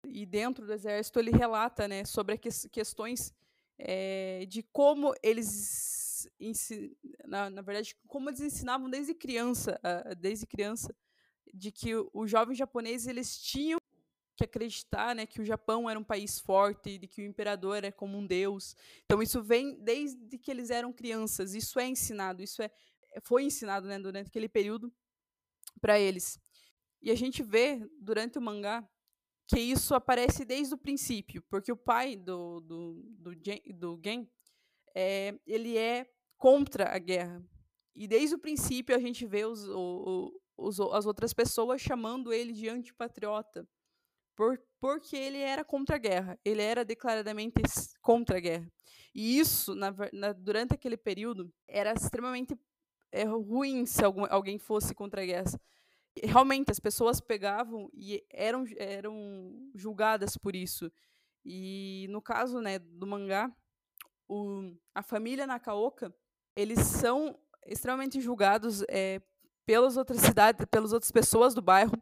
E 0.07 0.25
dentro 0.25 0.65
do 0.65 0.73
exército 0.73 1.19
ele 1.19 1.31
relata, 1.31 1.87
né, 1.87 2.03
sobre 2.05 2.39
as 2.43 2.65
questões 2.71 3.33
é, 3.77 4.45
de 4.47 4.63
como 4.63 5.13
eles 5.21 6.29
na, 7.25 7.49
na 7.49 7.61
verdade 7.61 7.95
como 8.07 8.29
eles 8.29 8.41
ensinavam 8.41 8.89
desde 8.89 9.13
criança, 9.13 9.79
desde 10.19 10.45
criança, 10.45 10.95
de 11.53 11.71
que 11.71 11.91
os 12.13 12.29
jovens 12.29 12.57
japoneses 12.57 13.07
eles 13.07 13.37
tinham 13.37 13.79
que 14.41 14.45
acreditar 14.45 15.15
né, 15.15 15.25
que 15.25 15.39
o 15.39 15.45
Japão 15.45 15.89
era 15.89 15.99
um 15.99 16.03
país 16.03 16.39
forte, 16.39 16.97
de 16.97 17.07
que 17.07 17.21
o 17.21 17.25
imperador 17.25 17.77
era 17.77 17.91
como 17.91 18.17
um 18.17 18.25
deus. 18.25 18.75
Então 19.05 19.21
isso 19.21 19.41
vem 19.43 19.79
desde 19.79 20.37
que 20.37 20.49
eles 20.49 20.69
eram 20.69 20.91
crianças. 20.91 21.53
Isso 21.53 21.79
é 21.79 21.87
ensinado, 21.87 22.41
isso 22.41 22.61
é 22.61 22.71
foi 23.23 23.43
ensinado 23.43 23.87
né, 23.87 23.99
durante 23.99 24.27
aquele 24.27 24.47
período 24.47 24.91
para 25.79 25.99
eles. 25.99 26.39
E 27.01 27.11
a 27.11 27.15
gente 27.15 27.43
vê 27.43 27.85
durante 27.99 28.37
o 28.37 28.41
mangá 28.41 28.87
que 29.47 29.59
isso 29.59 29.93
aparece 29.93 30.45
desde 30.45 30.73
o 30.73 30.77
princípio, 30.77 31.43
porque 31.49 31.71
o 31.71 31.77
pai 31.77 32.15
do, 32.15 32.61
do, 32.61 32.93
do, 33.19 33.35
do 33.35 34.01
Gen, 34.01 34.31
é, 34.95 35.37
ele 35.45 35.77
é 35.77 36.09
contra 36.37 36.95
a 36.95 36.97
guerra. 36.97 37.43
E 37.93 38.07
desde 38.07 38.35
o 38.35 38.39
princípio 38.39 38.95
a 38.95 38.99
gente 38.99 39.25
vê 39.25 39.43
os, 39.43 39.67
os, 40.57 40.79
as 40.79 41.05
outras 41.05 41.33
pessoas 41.33 41.81
chamando 41.81 42.31
ele 42.31 42.53
de 42.53 42.69
antipatriota 42.69 43.67
por, 44.41 44.59
porque 44.79 45.15
ele 45.15 45.37
era 45.37 45.63
contra 45.63 45.97
a 45.97 45.99
guerra, 45.99 46.39
ele 46.43 46.63
era 46.63 46.83
declaradamente 46.83 47.61
contra 48.01 48.37
a 48.37 48.39
guerra. 48.39 48.67
E 49.13 49.37
isso, 49.37 49.75
na, 49.75 49.93
na, 50.11 50.33
durante 50.33 50.73
aquele 50.73 50.97
período, 50.97 51.53
era 51.67 51.93
extremamente 51.93 52.59
é, 53.11 53.23
ruim 53.23 53.85
se 53.85 54.03
algum, 54.03 54.25
alguém 54.27 54.57
fosse 54.57 54.95
contra 54.95 55.21
a 55.21 55.25
guerra. 55.25 55.51
Realmente, 56.23 56.71
as 56.71 56.79
pessoas 56.79 57.21
pegavam 57.21 57.87
e 57.93 58.25
eram, 58.31 58.65
eram 58.77 59.69
julgadas 59.75 60.35
por 60.37 60.55
isso. 60.55 60.91
E 61.45 62.07
no 62.09 62.19
caso 62.19 62.59
né, 62.61 62.79
do 62.79 63.05
mangá, 63.05 63.55
o, 64.27 64.75
a 64.95 65.03
família 65.03 65.45
Nakaoka, 65.45 66.11
eles 66.55 66.79
são 66.79 67.37
extremamente 67.63 68.19
julgados 68.19 68.83
é, 68.89 69.21
pelas 69.67 69.97
outras 69.97 70.19
cidades, 70.19 70.65
pelas 70.65 70.93
outras 70.93 71.11
pessoas 71.11 71.53
do 71.53 71.61
bairro, 71.61 72.01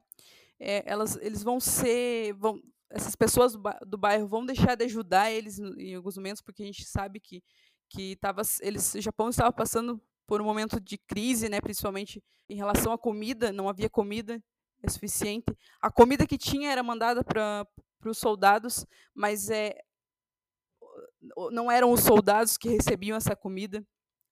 é, 0.59 0.83
elas, 0.85 1.17
eles 1.21 1.43
vão 1.43 1.59
ser, 1.59 2.33
vão, 2.33 2.61
essas 2.89 3.15
pessoas 3.15 3.53
do, 3.85 3.97
bairro 3.97 4.27
vão 4.27 4.45
deixar 4.45 4.75
de 4.75 4.85
ajudar 4.85 5.31
eles 5.31 5.59
em 5.59 5.95
alguns 5.95 6.17
momentos, 6.17 6.41
porque 6.41 6.63
a 6.63 6.65
gente 6.65 6.85
sabe 6.85 7.19
que, 7.19 7.43
que 7.89 8.15
tava, 8.17 8.41
eles, 8.61 8.93
o 8.95 9.01
Japão 9.01 9.29
estava 9.29 9.51
passando 9.51 10.01
por 10.27 10.41
um 10.41 10.45
momento 10.45 10.79
de 10.79 10.97
crise, 10.97 11.49
né, 11.49 11.61
principalmente 11.61 12.23
em 12.49 12.55
relação 12.55 12.91
à 12.91 12.97
comida, 12.97 13.51
não 13.51 13.69
havia 13.69 13.89
comida 13.89 14.43
é 14.81 14.89
suficiente. 14.89 15.45
A 15.81 15.91
comida 15.91 16.25
que 16.25 16.37
tinha 16.37 16.71
era 16.71 16.81
mandada 16.81 17.23
para 17.23 17.67
os 18.05 18.17
soldados, 18.17 18.85
mas 19.13 19.49
é, 19.49 19.77
não 21.51 21.71
eram 21.71 21.91
os 21.91 22.01
soldados 22.01 22.57
que 22.57 22.69
recebiam 22.69 23.17
essa 23.17 23.35
comida, 23.35 23.85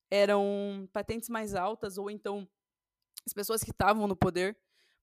eram 0.10 0.88
patentes 0.94 1.30
mais 1.30 1.54
altas, 1.54 1.98
ou 1.98 2.10
então 2.10 2.48
as 3.26 3.34
pessoas 3.34 3.62
que 3.62 3.72
estavam 3.72 4.08
no 4.08 4.16
poder 4.16 4.58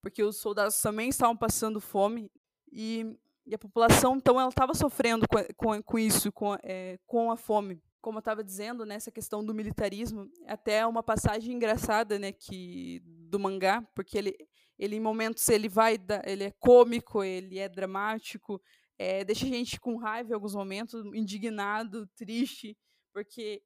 porque 0.04 0.22
os 0.22 0.36
soldados 0.36 0.78
também 0.82 1.08
estavam 1.08 1.34
passando 1.34 1.80
fome 1.80 2.30
e, 2.70 3.18
e 3.46 3.54
a 3.54 3.58
população 3.58 4.16
então 4.16 4.38
ela 4.38 4.50
estava 4.50 4.74
sofrendo 4.74 5.26
com, 5.26 5.42
com, 5.56 5.82
com, 5.82 5.98
isso, 5.98 6.30
com, 6.30 6.54
é, 6.62 6.98
com 7.06 7.32
a 7.32 7.36
fome. 7.38 7.82
Como 8.02 8.18
eu 8.18 8.20
estava 8.20 8.44
dizendo, 8.44 8.84
nessa 8.84 9.08
né, 9.08 9.14
questão 9.14 9.42
do 9.42 9.54
militarismo, 9.54 10.30
até 10.46 10.86
uma 10.86 11.02
passagem 11.02 11.54
engraçada, 11.54 12.18
né, 12.18 12.32
que 12.32 13.00
do 13.30 13.40
mangá, 13.40 13.80
porque 13.94 14.18
ele, 14.18 14.36
ele 14.78 14.96
em 14.96 15.00
momentos 15.00 15.48
ele 15.48 15.70
vai, 15.70 15.98
ele 16.26 16.44
é 16.44 16.50
cômico, 16.50 17.24
ele 17.24 17.58
é 17.58 17.66
dramático, 17.66 18.60
é, 18.98 19.24
deixa 19.24 19.46
a 19.46 19.48
gente 19.48 19.80
com 19.80 19.96
raiva 19.96 20.32
em 20.32 20.34
alguns 20.34 20.54
momentos, 20.54 21.02
indignado, 21.14 22.06
triste, 22.08 22.76
porque 23.10 23.62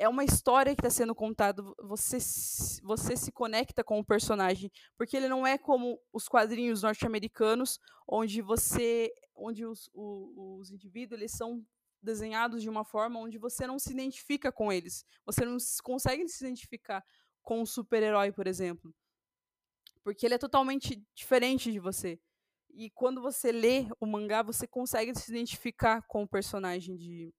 é 0.00 0.08
uma 0.08 0.24
história 0.24 0.74
que 0.74 0.80
está 0.80 0.88
sendo 0.88 1.14
contada, 1.14 1.62
você, 1.78 2.16
você 2.82 3.14
se 3.18 3.30
conecta 3.30 3.84
com 3.84 3.98
o 4.00 4.04
personagem, 4.04 4.72
porque 4.96 5.14
ele 5.14 5.28
não 5.28 5.46
é 5.46 5.58
como 5.58 6.00
os 6.10 6.26
quadrinhos 6.26 6.82
norte-americanos, 6.82 7.78
onde 8.08 8.40
você, 8.40 9.12
onde 9.36 9.66
os, 9.66 9.90
os, 9.92 10.32
os 10.36 10.70
indivíduos 10.70 11.20
eles 11.20 11.32
são 11.32 11.62
desenhados 12.02 12.62
de 12.62 12.70
uma 12.70 12.82
forma 12.82 13.20
onde 13.20 13.36
você 13.36 13.66
não 13.66 13.78
se 13.78 13.92
identifica 13.92 14.50
com 14.50 14.72
eles, 14.72 15.04
você 15.26 15.44
não 15.44 15.58
consegue 15.84 16.26
se 16.30 16.46
identificar 16.46 17.04
com 17.42 17.60
o 17.60 17.66
super-herói, 17.66 18.32
por 18.32 18.46
exemplo, 18.46 18.94
porque 20.02 20.24
ele 20.24 20.34
é 20.34 20.38
totalmente 20.38 21.06
diferente 21.14 21.70
de 21.70 21.78
você. 21.78 22.18
E 22.70 22.88
quando 22.88 23.20
você 23.20 23.52
lê 23.52 23.86
o 24.00 24.06
mangá, 24.06 24.42
você 24.42 24.66
consegue 24.66 25.14
se 25.14 25.30
identificar 25.30 26.00
com 26.06 26.22
o 26.22 26.28
personagem 26.28 26.96
de, 26.96 27.34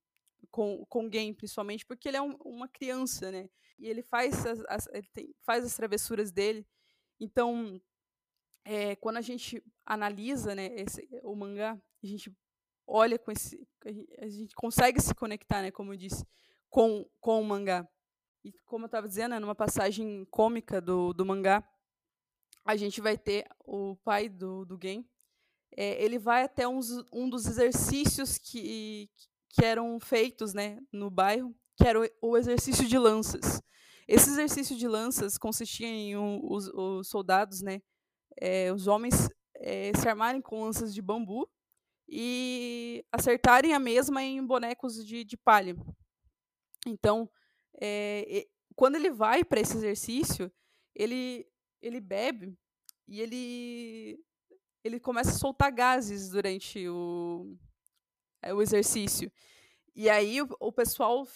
com, 0.50 0.86
com 0.86 1.10
Gen, 1.12 1.34
principalmente, 1.34 1.86
porque 1.86 2.08
ele 2.08 2.18
é 2.18 2.22
um, 2.22 2.36
uma 2.44 2.68
criança, 2.68 3.32
né? 3.32 3.50
E 3.78 3.88
ele 3.88 4.02
faz 4.02 4.46
as, 4.46 4.64
as 4.68 4.88
ele 4.94 5.08
tem, 5.14 5.36
faz 5.42 5.66
as 5.66 5.76
travessuras 5.76 6.32
dele. 6.32 6.68
Então, 7.20 7.82
é, 8.64 8.96
quando 8.96 9.18
a 9.18 9.22
gente 9.22 9.64
analisa 9.86 10.54
né, 10.54 10.68
esse, 10.76 11.08
o 11.24 11.36
mangá, 11.36 11.80
a 12.04 12.08
gente 12.08 12.36
olha 12.86 13.18
com 13.18 13.32
esse. 13.32 13.68
A 14.20 14.28
gente 14.28 14.56
consegue 14.56 15.02
se 15.02 15.14
conectar, 15.16 15.62
né, 15.62 15.72
como 15.72 15.94
eu 15.94 15.98
disse, 15.98 16.26
com, 16.70 17.10
com 17.20 17.42
o 17.42 17.46
mangá. 17.46 17.88
E 18.44 18.52
como 18.66 18.86
eu 18.86 18.88
estava 18.88 19.08
dizendo, 19.08 19.32
né, 19.32 19.39
numa 19.39 19.56
passagem 19.56 20.26
cômica 20.26 20.82
do, 20.82 21.14
do 21.14 21.26
mangá, 21.26 21.68
a 22.66 22.76
gente 22.76 23.02
vai 23.02 23.18
ter 23.18 23.48
o 23.60 23.96
pai 23.98 24.30
do, 24.30 24.66
do 24.66 24.80
Gen. 24.82 25.08
É, 25.76 26.04
ele 26.04 26.20
vai 26.20 26.44
até 26.44 26.68
uns, 26.68 26.89
um 27.12 27.30
dos 27.30 27.46
exercícios 27.46 28.38
que, 28.38 29.10
que 29.52 29.64
eram 29.66 29.99
feitos 29.99 30.54
né, 30.54 30.80
no 30.91 31.10
bairro, 31.10 31.56
que 31.78 31.88
era 31.88 31.99
o, 32.22 32.38
exercício 32.38 32.88
de 32.88 32.97
lanças. 32.97 33.62
Esse 34.08 34.30
exercício 34.30 34.76
de 34.76 34.88
lanças 34.88 35.38
consistia 35.38 35.88
em 35.88 36.16
os, 36.16 36.68
os, 36.68 37.08
soldados, 37.08 37.62
né, 37.62 37.82
é, 38.39 38.72
os 38.72 38.88
homens, 38.88 39.30
é, 39.56 39.91
se 39.95 40.08
armarem 40.08 40.41
com 40.41 40.64
lanças 40.64 40.93
de 40.93 41.02
bambu 41.02 41.49
e 42.08 43.06
acertarem 43.12 43.74
a 43.74 43.80
mesma 43.80 44.24
em 44.24 44.45
bonecos 44.45 45.06
de, 45.06 45.24
de 45.24 45.38
palha. 45.38 45.76
Então, 46.86 47.30
é, 47.80 48.47
quando 48.76 48.95
ele 48.95 49.12
vai 49.12 49.43
para 49.43 49.60
esse 49.60 49.78
exercício, 49.78 50.52
ele, 50.95 51.47
ele 51.82 51.99
bebe 51.99 52.58
e 53.08 53.22
ele, 53.22 54.20
ele 54.84 54.99
começa 54.99 55.32
a 55.32 55.39
soltar 55.39 55.72
gases 55.72 56.30
durante 56.30 56.88
o, 56.88 57.58
é, 58.42 58.54
o 58.54 58.62
exercício. 58.62 59.32
E 59.96 60.10
aí 60.10 60.42
o, 60.42 60.50
o 60.60 60.72
pessoal 60.72 61.28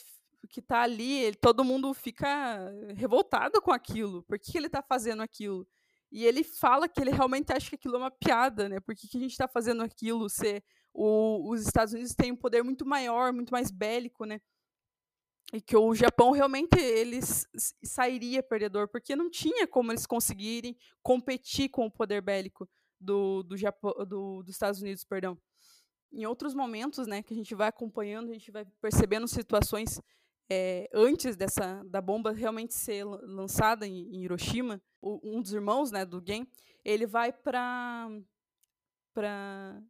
que 0.49 0.59
está 0.59 0.81
ali, 0.81 1.23
ele, 1.23 1.35
todo 1.35 1.63
mundo 1.63 1.93
fica 1.93 2.71
revoltado 2.95 3.61
com 3.61 3.71
aquilo. 3.71 4.23
Por 4.23 4.39
que 4.39 4.57
ele 4.57 4.67
está 4.67 4.81
fazendo 4.81 5.21
aquilo? 5.21 5.67
E 6.11 6.25
ele 6.25 6.43
fala 6.43 6.87
que 6.87 7.01
ele 7.01 7.11
realmente 7.11 7.51
acha 7.51 7.69
que 7.69 7.75
aquilo 7.75 7.95
é 7.95 7.97
uma 7.97 8.11
piada, 8.11 8.69
né? 8.69 8.79
Por 8.79 8.95
que, 8.95 9.07
que 9.07 9.17
a 9.17 9.19
gente 9.19 9.31
está 9.31 9.47
fazendo 9.47 9.83
aquilo? 9.83 10.29
Se 10.29 10.63
o, 10.93 11.51
os 11.51 11.61
Estados 11.61 11.93
Unidos 11.93 12.13
têm 12.13 12.31
um 12.31 12.37
poder 12.37 12.63
muito 12.63 12.85
maior, 12.85 13.33
muito 13.33 13.51
mais 13.51 13.71
bélico, 13.71 14.25
né? 14.25 14.39
E 15.53 15.61
que 15.61 15.75
o 15.75 15.93
Japão 15.93 16.31
realmente 16.31 16.79
eles 16.79 17.47
sairia 17.83 18.41
perdedor, 18.41 18.87
porque 18.87 19.15
não 19.15 19.29
tinha 19.29 19.67
como 19.67 19.91
eles 19.91 20.05
conseguirem 20.05 20.75
competir 21.03 21.69
com 21.69 21.85
o 21.85 21.91
poder 21.91 22.21
bélico 22.21 22.67
do, 22.99 23.43
do, 23.43 23.57
Japão, 23.57 23.93
do, 24.07 24.41
dos 24.41 24.55
Estados 24.55 24.81
Unidos, 24.81 25.03
perdão 25.03 25.37
em 26.15 26.25
outros 26.25 26.53
momentos, 26.53 27.05
né, 27.07 27.21
que 27.21 27.33
a 27.33 27.37
gente 27.37 27.53
vai 27.53 27.67
acompanhando, 27.67 28.29
a 28.29 28.33
gente 28.33 28.51
vai 28.51 28.65
percebendo 28.81 29.27
situações 29.27 30.01
é, 30.49 30.87
antes 30.93 31.35
dessa 31.35 31.83
da 31.83 32.01
bomba 32.01 32.31
realmente 32.31 32.73
ser 32.73 33.03
lançada 33.03 33.85
em, 33.85 34.15
em 34.15 34.23
Hiroshima, 34.23 34.81
o, 35.01 35.19
um 35.23 35.41
dos 35.41 35.53
irmãos, 35.53 35.91
né, 35.91 36.05
do 36.05 36.23
Gen, 36.25 36.47
ele 36.83 37.05
vai 37.05 37.33
para 37.33 38.09
para 39.13 39.81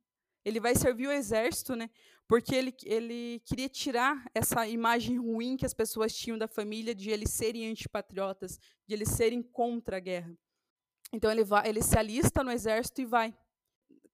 ele 0.44 0.60
vai 0.60 0.76
servir 0.76 1.08
o 1.08 1.12
exército, 1.12 1.76
né? 1.76 1.90
Porque 2.28 2.54
ele, 2.54 2.76
ele 2.84 3.42
queria 3.46 3.68
tirar 3.68 4.24
essa 4.34 4.68
imagem 4.68 5.18
ruim 5.18 5.58
que 5.58 5.66
as 5.66 5.74
pessoas 5.74 6.16
tinham 6.16 6.38
da 6.38 6.48
família 6.48 6.94
de 6.94 7.10
eles 7.10 7.32
serem 7.32 7.68
antipatriotas, 7.68 8.60
de 8.88 8.94
eles 8.94 9.10
serem 9.10 9.42
contra 9.42 9.98
a 9.98 10.00
guerra. 10.00 10.38
Então 11.12 11.32
ele 11.32 11.44
vai, 11.44 11.68
ele 11.68 11.82
se 11.82 11.98
alista 11.98 12.44
no 12.44 12.52
exército 12.52 13.02
e 13.02 13.06
vai 13.06 13.36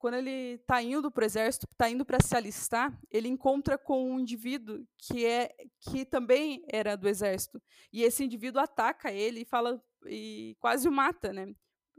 quando 0.02 0.16
ele 0.16 0.56
está 0.56 0.82
indo 0.82 1.12
para 1.12 1.22
o 1.22 1.26
exército, 1.26 1.68
está 1.72 1.88
indo 1.88 2.04
para 2.04 2.20
se 2.20 2.36
alistar, 2.36 3.00
ele 3.12 3.28
encontra 3.28 3.78
com 3.78 4.12
um 4.12 4.20
indivíduo 4.20 4.84
que 4.98 5.28
é 5.28 5.54
que 5.80 6.04
também 6.04 6.66
era 6.68 6.96
do 6.96 7.08
exército. 7.08 7.62
E 7.94 8.02
esse 8.02 8.24
indivíduo 8.24 8.60
ataca 8.60 9.12
ele 9.12 9.42
e 9.42 9.46
fala 9.46 9.80
e 10.08 10.58
quase 10.60 10.88
o 10.90 10.92
mata, 10.92 11.32
né? 11.32 11.54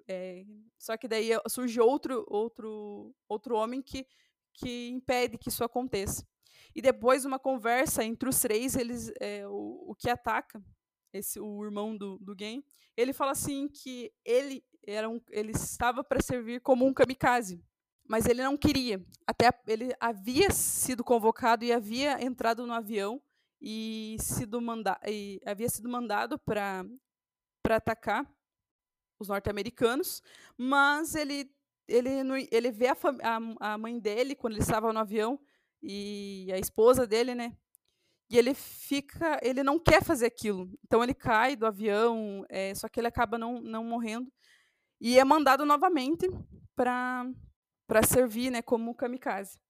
É, 0.08 0.44
só 0.76 0.96
que 0.96 1.06
daí 1.06 1.30
surge 1.48 1.80
outro 1.80 2.24
outro 2.26 3.14
outro 3.28 3.54
homem 3.54 3.80
que 3.80 4.04
que 4.52 4.88
impede 4.88 5.38
que 5.38 5.48
isso 5.48 5.62
aconteça. 5.62 6.26
E 6.74 6.82
depois 6.82 7.24
uma 7.24 7.38
conversa 7.38 8.04
entre 8.04 8.28
os 8.28 8.40
três, 8.40 8.74
eles 8.74 9.12
é, 9.20 9.46
o, 9.46 9.90
o 9.90 9.94
que 9.94 10.10
ataca 10.10 10.60
esse 11.12 11.38
o 11.38 11.64
irmão 11.64 11.96
do, 11.96 12.18
do 12.18 12.34
Gen, 12.36 12.64
ele 12.96 13.12
fala 13.12 13.30
assim 13.30 13.68
que 13.68 14.12
ele 14.24 14.64
era 14.84 15.08
um, 15.08 15.20
ele 15.30 15.52
estava 15.52 16.02
para 16.02 16.20
servir 16.20 16.60
como 16.60 16.84
um 16.84 16.92
kamikaze 16.92 17.62
mas 18.08 18.26
ele 18.26 18.42
não 18.42 18.56
queria. 18.56 19.04
Até 19.26 19.50
ele 19.66 19.94
havia 20.00 20.50
sido 20.50 21.04
convocado 21.04 21.64
e 21.64 21.72
havia 21.72 22.22
entrado 22.22 22.66
no 22.66 22.72
avião 22.72 23.20
e, 23.60 24.16
sido 24.20 24.60
e 25.06 25.40
havia 25.46 25.68
sido 25.68 25.88
mandado 25.88 26.38
para 26.38 26.84
atacar 27.70 28.28
os 29.18 29.28
norte-americanos, 29.28 30.22
mas 30.56 31.14
ele 31.14 31.50
ele 31.88 32.10
ele 32.50 32.70
vê 32.70 32.88
a, 32.88 32.96
a, 33.22 33.72
a, 33.72 33.78
mãe 33.78 33.98
dele 33.98 34.34
quando 34.34 34.54
ele 34.54 34.62
estava 34.62 34.92
no 34.92 34.98
avião 34.98 35.38
e 35.82 36.48
a 36.52 36.58
esposa 36.58 37.06
dele, 37.06 37.34
né? 37.34 37.56
E 38.30 38.38
ele 38.38 38.54
fica, 38.54 39.38
ele 39.42 39.62
não 39.62 39.78
quer 39.78 40.02
fazer 40.02 40.26
aquilo. 40.26 40.70
Então 40.84 41.02
ele 41.02 41.12
cai 41.12 41.54
do 41.54 41.66
avião, 41.66 42.46
é, 42.48 42.74
só 42.74 42.88
que 42.88 42.98
ele 42.98 43.08
acaba 43.08 43.36
não, 43.36 43.60
não 43.60 43.84
morrendo 43.84 44.32
e 45.02 45.18
é 45.18 45.24
mandado 45.24 45.66
novamente 45.66 46.28
para 46.76 47.26
para 47.92 48.02
servir 48.02 48.50
né, 48.50 48.62
como 48.62 48.94
kamikaze. 48.94 49.60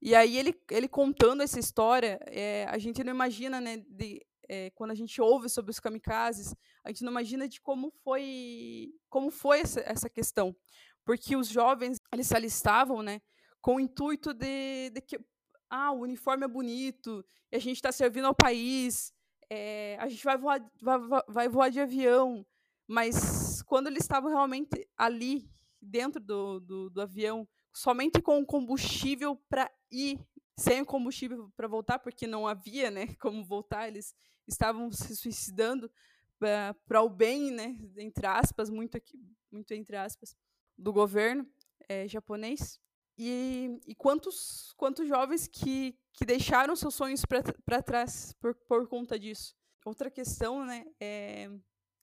E 0.00 0.14
aí 0.14 0.38
ele, 0.38 0.58
ele 0.70 0.88
contando 0.88 1.42
essa 1.42 1.60
história, 1.60 2.18
é, 2.22 2.64
a 2.70 2.78
gente 2.78 3.04
não 3.04 3.12
imagina, 3.12 3.60
né, 3.60 3.84
de, 3.86 4.24
é, 4.48 4.70
quando 4.70 4.92
a 4.92 4.94
gente 4.94 5.20
ouve 5.20 5.50
sobre 5.50 5.70
os 5.70 5.78
kamikazes, 5.78 6.54
a 6.82 6.88
gente 6.88 7.04
não 7.04 7.12
imagina 7.12 7.46
de 7.46 7.60
como 7.60 7.92
foi 8.02 8.94
como 9.10 9.30
foi 9.30 9.60
essa, 9.60 9.80
essa 9.80 10.08
questão, 10.08 10.56
porque 11.04 11.36
os 11.36 11.48
jovens 11.48 11.98
eles 12.10 12.26
se 12.26 12.34
alistavam, 12.34 13.02
né, 13.02 13.20
com 13.60 13.76
o 13.76 13.80
intuito 13.80 14.32
de, 14.32 14.88
de 14.94 15.02
que 15.02 15.20
ah, 15.68 15.92
o 15.92 16.00
uniforme 16.00 16.46
é 16.46 16.48
bonito, 16.48 17.22
a 17.52 17.58
gente 17.58 17.76
está 17.76 17.92
servindo 17.92 18.26
ao 18.26 18.34
país, 18.34 19.12
é, 19.50 19.98
a 20.00 20.08
gente 20.08 20.24
vai 20.24 20.38
voar, 20.38 20.66
vai, 20.80 20.98
vai 21.28 21.46
voar 21.46 21.70
de 21.70 21.80
avião, 21.80 22.42
mas 22.88 23.60
quando 23.64 23.88
eles 23.88 24.02
estavam 24.02 24.30
realmente 24.30 24.88
ali 24.96 25.46
dentro 25.78 26.18
do, 26.22 26.58
do, 26.58 26.88
do 26.88 27.02
avião 27.02 27.46
somente 27.76 28.22
com 28.22 28.42
combustível 28.42 29.36
para 29.50 29.70
ir, 29.90 30.18
sem 30.58 30.82
combustível 30.82 31.52
para 31.54 31.68
voltar, 31.68 31.98
porque 31.98 32.26
não 32.26 32.48
havia, 32.48 32.90
né, 32.90 33.06
como 33.20 33.44
voltar, 33.44 33.86
eles 33.86 34.14
estavam 34.48 34.90
se 34.90 35.14
suicidando 35.14 35.92
para 36.38 37.02
o 37.02 37.10
bem, 37.10 37.50
né, 37.50 37.76
entre 37.98 38.26
aspas, 38.26 38.70
muito 38.70 38.96
aqui, 38.96 39.20
muito 39.52 39.74
entre 39.74 39.94
aspas, 39.94 40.34
do 40.76 40.90
governo 40.90 41.46
é, 41.86 42.08
japonês. 42.08 42.80
E, 43.18 43.78
e, 43.86 43.94
quantos, 43.94 44.72
quantos 44.76 45.06
jovens 45.06 45.46
que, 45.46 45.98
que 46.14 46.24
deixaram 46.24 46.74
seus 46.76 46.94
sonhos 46.94 47.24
para 47.26 47.82
trás 47.82 48.32
por, 48.40 48.54
por 48.54 48.88
conta 48.88 49.18
disso? 49.18 49.54
Outra 49.84 50.10
questão, 50.10 50.64
né, 50.64 50.86
é, 50.98 51.50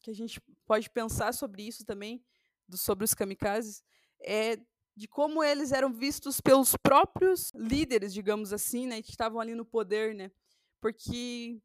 que 0.01 0.11
a 0.11 0.13
gente 0.13 0.39
pode 0.67 0.87
pensar 0.89 1.33
sobre 1.33 1.63
isso 1.63 1.83
também, 1.83 2.23
do, 2.67 2.77
sobre 2.77 3.05
os 3.05 3.13
kamikazes, 3.15 3.83
é 4.21 4.57
de 4.95 5.07
como 5.07 5.43
eles 5.43 5.71
eram 5.71 5.91
vistos 5.91 6.39
pelos 6.39 6.75
próprios 6.75 7.51
líderes, 7.55 8.13
digamos 8.13 8.53
assim, 8.53 8.87
né, 8.87 9.01
que 9.01 9.09
estavam 9.09 9.39
ali 9.39 9.55
no 9.55 9.65
poder, 9.65 10.13
né? 10.13 10.31
Porque 10.79 11.59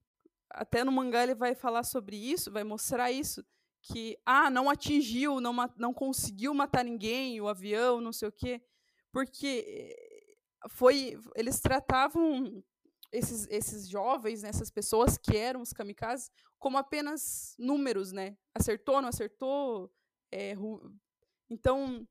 até 0.51 0.83
no 0.83 0.93
mangá 0.93 1.22
ele 1.22 1.35
vai 1.35 1.55
falar 1.55 1.83
sobre 1.83 2.16
isso, 2.16 2.51
vai 2.51 2.64
mostrar 2.64 3.12
isso, 3.12 3.45
que 3.83 4.18
ah, 4.24 4.51
não 4.51 4.70
atingiu, 4.70 5.41
não, 5.41 5.55
não 5.76 5.93
conseguiu 5.93 6.55
matar 6.55 6.85
ninguém, 6.85 7.41
o 7.41 7.49
avião, 7.49 8.01
não 8.01 8.12
sei 8.12 8.29
o 8.29 8.33
quê, 8.33 8.62
porque 9.12 9.64
eh, 9.66 10.68
foi 10.70 11.18
eles 11.37 11.61
tratavam 11.61 12.62
esses, 13.12 13.47
esses 13.51 13.89
jovens, 13.89 14.43
né, 14.43 14.49
essas 14.49 14.70
pessoas 14.70 15.16
que 15.18 15.37
eram 15.37 15.61
os 15.61 15.72
kamikazes, 15.72 16.31
como 16.59 16.79
apenas 16.79 17.55
números, 17.59 18.12
né? 18.12 18.37
Acertou, 18.55 19.01
não 19.01 19.09
acertou, 19.09 19.91
é, 20.33 20.55
então 21.49 22.07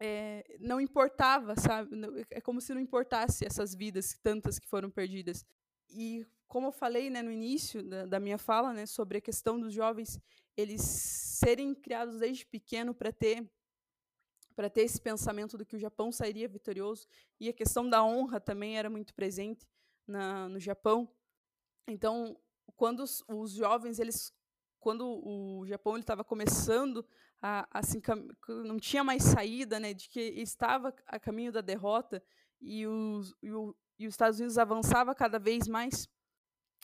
é, 0.00 0.56
não 0.60 0.80
importava, 0.80 1.54
sabe? 1.56 1.90
É 2.30 2.40
como 2.40 2.60
se 2.60 2.72
não 2.72 2.80
importasse 2.80 3.44
essas 3.44 3.74
vidas 3.74 4.16
tantas 4.22 4.58
que 4.58 4.68
foram 4.68 4.90
perdidas. 4.90 5.44
E 5.90 6.26
como 6.46 6.68
eu 6.68 6.72
falei 6.72 7.10
né, 7.10 7.22
no 7.22 7.32
início 7.32 7.82
da, 7.82 8.06
da, 8.06 8.20
minha 8.20 8.38
fala, 8.38 8.72
né, 8.72 8.86
sobre 8.86 9.18
a 9.18 9.20
questão 9.20 9.60
dos 9.60 9.72
jovens 9.72 10.18
eles 10.56 10.82
serem 10.82 11.74
criados 11.74 12.18
desde 12.18 12.44
pequeno 12.44 12.94
para 12.94 13.12
ter 13.12 13.48
para 14.56 14.68
ter 14.68 14.80
esse 14.80 15.00
pensamento 15.00 15.56
do 15.56 15.64
que 15.64 15.76
o 15.76 15.78
Japão 15.78 16.10
sairia 16.10 16.48
vitorioso 16.48 17.06
e 17.38 17.48
a 17.48 17.52
questão 17.52 17.88
da 17.88 18.02
honra 18.02 18.40
também 18.40 18.76
era 18.76 18.90
muito 18.90 19.14
presente 19.14 19.64
na, 20.04 20.48
no 20.48 20.58
Japão. 20.58 21.08
Então, 21.86 22.36
quando 22.74 23.00
os, 23.00 23.22
os 23.28 23.52
jovens 23.52 24.00
eles 24.00 24.34
quando 24.80 25.04
o 25.06 25.66
Japão 25.66 25.96
estava 25.96 26.24
começando 26.24 27.04
a, 27.40 27.60
a 27.70 27.78
assim, 27.80 28.00
não 28.48 28.78
tinha 28.78 29.04
mais 29.04 29.22
saída, 29.22 29.78
né, 29.78 29.94
de 29.94 30.08
que 30.08 30.20
estava 30.20 30.94
a 31.06 31.18
caminho 31.18 31.52
da 31.52 31.60
derrota 31.60 32.22
e 32.60 32.86
os, 32.86 33.34
e, 33.42 33.52
o, 33.52 33.76
e 33.98 34.06
os 34.06 34.14
Estados 34.14 34.38
Unidos 34.38 34.58
avançava 34.58 35.14
cada 35.14 35.38
vez 35.38 35.68
mais, 35.68 36.08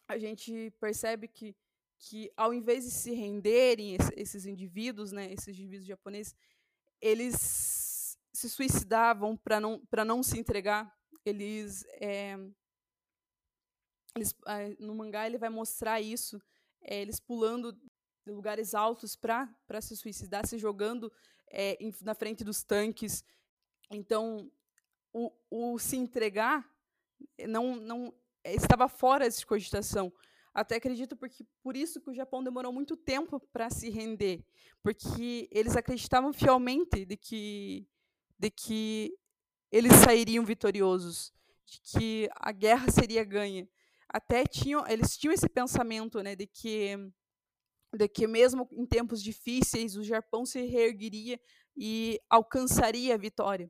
a 0.07 0.19
gente 0.19 0.73
percebe 0.81 1.29
que, 1.29 1.57
que 1.99 2.31
ao 2.37 2.53
invés 2.53 2.85
de 2.85 2.91
se 2.91 3.13
renderem 3.13 3.97
esses 4.17 4.47
indivíduos, 4.47 5.13
né, 5.13 5.33
esses 5.33 5.49
indivíduos 5.49 5.87
japoneses, 5.87 6.35
eles 7.01 8.19
se 8.33 8.51
suicidavam 8.51 9.37
para 9.37 9.61
não, 9.61 9.81
não 10.07 10.23
se 10.23 10.39
entregar. 10.39 10.93
Eles, 11.25 11.85
é, 12.01 12.37
eles 14.17 14.35
no 14.79 14.95
mangá 14.95 15.27
ele 15.27 15.39
vai 15.39 15.49
mostrar 15.49 16.01
isso, 16.01 16.41
é, 16.85 17.01
eles 17.01 17.19
pulando 17.19 17.73
de 17.73 18.33
lugares 18.33 18.75
altos 18.75 19.17
para 19.17 19.81
se 19.81 19.97
suicidar, 19.97 20.47
se 20.47 20.59
jogando 20.59 21.13
é, 21.51 21.77
em, 21.81 21.93
na 22.03 22.15
frente 22.15 22.45
dos 22.45 22.63
tanques. 22.63 23.25
Então, 23.91 24.51
o, 25.13 25.33
o 25.51 25.79
se 25.79 25.97
entregar 25.97 26.69
não, 27.49 27.77
não 27.77 28.15
estava 28.45 28.89
fora 28.89 29.29
de 29.29 29.47
cogitação. 29.47 30.13
Até 30.53 30.77
acredito 30.77 31.17
porque 31.17 31.45
por 31.63 31.77
isso 31.77 32.01
que 32.01 32.11
o 32.11 32.15
Japão 32.15 32.43
demorou 32.43 32.73
muito 32.73 32.97
tempo 32.97 33.41
para 33.53 33.69
se 33.71 33.91
render, 33.91 34.45
porque 34.83 35.49
eles 35.51 35.77
acreditavam 35.77 36.33
fielmente 36.33 37.05
de 37.05 37.17
que 37.17 37.89
de 38.39 38.51
que 38.51 39.17
eles 39.71 39.93
sairiam 40.05 40.45
vitoriosos, 40.45 41.33
de 41.65 41.81
que 41.81 42.31
a 42.37 42.53
guerra 42.53 42.91
seria 42.91 43.25
ganha. 43.25 43.69
Até 44.15 44.45
tinham, 44.47 44.87
eles 44.87 45.17
tinham 45.17 45.35
esse 45.35 45.49
pensamento, 45.49 46.23
né, 46.23 46.37
de 46.37 46.47
que 46.47 46.97
de 47.93 48.09
que 48.09 48.29
mesmo 48.29 48.69
em 48.73 48.87
tempos 48.87 49.21
difíceis 49.21 49.97
o 49.97 50.05
Japão 50.05 50.47
se 50.47 50.61
reerguiria 50.63 51.41
e 51.77 52.21
alcançaria 52.31 53.15
a 53.15 53.19
vitória. 53.19 53.69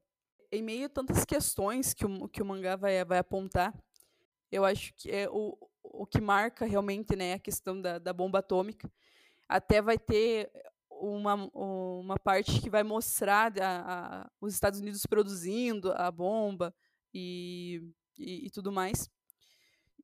Em 0.53 0.63
meio 0.63 0.85
a 0.85 0.91
tantas 0.91 1.25
questões 1.25 1.95
que 1.95 2.05
o, 2.05 2.29
que 2.29 2.43
o 2.43 2.45
mangá 2.45 2.77
vai, 2.77 3.03
vai 3.07 3.19
apontar, 3.19 3.75
eu 4.53 4.67
acho 4.67 4.93
que 4.95 5.11
é 5.11 5.31
o, 5.31 5.57
o 5.83 6.07
que 6.07 6.21
marca 6.21 6.67
realmente 6.67 7.17
né, 7.17 7.33
a 7.33 7.39
questão 7.39 7.81
da, 7.81 7.99
da 7.99 8.13
bomba 8.13 8.41
atômica. 8.41 8.93
Até 9.49 9.81
vai 9.81 9.99
ter 9.99 10.51
uma, 10.91 11.35
uma 11.55 12.19
parte 12.19 12.61
que 12.61 12.69
vai 12.69 12.83
mostrar 12.83 13.51
a, 13.59 14.25
a, 14.25 14.31
os 14.43 14.53
Estados 14.53 14.79
Unidos 14.79 15.07
produzindo 15.07 15.91
a 15.93 16.11
bomba 16.11 16.75
e, 17.15 17.83
e, 18.19 18.47
e, 18.47 18.51
tudo 18.51 18.71
mais. 18.71 19.11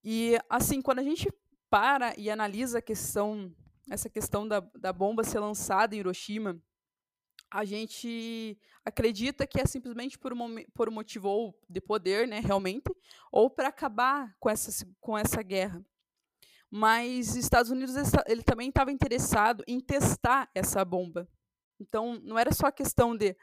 E, 0.02 0.38
assim, 0.48 0.80
quando 0.80 1.00
a 1.00 1.02
gente 1.02 1.28
para 1.68 2.14
e 2.18 2.30
analisa 2.30 2.78
a 2.78 2.82
questão, 2.82 3.54
essa 3.90 4.08
questão 4.08 4.46
da, 4.46 4.60
da 4.74 4.92
bomba 4.92 5.22
ser 5.22 5.38
lançada 5.38 5.94
em 5.94 5.98
Hiroshima, 5.98 6.60
a 7.50 7.64
gente 7.64 8.58
acredita 8.84 9.46
que 9.46 9.60
é 9.60 9.66
simplesmente 9.66 10.18
por 10.18 10.32
um, 10.32 10.64
por 10.74 10.88
um 10.88 10.92
motivo 10.92 11.54
de 11.68 11.80
poder, 11.80 12.26
né, 12.26 12.40
realmente, 12.40 12.90
ou 13.30 13.50
para 13.50 13.68
acabar 13.68 14.34
com 14.38 14.48
essa, 14.48 14.86
com 15.00 15.18
essa 15.18 15.42
guerra. 15.42 15.84
Mas 16.70 17.30
os 17.30 17.36
Estados 17.36 17.70
Unidos 17.70 17.96
ele 18.26 18.42
também 18.42 18.68
estava 18.68 18.92
interessado 18.92 19.64
em 19.66 19.80
testar 19.80 20.48
essa 20.54 20.84
bomba. 20.84 21.28
Então, 21.80 22.20
não 22.22 22.38
era 22.38 22.52
só 22.52 22.66
a 22.66 22.72
questão 22.72 23.16
de 23.16 23.36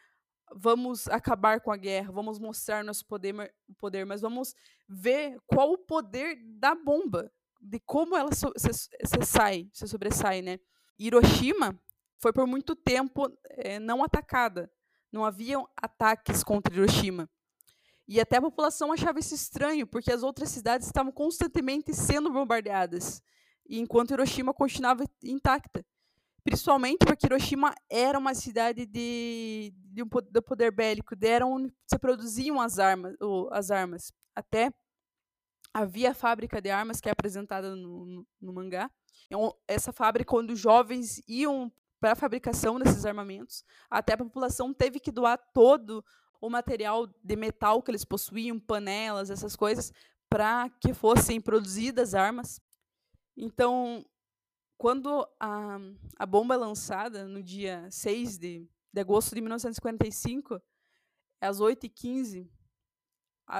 vamos 0.56 1.08
acabar 1.08 1.62
com 1.62 1.72
a 1.72 1.78
guerra, 1.78 2.12
vamos 2.12 2.40
mostrar 2.40 2.84
nosso 2.84 3.06
poder, 3.06 3.54
poder 3.78 4.06
mas 4.06 4.22
vamos 4.22 4.54
ver 4.88 5.38
qual 5.46 5.72
o 5.72 5.78
poder 5.78 6.38
da 6.60 6.74
bomba, 6.74 7.32
de 7.62 7.80
como 7.80 8.16
ela 8.16 8.32
se, 8.34 8.46
se, 8.58 8.74
se 8.74 9.26
sai, 9.26 9.70
se 9.74 9.88
sobressai, 9.88 10.42
né? 10.42 10.60
Hiroshima 10.98 11.80
foi 12.20 12.34
por 12.34 12.48
muito 12.48 12.76
tempo 12.76 13.32
é, 13.50 13.80
não 13.80 14.04
atacada. 14.04 14.72
Não 15.12 15.24
haviam 15.24 15.68
ataques 15.76 16.44
contra 16.44 16.74
Hiroshima. 16.74 17.30
E 18.08 18.20
até 18.20 18.38
a 18.38 18.42
população 18.42 18.92
achava 18.92 19.20
isso 19.20 19.36
estranho, 19.36 19.86
porque 19.86 20.12
as 20.12 20.24
outras 20.24 20.50
cidades 20.50 20.88
estavam 20.88 21.12
constantemente 21.12 21.94
sendo 21.94 22.32
bombardeadas, 22.32 23.22
enquanto 23.68 24.12
Hiroshima 24.12 24.54
continuava 24.54 25.04
intacta. 25.24 25.86
Principalmente 26.48 27.06
porque 27.06 27.26
Hiroshima 27.26 27.76
era 27.90 28.18
uma 28.18 28.34
cidade 28.34 28.86
de, 28.86 29.74
de 29.76 30.02
um 30.02 30.08
de 30.08 30.42
poder 30.42 30.72
bélico, 30.72 31.14
era 31.22 31.46
onde 31.46 31.74
se 31.86 32.00
produziam 32.00 32.62
as 32.62 32.80
armas, 32.80 33.14
ou, 33.20 33.50
as 33.52 33.70
armas. 33.70 34.14
Até 34.34 34.72
havia 35.74 36.12
a 36.12 36.14
fábrica 36.14 36.62
de 36.62 36.70
armas 36.70 37.02
que 37.02 37.10
é 37.10 37.12
apresentada 37.12 37.76
no, 37.76 38.06
no, 38.06 38.28
no 38.40 38.54
mangá. 38.54 38.90
Então, 39.26 39.54
essa 39.68 39.92
fábrica, 39.92 40.30
quando 40.30 40.52
os 40.52 40.60
jovens 40.60 41.22
iam 41.28 41.70
para 42.00 42.14
a 42.14 42.16
fabricação 42.16 42.80
desses 42.80 43.06
armamentos. 43.06 43.66
Até 43.90 44.14
a 44.14 44.18
população 44.18 44.74
teve 44.74 45.02
que 45.02 45.12
doar 45.12 45.38
todo 45.54 46.02
o 46.40 46.50
material 46.50 47.08
de 47.22 47.36
metal 47.36 47.82
que 47.82 47.92
eles 47.92 48.06
possuíam, 48.06 48.58
panelas, 48.58 49.30
essas 49.30 49.54
coisas, 49.54 49.92
para 50.30 50.70
que 50.80 50.94
fossem 50.94 51.42
produzidas 51.42 52.16
armas. 52.16 52.62
Então, 53.36 54.06
quando 54.78 55.28
a, 55.40 55.80
a 56.18 56.26
bomba 56.26 56.54
é 56.54 56.58
lançada, 56.58 57.28
no 57.28 57.42
dia 57.42 57.90
6 57.90 58.38
de, 58.38 58.70
de 58.94 59.02
agosto 59.02 59.34
de 59.34 59.42
1945, 59.42 60.62
às 61.42 61.60
8h15, 61.60 62.48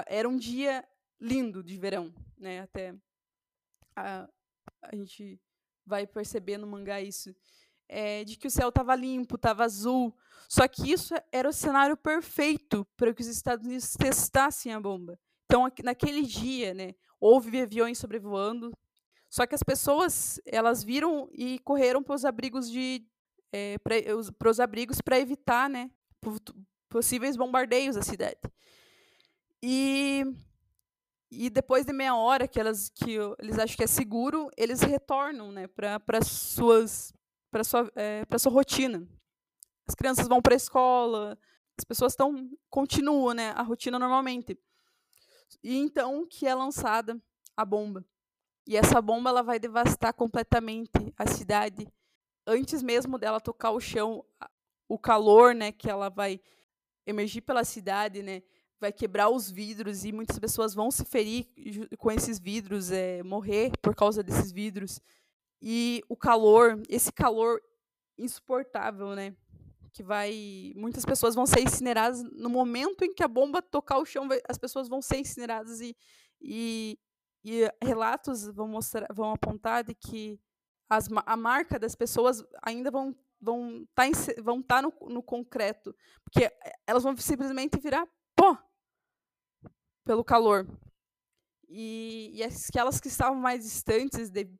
era 0.06 0.28
um 0.28 0.36
dia 0.36 0.86
lindo 1.20 1.62
de 1.62 1.76
verão. 1.76 2.14
Né? 2.36 2.60
Até 2.60 2.94
a, 3.96 4.28
a 4.82 4.96
gente 4.96 5.40
vai 5.84 6.06
perceber 6.06 6.58
no 6.58 6.66
mangá 6.66 7.00
isso 7.00 7.34
é, 7.88 8.22
de 8.22 8.36
que 8.36 8.46
o 8.46 8.50
céu 8.50 8.68
estava 8.68 8.94
limpo, 8.94 9.36
estava 9.36 9.64
azul. 9.64 10.16
Só 10.48 10.68
que 10.68 10.92
isso 10.92 11.14
era 11.32 11.48
o 11.48 11.52
cenário 11.52 11.96
perfeito 11.96 12.86
para 12.96 13.12
que 13.12 13.22
os 13.22 13.28
Estados 13.28 13.66
Unidos 13.66 13.94
testassem 13.94 14.72
a 14.72 14.80
bomba. 14.80 15.18
Então, 15.46 15.66
naquele 15.82 16.22
dia, 16.22 16.74
né, 16.74 16.94
houve 17.18 17.60
aviões 17.60 17.98
sobrevoando. 17.98 18.70
Só 19.30 19.46
que 19.46 19.54
as 19.54 19.62
pessoas 19.62 20.40
elas 20.46 20.82
viram 20.82 21.28
e 21.32 21.58
correram 21.60 22.02
para 22.02 22.14
os 22.14 22.24
abrigos 22.24 22.70
de 22.70 23.06
é, 23.52 23.76
para 23.78 24.50
os 24.50 24.60
abrigos 24.60 25.00
para 25.00 25.18
evitar, 25.18 25.68
né, 25.68 25.90
possíveis 26.88 27.36
bombardeios 27.36 27.96
à 27.96 28.02
cidade. 28.02 28.40
E 29.62 30.24
e 31.30 31.50
depois 31.50 31.84
de 31.84 31.92
meia 31.92 32.14
hora 32.14 32.48
que 32.48 32.58
elas 32.58 32.88
que 32.88 33.16
eles 33.38 33.58
acham 33.58 33.76
que 33.76 33.84
é 33.84 33.86
seguro, 33.86 34.50
eles 34.56 34.80
retornam, 34.80 35.52
né, 35.52 35.66
para 35.66 36.22
suas 36.24 37.12
para 37.50 37.64
sua 37.64 37.90
é, 37.94 38.24
para 38.24 38.38
sua 38.38 38.52
rotina. 38.52 39.06
As 39.86 39.94
crianças 39.94 40.28
vão 40.28 40.40
para 40.40 40.54
a 40.54 40.56
escola, 40.56 41.38
as 41.78 41.84
pessoas 41.84 42.12
estão 42.12 42.50
continuam, 42.70 43.34
né, 43.34 43.50
a 43.50 43.62
rotina 43.62 43.98
normalmente. 43.98 44.58
E 45.62 45.76
então 45.76 46.26
que 46.26 46.46
é 46.46 46.54
lançada 46.54 47.20
a 47.56 47.64
bomba. 47.64 48.04
E 48.68 48.76
essa 48.76 49.00
bomba 49.00 49.30
ela 49.30 49.42
vai 49.42 49.58
devastar 49.58 50.12
completamente 50.12 50.90
a 51.16 51.26
cidade 51.26 51.88
antes 52.46 52.82
mesmo 52.82 53.18
dela 53.18 53.40
tocar 53.40 53.70
o 53.70 53.80
chão, 53.80 54.22
o 54.86 54.98
calor, 54.98 55.54
né, 55.54 55.72
que 55.72 55.88
ela 55.88 56.10
vai 56.10 56.38
emergir 57.06 57.40
pela 57.40 57.64
cidade, 57.64 58.22
né, 58.22 58.42
vai 58.78 58.92
quebrar 58.92 59.30
os 59.30 59.50
vidros 59.50 60.04
e 60.04 60.12
muitas 60.12 60.38
pessoas 60.38 60.74
vão 60.74 60.90
se 60.90 61.02
ferir 61.06 61.46
com 61.96 62.12
esses 62.12 62.38
vidros, 62.38 62.90
é, 62.90 63.22
morrer 63.22 63.72
por 63.80 63.94
causa 63.94 64.22
desses 64.22 64.52
vidros. 64.52 65.00
E 65.62 66.02
o 66.06 66.14
calor, 66.14 66.80
esse 66.90 67.10
calor 67.10 67.62
insuportável, 68.18 69.14
né? 69.14 69.34
Que 69.92 70.02
vai. 70.02 70.72
Muitas 70.76 71.06
pessoas 71.06 71.34
vão 71.34 71.46
ser 71.46 71.60
incineradas 71.60 72.22
no 72.22 72.50
momento 72.50 73.02
em 73.02 73.12
que 73.12 73.22
a 73.22 73.28
bomba 73.28 73.62
tocar 73.62 73.98
o 73.98 74.04
chão, 74.04 74.28
as 74.48 74.58
pessoas 74.58 74.88
vão 74.88 75.02
ser 75.02 75.18
incineradas 75.18 75.80
e, 75.80 75.96
e, 76.40 76.98
e 77.50 77.72
relatos 77.82 78.46
vão 78.48 78.68
mostrar, 78.68 79.06
vão 79.12 79.32
apontar 79.32 79.84
de 79.84 79.94
que 79.94 80.40
as, 80.88 81.08
a 81.26 81.36
marca 81.36 81.78
das 81.78 81.94
pessoas 81.94 82.44
ainda 82.62 82.90
vão 82.90 83.14
vão 83.40 83.86
tá 83.94 84.08
estar 84.08 84.42
vão 84.42 84.60
tá 84.62 84.82
no, 84.82 84.92
no 85.08 85.22
concreto, 85.22 85.94
porque 86.24 86.44
eh, 86.44 86.72
elas 86.86 87.02
vão 87.02 87.16
simplesmente 87.16 87.78
virar 87.78 88.06
pó 88.34 88.58
pelo 90.04 90.24
calor. 90.24 90.66
E, 91.68 92.30
e 92.34 92.42
aquelas 92.42 93.00
que 93.00 93.08
estavam 93.08 93.36
mais 93.36 93.62
distantes, 93.62 94.30
de, 94.30 94.50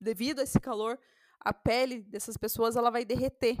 devido 0.00 0.40
a 0.40 0.42
esse 0.42 0.58
calor, 0.58 0.98
a 1.38 1.52
pele 1.52 2.02
dessas 2.02 2.36
pessoas 2.36 2.74
ela 2.74 2.90
vai 2.90 3.04
derreter. 3.04 3.56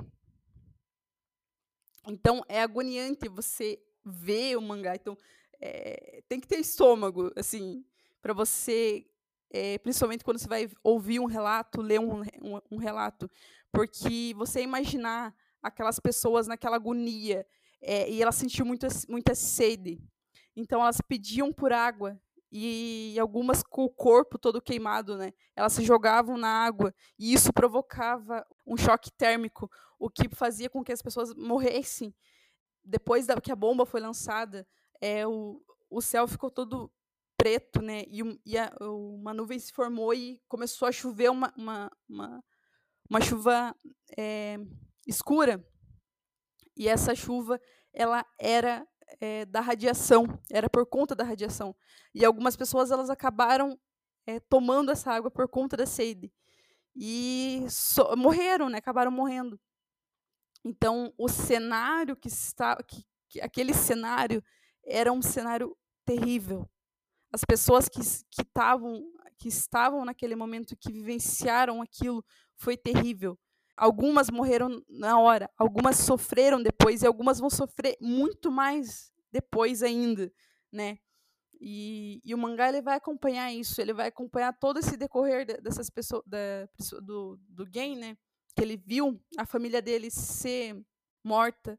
Então 2.06 2.42
é 2.48 2.62
agoniante 2.62 3.28
você 3.28 3.80
ver 4.04 4.56
o 4.56 4.62
mangá. 4.62 4.94
Então 4.94 5.16
é, 5.60 6.22
tem 6.28 6.40
que 6.40 6.48
ter 6.48 6.58
estômago, 6.58 7.30
assim, 7.36 7.84
para 8.28 8.34
você 8.34 9.06
é, 9.50 9.78
principalmente 9.78 10.22
quando 10.22 10.38
você 10.38 10.46
vai 10.46 10.68
ouvir 10.84 11.18
um 11.18 11.24
relato, 11.24 11.80
ler 11.80 11.98
um, 11.98 12.20
um, 12.42 12.60
um, 12.72 12.76
relato, 12.76 13.30
porque 13.72 14.34
você 14.36 14.60
imaginar 14.60 15.34
aquelas 15.62 15.98
pessoas 15.98 16.46
naquela 16.46 16.76
agonia 16.76 17.46
é, 17.80 18.10
e 18.10 18.20
elas 18.20 18.34
sentiam 18.34 18.66
muita, 18.66 18.86
muita 19.08 19.34
sede, 19.34 19.98
então 20.54 20.82
elas 20.82 21.00
pediam 21.00 21.50
por 21.50 21.72
água 21.72 22.20
e 22.52 23.16
algumas 23.18 23.62
com 23.62 23.84
o 23.84 23.90
corpo 23.90 24.36
todo 24.36 24.60
queimado, 24.60 25.16
né? 25.16 25.32
Elas 25.56 25.72
se 25.72 25.82
jogavam 25.82 26.36
na 26.36 26.48
água 26.48 26.94
e 27.18 27.32
isso 27.32 27.50
provocava 27.50 28.46
um 28.66 28.76
choque 28.76 29.10
térmico, 29.10 29.70
o 29.98 30.10
que 30.10 30.28
fazia 30.28 30.68
com 30.68 30.84
que 30.84 30.92
as 30.92 31.00
pessoas 31.00 31.34
morressem. 31.34 32.14
Depois 32.84 33.26
da, 33.26 33.40
que 33.40 33.52
a 33.52 33.56
bomba 33.56 33.86
foi 33.86 34.00
lançada, 34.00 34.68
é, 35.00 35.26
o, 35.26 35.62
o 35.88 36.02
céu 36.02 36.28
ficou 36.28 36.50
todo 36.50 36.90
preto, 37.38 37.80
né? 37.80 38.02
E, 38.08 38.20
e 38.44 38.58
a, 38.58 38.70
uma 38.80 39.32
nuvem 39.32 39.58
se 39.58 39.72
formou 39.72 40.12
e 40.12 40.42
começou 40.48 40.86
a 40.86 40.92
chover 40.92 41.30
uma, 41.30 41.52
uma, 41.56 41.90
uma, 42.08 42.44
uma 43.08 43.20
chuva 43.20 43.74
é, 44.18 44.58
escura. 45.06 45.64
E 46.76 46.88
essa 46.88 47.14
chuva, 47.14 47.60
ela 47.92 48.26
era 48.38 48.86
é, 49.20 49.46
da 49.46 49.60
radiação, 49.60 50.26
era 50.50 50.68
por 50.68 50.84
conta 50.84 51.14
da 51.14 51.24
radiação. 51.24 51.74
E 52.14 52.24
algumas 52.24 52.56
pessoas 52.56 52.90
elas 52.90 53.08
acabaram 53.08 53.78
é, 54.26 54.40
tomando 54.40 54.90
essa 54.90 55.10
água 55.10 55.30
por 55.30 55.48
conta 55.48 55.76
da 55.76 55.86
sede 55.86 56.30
e 57.00 57.64
so, 57.70 58.16
morreram, 58.16 58.68
né? 58.68 58.78
Acabaram 58.78 59.10
morrendo. 59.10 59.58
Então 60.64 61.14
o 61.16 61.28
cenário 61.28 62.16
que 62.16 62.26
está, 62.26 62.76
que, 62.82 63.04
que, 63.28 63.40
aquele 63.40 63.72
cenário 63.72 64.42
era 64.84 65.12
um 65.12 65.22
cenário 65.22 65.76
terrível. 66.04 66.68
As 67.32 67.44
pessoas 67.44 67.88
que 67.88 68.00
que 68.00 68.42
estavam 68.42 69.04
que 69.38 69.48
estavam 69.48 70.04
naquele 70.04 70.34
momento 70.34 70.76
que 70.76 70.92
vivenciaram 70.92 71.80
aquilo 71.80 72.24
foi 72.56 72.76
terrível. 72.76 73.38
Algumas 73.76 74.28
morreram 74.28 74.82
na 74.88 75.20
hora, 75.20 75.48
algumas 75.56 75.96
sofreram 75.98 76.60
depois 76.60 77.02
e 77.02 77.06
algumas 77.06 77.38
vão 77.38 77.48
sofrer 77.48 77.96
muito 78.00 78.50
mais 78.50 79.12
depois 79.30 79.82
ainda, 79.84 80.32
né? 80.72 80.98
E, 81.60 82.20
e, 82.24 82.34
o 82.34 82.38
mangá 82.38 82.68
ele 82.68 82.82
vai 82.82 82.96
acompanhar 82.96 83.52
isso, 83.52 83.80
ele 83.80 83.92
vai 83.92 84.08
acompanhar 84.08 84.52
todo 84.52 84.78
esse 84.78 84.96
decorrer 84.96 85.44
dessas 85.60 85.90
pessoas, 85.90 86.22
da, 86.24 86.68
do, 87.02 87.36
do 87.48 87.66
game, 87.66 87.96
né? 87.96 88.16
Que 88.54 88.62
ele 88.62 88.76
viu 88.76 89.20
a 89.36 89.44
família 89.44 89.82
dele 89.82 90.10
ser 90.10 90.80
morta 91.24 91.78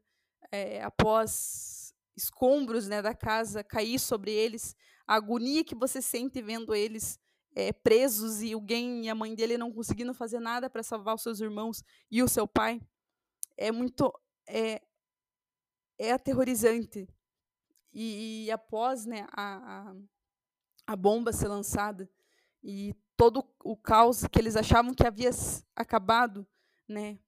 é, 0.52 0.82
após 0.82 1.94
escombros 2.16 2.88
né, 2.88 3.00
da 3.00 3.14
casa 3.14 3.64
cair 3.64 3.98
sobre 3.98 4.30
eles, 4.30 4.74
a 5.10 5.16
agonia 5.16 5.64
que 5.64 5.74
você 5.74 6.00
sente 6.00 6.40
vendo 6.40 6.72
eles 6.72 7.18
é, 7.52 7.72
presos 7.72 8.42
e 8.42 8.52
alguém 8.52 9.06
e 9.06 9.08
a 9.08 9.14
mãe 9.14 9.34
dele 9.34 9.58
não 9.58 9.72
conseguindo 9.72 10.14
fazer 10.14 10.38
nada 10.38 10.70
para 10.70 10.84
salvar 10.84 11.16
os 11.16 11.22
seus 11.22 11.40
irmãos 11.40 11.82
e 12.08 12.22
o 12.22 12.28
seu 12.28 12.46
pai 12.46 12.80
é 13.56 13.72
muito 13.72 14.12
é, 14.46 14.80
é 15.98 16.12
aterrorizante. 16.12 17.08
E, 17.92 18.44
e 18.44 18.50
após 18.52 19.04
né, 19.04 19.26
a, 19.32 19.90
a, 19.90 19.96
a 20.86 20.94
bomba 20.94 21.32
ser 21.32 21.48
lançada 21.48 22.08
e 22.62 22.94
todo 23.16 23.44
o 23.64 23.76
caos 23.76 24.24
que 24.30 24.38
eles 24.38 24.54
achavam 24.54 24.94
que 24.94 25.04
havia 25.04 25.30
acabado 25.74 26.46
né 26.88 27.18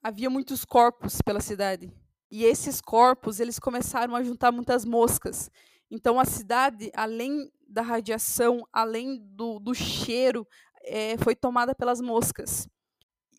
havia 0.00 0.30
muitos 0.30 0.64
corpos 0.64 1.20
pela 1.20 1.40
cidade. 1.40 1.92
E 2.30 2.44
esses 2.44 2.80
corpos 2.80 3.40
eles 3.40 3.58
começaram 3.58 4.14
a 4.14 4.22
juntar 4.22 4.52
muitas 4.52 4.84
moscas 4.84 5.50
então 5.94 6.18
a 6.18 6.24
cidade 6.24 6.90
além 6.94 7.52
da 7.68 7.82
radiação, 7.82 8.66
além 8.72 9.18
do, 9.18 9.58
do 9.58 9.74
cheiro, 9.74 10.48
é, 10.84 11.18
foi 11.18 11.36
tomada 11.36 11.74
pelas 11.74 12.00
moscas. 12.00 12.66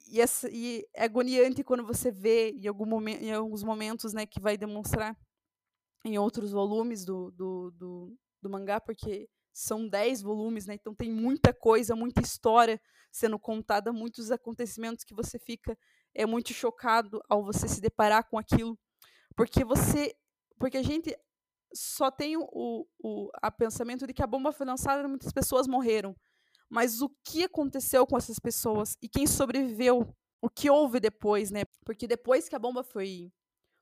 E, 0.08 0.22
essa, 0.22 0.48
e, 0.52 0.88
é 0.94 1.06
agoniante 1.06 1.64
quando 1.64 1.84
você 1.84 2.12
vê 2.12 2.52
em, 2.52 2.68
algum 2.68 2.86
momento, 2.86 3.24
em 3.24 3.34
alguns 3.34 3.64
momentos 3.64 4.14
né, 4.14 4.28
que 4.28 4.40
vai 4.40 4.56
demonstrar 4.56 5.18
em 6.06 6.20
outros 6.20 6.52
volumes 6.52 7.04
do, 7.04 7.32
do, 7.32 7.72
do, 7.72 8.18
do 8.40 8.50
mangá, 8.52 8.80
porque 8.80 9.28
são 9.52 9.88
dez 9.88 10.22
volumes, 10.22 10.68
né, 10.68 10.76
então 10.76 10.94
tem 10.94 11.10
muita 11.10 11.52
coisa, 11.52 11.96
muita 11.96 12.22
história 12.22 12.80
sendo 13.12 13.40
contada, 13.40 13.92
muitos 13.92 14.30
acontecimentos 14.30 15.04
que 15.04 15.16
você 15.16 15.40
fica 15.40 15.76
é 16.14 16.26
muito 16.28 16.54
chocado 16.54 17.20
ao 17.28 17.44
você 17.44 17.68
se 17.68 17.82
deparar 17.82 18.30
com 18.30 18.38
aquilo, 18.38 18.78
porque 19.36 19.66
você, 19.66 20.16
porque 20.60 20.78
a 20.78 20.84
gente 20.84 21.16
só 21.74 22.12
tem 22.12 22.38
o, 22.38 22.88
o 23.00 23.30
a 23.42 23.52
pensamento 23.52 24.06
de 24.08 24.14
que 24.14 24.24
a 24.24 24.28
bomba 24.28 24.52
foi 24.52 24.66
lançada 24.66 25.04
e 25.04 25.08
muitas 25.08 25.32
pessoas 25.32 25.68
morreram. 25.68 26.16
Mas 26.70 27.02
o 27.02 27.10
que 27.24 27.44
aconteceu 27.44 28.06
com 28.06 28.18
essas 28.18 28.40
pessoas 28.40 28.98
e 29.02 29.08
quem 29.08 29.28
sobreviveu? 29.28 30.08
O 30.42 30.50
que 30.50 30.70
houve 30.70 31.00
depois, 31.00 31.52
né? 31.52 31.64
Porque 31.86 32.08
depois 32.08 32.50
que 32.50 32.56
a 32.56 32.60
bomba 32.60 32.84
foi 32.84 33.32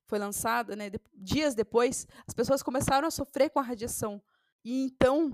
foi 0.08 0.20
lançada, 0.20 0.76
né, 0.76 0.90
de, 0.90 1.00
dias 1.14 1.56
depois, 1.56 2.06
as 2.28 2.34
pessoas 2.34 2.62
começaram 2.62 3.08
a 3.08 3.12
sofrer 3.12 3.50
com 3.50 3.60
a 3.60 3.64
radiação. 3.64 4.22
E 4.64 4.84
então, 4.84 5.32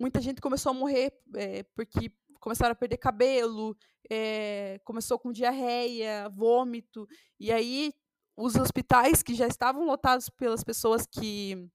muita 0.00 0.18
gente 0.18 0.40
começou 0.40 0.70
a 0.70 0.74
morrer 0.74 1.12
é, 1.34 1.62
porque 1.74 2.10
começaram 2.40 2.72
a 2.72 2.74
perder 2.74 2.96
cabelo, 2.96 3.76
é, 4.10 4.80
começou 4.82 5.18
com 5.18 5.30
diarreia, 5.30 6.26
vômito. 6.30 7.06
E 7.38 7.52
aí, 7.52 7.92
os 8.34 8.56
hospitais 8.56 9.22
que 9.22 9.34
já 9.34 9.46
estavam 9.46 9.84
lotados 9.84 10.30
pelas 10.30 10.64
pessoas 10.64 11.06
que 11.06 11.68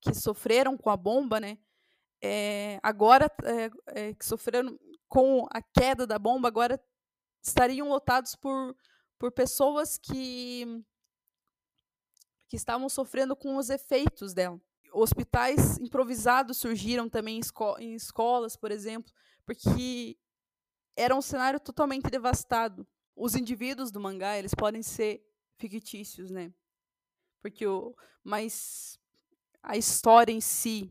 que 0.00 0.14
sofreram 0.14 0.76
com 0.76 0.90
a 0.90 0.96
bomba, 0.96 1.38
né? 1.38 1.58
É, 2.22 2.78
agora 2.82 3.30
é, 3.86 4.14
que 4.14 4.24
sofreram 4.24 4.78
com 5.08 5.46
a 5.50 5.62
queda 5.62 6.06
da 6.06 6.18
bomba, 6.18 6.48
agora 6.48 6.80
estariam 7.42 7.88
lotados 7.88 8.34
por, 8.34 8.76
por 9.18 9.32
pessoas 9.32 9.98
que, 9.98 10.84
que 12.48 12.56
estavam 12.56 12.88
sofrendo 12.88 13.34
com 13.34 13.56
os 13.56 13.70
efeitos 13.70 14.34
dela. 14.34 14.60
Hospitais 14.92 15.78
improvisados 15.78 16.58
surgiram 16.58 17.08
também 17.08 17.36
em, 17.36 17.40
esco 17.40 17.76
em 17.78 17.94
escolas, 17.94 18.56
por 18.56 18.70
exemplo, 18.70 19.12
porque 19.46 20.18
era 20.96 21.14
um 21.14 21.22
cenário 21.22 21.58
totalmente 21.58 22.10
devastado. 22.10 22.86
Os 23.16 23.34
indivíduos 23.34 23.90
do 23.90 24.00
mangá, 24.00 24.36
eles 24.38 24.54
podem 24.54 24.82
ser 24.82 25.24
fictícios, 25.58 26.30
né? 26.30 26.52
Porque 27.40 27.66
o, 27.66 27.94
mas 28.22 28.99
a 29.62 29.76
história 29.76 30.32
em 30.32 30.40
si, 30.40 30.90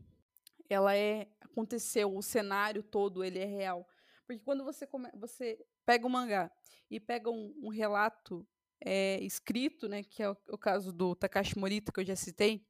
ela 0.68 0.96
é 0.96 1.28
aconteceu, 1.40 2.16
o 2.16 2.22
cenário 2.22 2.82
todo 2.82 3.24
ele 3.24 3.38
é 3.38 3.44
real. 3.44 3.86
Porque 4.26 4.40
quando 4.44 4.64
você 4.64 4.86
come, 4.86 5.08
você 5.14 5.58
pega 5.84 6.06
o 6.06 6.10
mangá 6.10 6.50
e 6.90 7.00
pega 7.00 7.30
um, 7.30 7.54
um 7.62 7.68
relato 7.68 8.46
é, 8.80 9.20
escrito, 9.20 9.88
né, 9.88 10.02
que 10.02 10.22
é 10.22 10.30
o, 10.30 10.36
o, 10.50 10.58
caso 10.58 10.92
do 10.92 11.14
Takashi 11.14 11.58
Morita 11.58 11.92
que 11.92 12.00
eu 12.00 12.04
já 12.04 12.16
citei, 12.16 12.64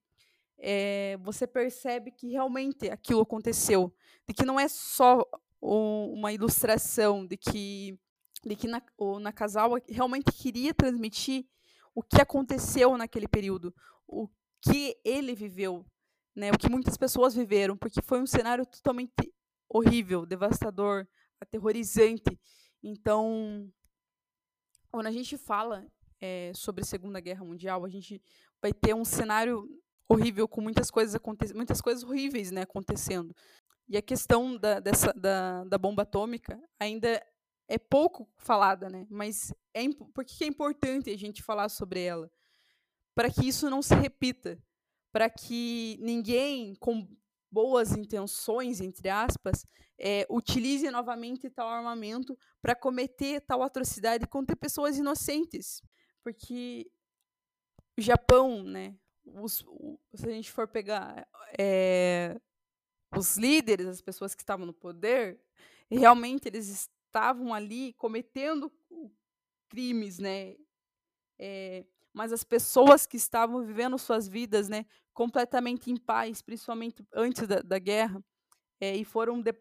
é, 0.58 1.16
você 1.18 1.46
percebe 1.46 2.10
que 2.10 2.28
realmente 2.28 2.90
aquilo 2.90 3.20
aconteceu, 3.20 3.94
de 4.26 4.34
que 4.34 4.44
não 4.44 4.58
é 4.58 4.68
só 4.68 5.24
um, 5.62 6.14
uma 6.14 6.32
ilustração, 6.32 7.26
de 7.26 7.36
que 7.36 7.98
de 8.42 8.56
que 8.56 8.66
na, 8.66 8.82
o 8.96 9.18
Nakazawa 9.18 9.82
realmente 9.86 10.32
queria 10.32 10.72
transmitir 10.72 11.46
o 11.94 12.02
que 12.02 12.22
aconteceu 12.22 12.96
naquele 12.96 13.28
período, 13.28 13.74
o 14.06 14.28
que 14.62 14.96
ele 15.04 15.34
viveu, 15.34 15.84
né, 16.34 16.50
o 16.50 16.58
que 16.58 16.70
muitas 16.70 16.96
pessoas 16.96 17.34
viveram, 17.34 17.76
porque 17.76 18.02
foi 18.02 18.20
um 18.20 18.26
cenário 18.26 18.66
totalmente 18.66 19.12
horrível, 19.68 20.26
devastador, 20.26 21.06
aterrorizante. 21.40 22.38
Então, 22.82 23.72
quando 24.90 25.06
a 25.06 25.12
gente 25.12 25.36
fala 25.38 25.86
é, 26.20 26.52
sobre 26.54 26.82
a 26.82 26.86
Segunda 26.86 27.20
Guerra 27.20 27.44
Mundial, 27.44 27.84
a 27.84 27.88
gente 27.88 28.20
vai 28.60 28.72
ter 28.72 28.94
um 28.94 29.04
cenário 29.04 29.68
horrível 30.08 30.48
com 30.48 30.60
muitas 30.60 30.90
coisas 30.90 31.14
acontecendo, 31.14 31.56
muitas 31.56 31.80
coisas 31.80 32.02
horríveis, 32.02 32.50
né, 32.50 32.62
acontecendo. 32.62 33.34
E 33.88 33.96
a 33.96 34.02
questão 34.02 34.56
da, 34.56 34.80
dessa, 34.80 35.12
da, 35.12 35.64
da 35.64 35.78
bomba 35.78 36.02
atômica 36.02 36.60
ainda 36.78 37.24
é 37.68 37.78
pouco 37.78 38.28
falada, 38.36 38.88
né? 38.88 39.06
Mas 39.08 39.52
é, 39.72 39.82
por 40.12 40.24
que 40.24 40.44
é 40.44 40.46
importante 40.46 41.10
a 41.10 41.16
gente 41.16 41.42
falar 41.42 41.68
sobre 41.68 42.02
ela? 42.02 42.30
Para 43.20 43.30
que 43.30 43.46
isso 43.46 43.68
não 43.68 43.82
se 43.82 43.94
repita, 43.94 44.58
para 45.12 45.28
que 45.28 45.98
ninguém 46.00 46.74
com 46.76 47.06
boas 47.52 47.92
intenções, 47.92 48.80
entre 48.80 49.10
aspas, 49.10 49.66
é, 49.98 50.26
utilize 50.30 50.90
novamente 50.90 51.50
tal 51.50 51.68
armamento 51.68 52.34
para 52.62 52.74
cometer 52.74 53.42
tal 53.42 53.62
atrocidade 53.62 54.26
contra 54.26 54.56
pessoas 54.56 54.96
inocentes. 54.96 55.82
Porque 56.24 56.90
o 57.98 58.00
Japão, 58.00 58.62
né, 58.62 58.96
os, 59.26 59.66
se 60.14 60.26
a 60.26 60.32
gente 60.32 60.50
for 60.50 60.66
pegar 60.66 61.28
é, 61.58 62.40
os 63.14 63.36
líderes, 63.36 63.86
as 63.86 64.00
pessoas 64.00 64.34
que 64.34 64.40
estavam 64.40 64.64
no 64.64 64.72
poder, 64.72 65.38
realmente 65.90 66.48
eles 66.48 66.70
estavam 66.70 67.52
ali 67.52 67.92
cometendo 67.98 68.72
crimes, 69.68 70.18
né, 70.18 70.56
é, 71.38 71.84
mas 72.12 72.32
as 72.32 72.44
pessoas 72.44 73.06
que 73.06 73.16
estavam 73.16 73.64
vivendo 73.64 73.98
suas 73.98 74.28
vidas 74.28 74.68
né, 74.68 74.84
completamente 75.12 75.90
em 75.90 75.96
paz, 75.96 76.42
principalmente 76.42 77.04
antes 77.14 77.46
da, 77.46 77.60
da 77.60 77.78
guerra, 77.78 78.22
é, 78.80 78.96
e 78.96 79.04
foram 79.04 79.40
de, 79.40 79.54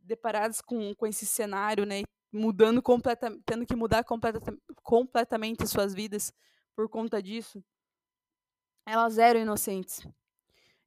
deparadas 0.00 0.60
com, 0.60 0.94
com 0.94 1.06
esse 1.06 1.26
cenário, 1.26 1.84
né, 1.84 2.02
mudando 2.32 2.82
completamente, 2.82 3.42
tendo 3.44 3.66
que 3.66 3.74
mudar 3.74 4.04
completa, 4.04 4.40
completamente 4.82 5.66
suas 5.66 5.94
vidas 5.94 6.32
por 6.76 6.88
conta 6.88 7.22
disso, 7.22 7.62
elas 8.86 9.18
eram 9.18 9.40
inocentes. 9.40 10.06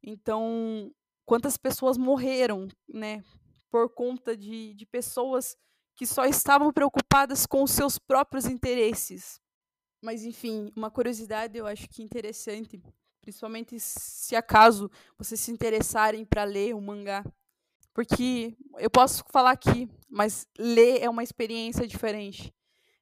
Então, 0.01 0.91
quantas 1.25 1.57
pessoas 1.57 1.97
morreram, 1.97 2.67
né, 2.87 3.23
por 3.69 3.89
conta 3.93 4.35
de, 4.35 4.73
de 4.73 4.85
pessoas 4.85 5.57
que 5.95 6.05
só 6.05 6.25
estavam 6.25 6.71
preocupadas 6.73 7.45
com 7.45 7.63
os 7.63 7.71
seus 7.71 7.99
próprios 7.99 8.45
interesses. 8.45 9.39
Mas, 10.01 10.23
enfim, 10.23 10.71
uma 10.75 10.89
curiosidade 10.89 11.57
eu 11.57 11.67
acho 11.67 11.87
que 11.87 12.01
interessante, 12.01 12.81
principalmente 13.21 13.79
se 13.79 14.35
acaso 14.35 14.89
vocês 15.17 15.39
se 15.39 15.51
interessarem 15.51 16.25
para 16.25 16.43
ler 16.43 16.73
o 16.73 16.81
mangá. 16.81 17.23
Porque 17.93 18.55
eu 18.79 18.89
posso 18.89 19.23
falar 19.29 19.51
aqui, 19.51 19.89
mas 20.09 20.47
ler 20.57 21.01
é 21.01 21.09
uma 21.09 21.23
experiência 21.23 21.85
diferente. 21.85 22.53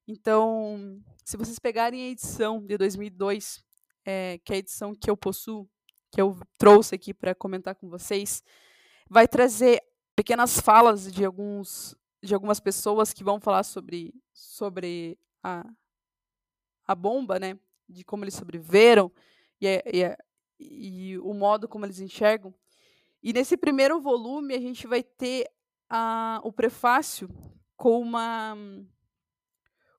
Então, 0.07 0.99
se 1.23 1.37
vocês 1.37 1.59
pegarem 1.59 2.01
a 2.01 2.09
edição 2.09 2.65
de 2.65 2.75
2002, 2.77 3.63
é, 4.03 4.39
que 4.43 4.51
é 4.51 4.55
a 4.55 4.59
edição 4.59 4.95
que 4.95 5.09
eu 5.09 5.15
possuo, 5.15 5.69
que 6.11 6.19
eu 6.19 6.35
trouxe 6.57 6.95
aqui 6.95 7.13
para 7.13 7.35
comentar 7.35 7.75
com 7.75 7.87
vocês, 7.87 8.43
vai 9.07 9.27
trazer 9.27 9.81
pequenas 10.15 10.59
falas 10.59 11.11
de 11.11 11.23
alguns 11.23 11.95
de 12.21 12.33
algumas 12.33 12.59
pessoas 12.59 13.13
que 13.13 13.23
vão 13.23 13.39
falar 13.39 13.63
sobre 13.63 14.13
sobre 14.33 15.17
a, 15.41 15.63
a 16.89 16.95
bomba, 16.95 17.37
né? 17.37 17.55
De 17.87 18.03
como 18.03 18.23
eles 18.23 18.33
sobreviveram 18.33 19.11
e, 19.61 19.67
e, 20.59 21.11
e 21.11 21.19
o 21.19 21.35
modo 21.35 21.67
como 21.67 21.85
eles 21.85 21.99
enxergam. 21.99 22.51
E 23.21 23.31
nesse 23.31 23.55
primeiro 23.55 24.01
volume 24.01 24.55
a 24.55 24.59
gente 24.59 24.87
vai 24.87 25.03
ter 25.03 25.47
a, 25.87 26.41
o 26.43 26.51
prefácio 26.51 27.29
com 27.77 28.01
uma 28.01 28.57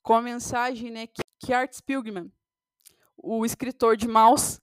com 0.02 0.14
a 0.14 0.22
mensagem, 0.22 0.90
né, 0.90 1.06
que, 1.06 1.22
que 1.38 1.52
Art 1.52 1.72
Spiegelman, 1.72 2.32
o 3.16 3.44
escritor 3.44 3.96
de 3.96 4.08
Maus, 4.08 4.58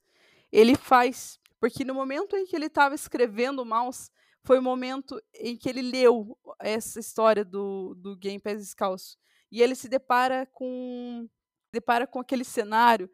ele 0.51 0.75
faz, 0.75 1.39
porque 1.59 1.85
no 1.85 1.93
momento 1.93 2.35
em 2.35 2.45
que 2.45 2.55
ele 2.55 2.65
estava 2.65 2.95
escrevendo 2.95 3.63
Maus, 3.63 4.09
foi 4.43 4.57
o 4.57 4.63
momento 4.63 5.21
em 5.35 5.55
que 5.55 5.69
ele 5.69 5.81
leu 5.81 6.37
essa 6.59 6.99
história 6.99 7.45
do, 7.45 7.93
do 7.95 8.17
Game 8.17 8.39
Pés 8.39 8.59
Descalço. 8.59 9.17
E 9.51 9.61
ele 9.61 9.75
se 9.75 9.87
depara 9.87 10.45
com 10.47 11.29
depara 11.71 12.07
com 12.07 12.19
aquele 12.19 12.43
cenário 12.43 13.09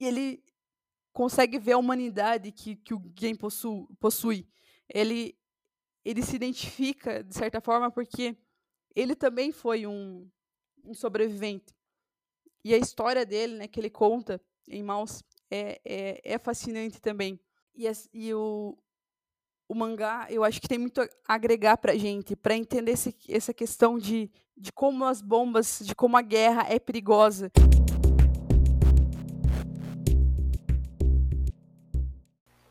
e 0.00 0.06
ele 0.06 0.44
consegue 1.12 1.58
ver 1.58 1.72
a 1.72 1.78
humanidade 1.78 2.50
que, 2.50 2.76
que 2.76 2.92
o 2.92 2.98
game 2.98 3.38
possui, 3.38 3.86
possui. 4.00 4.48
Ele, 4.88 5.38
ele 6.04 6.22
se 6.22 6.36
identifica, 6.36 7.22
de 7.22 7.34
certa 7.34 7.60
forma, 7.60 7.90
porque 7.90 8.36
ele 8.94 9.14
também 9.14 9.52
foi 9.52 9.86
um, 9.86 10.28
um 10.84 10.92
sobrevivente. 10.92 11.74
E 12.64 12.74
a 12.74 12.78
história 12.78 13.24
dele, 13.24 13.56
né, 13.56 13.68
que 13.68 13.78
ele 13.78 13.90
conta 13.90 14.40
em 14.68 14.82
Maus, 14.82 15.22
é, 15.50 15.80
é, 15.84 16.20
é 16.34 16.38
fascinante 16.38 17.00
também. 17.00 17.38
E, 17.74 17.84
e 18.12 18.34
o, 18.34 18.76
o 19.68 19.74
mangá, 19.74 20.26
eu 20.30 20.42
acho 20.42 20.60
que 20.60 20.68
tem 20.68 20.78
muito 20.78 21.00
a 21.00 21.08
agregar 21.28 21.76
para 21.76 21.96
gente, 21.96 22.34
para 22.34 22.56
entender 22.56 22.92
esse, 22.92 23.14
essa 23.28 23.54
questão 23.54 23.98
de, 23.98 24.30
de 24.56 24.72
como 24.72 25.04
as 25.04 25.20
bombas, 25.20 25.80
de 25.82 25.94
como 25.94 26.16
a 26.16 26.22
guerra 26.22 26.66
é 26.68 26.78
perigosa. 26.78 27.50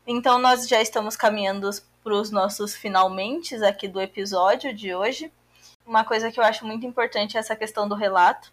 Então, 0.06 0.38
nós 0.38 0.68
já 0.68 0.80
estamos 0.82 1.16
caminhando 1.16 1.70
para 2.02 2.14
os 2.14 2.30
nossos 2.30 2.74
finalmente 2.74 3.54
aqui 3.64 3.88
do 3.88 4.00
episódio 4.00 4.74
de 4.74 4.94
hoje. 4.94 5.32
Uma 5.86 6.04
coisa 6.04 6.30
que 6.30 6.38
eu 6.38 6.44
acho 6.44 6.66
muito 6.66 6.86
importante 6.86 7.36
é 7.36 7.40
essa 7.40 7.56
questão 7.56 7.88
do 7.88 7.94
relato, 7.94 8.52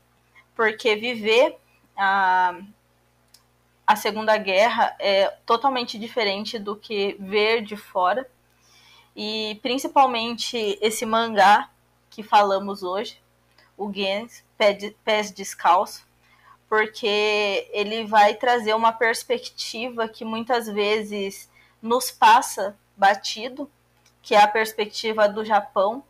porque 0.55 0.95
viver 0.95 1.57
a, 1.97 2.57
a 3.85 3.95
Segunda 3.95 4.37
Guerra 4.37 4.95
é 4.99 5.27
totalmente 5.45 5.99
diferente 5.99 6.57
do 6.57 6.75
que 6.75 7.17
ver 7.19 7.61
de 7.61 7.75
fora. 7.75 8.29
E 9.13 9.59
principalmente 9.61 10.77
esse 10.81 11.05
mangá 11.05 11.69
que 12.09 12.23
falamos 12.23 12.83
hoje, 12.83 13.20
o 13.81 13.91
Gens, 13.91 14.43
Pés 15.03 15.31
Descalço, 15.31 16.05
porque 16.69 17.67
ele 17.73 18.05
vai 18.05 18.35
trazer 18.35 18.75
uma 18.75 18.93
perspectiva 18.93 20.07
que 20.07 20.23
muitas 20.23 20.67
vezes 20.67 21.49
nos 21.81 22.11
passa 22.11 22.77
batido, 22.95 23.69
que 24.21 24.35
é 24.35 24.39
a 24.39 24.47
perspectiva 24.47 25.27
do 25.27 25.43
Japão, 25.43 26.03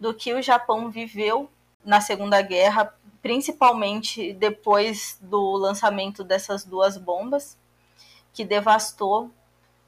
do 0.00 0.14
que 0.14 0.32
o 0.32 0.40
Japão 0.40 0.90
viveu 0.90 1.50
na 1.84 2.00
Segunda 2.00 2.40
Guerra, 2.40 2.94
principalmente 3.20 4.32
depois 4.32 5.18
do 5.20 5.52
lançamento 5.58 6.24
dessas 6.24 6.64
duas 6.64 6.96
bombas, 6.96 7.58
que 8.32 8.46
devastou 8.46 9.30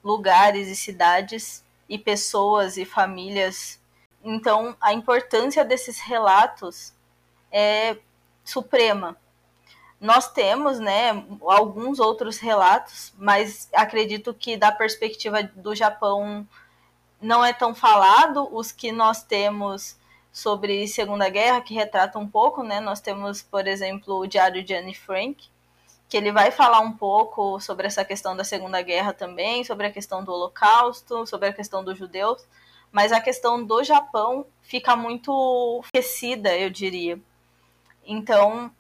lugares 0.05 0.69
e 0.69 0.77
cidades 0.77 1.65
e 1.89 1.99
pessoas 1.99 2.77
e 2.77 2.85
famílias. 2.85 3.81
Então, 4.23 4.77
a 4.83 4.93
importância 4.93 5.65
desses 5.65 5.99
relatos 5.99 6.93
é 7.53 7.97
suprema. 8.45 9.17
Nós 10.01 10.33
temos, 10.33 10.81
né, 10.81 11.25
alguns 11.43 12.01
outros 12.01 12.39
relatos, 12.39 13.13
mas 13.17 13.69
acredito 13.73 14.35
que 14.35 14.57
da 14.57 14.73
perspectiva 14.73 15.43
do 15.43 15.75
Japão 15.77 16.47
não 17.21 17.45
é 17.45 17.53
tão 17.53 17.73
falado. 17.73 18.49
Os 18.53 18.73
que 18.73 18.91
nós 18.91 19.23
temos 19.23 19.97
sobre 20.33 20.89
Segunda 20.89 21.29
Guerra, 21.29 21.61
que 21.61 21.75
retrata 21.75 22.19
um 22.19 22.27
pouco, 22.27 22.63
né? 22.63 22.81
Nós 22.81 23.01
temos, 23.01 23.43
por 23.43 23.67
exemplo, 23.67 24.17
o 24.17 24.27
Diário 24.27 24.65
de 24.65 24.75
Anne 24.75 24.95
Frank, 24.95 25.49
que 26.09 26.17
ele 26.17 26.33
vai 26.33 26.51
falar 26.51 26.81
um 26.81 26.93
pouco 26.93 27.61
sobre 27.61 27.87
essa 27.87 28.05
questão 28.05 28.37
da 28.37 28.43
Segunda 28.43 28.83
Guerra 28.83 29.13
também, 29.13 29.63
sobre 29.63 29.87
a 29.87 29.93
questão 29.93 30.25
do 30.25 30.33
Holocausto, 30.33 31.27
sobre 31.27 31.49
a 31.49 31.53
questão 31.53 31.85
dos 31.85 31.97
judeus, 31.97 32.45
mas 32.91 33.13
a 33.13 33.21
questão 33.21 33.63
do 33.63 33.85
Japão 33.85 34.47
fica 34.63 34.97
muito 34.97 35.83
esquecida, 35.85 36.57
eu 36.57 36.71
diria. 36.71 37.21
Então, 38.05 38.71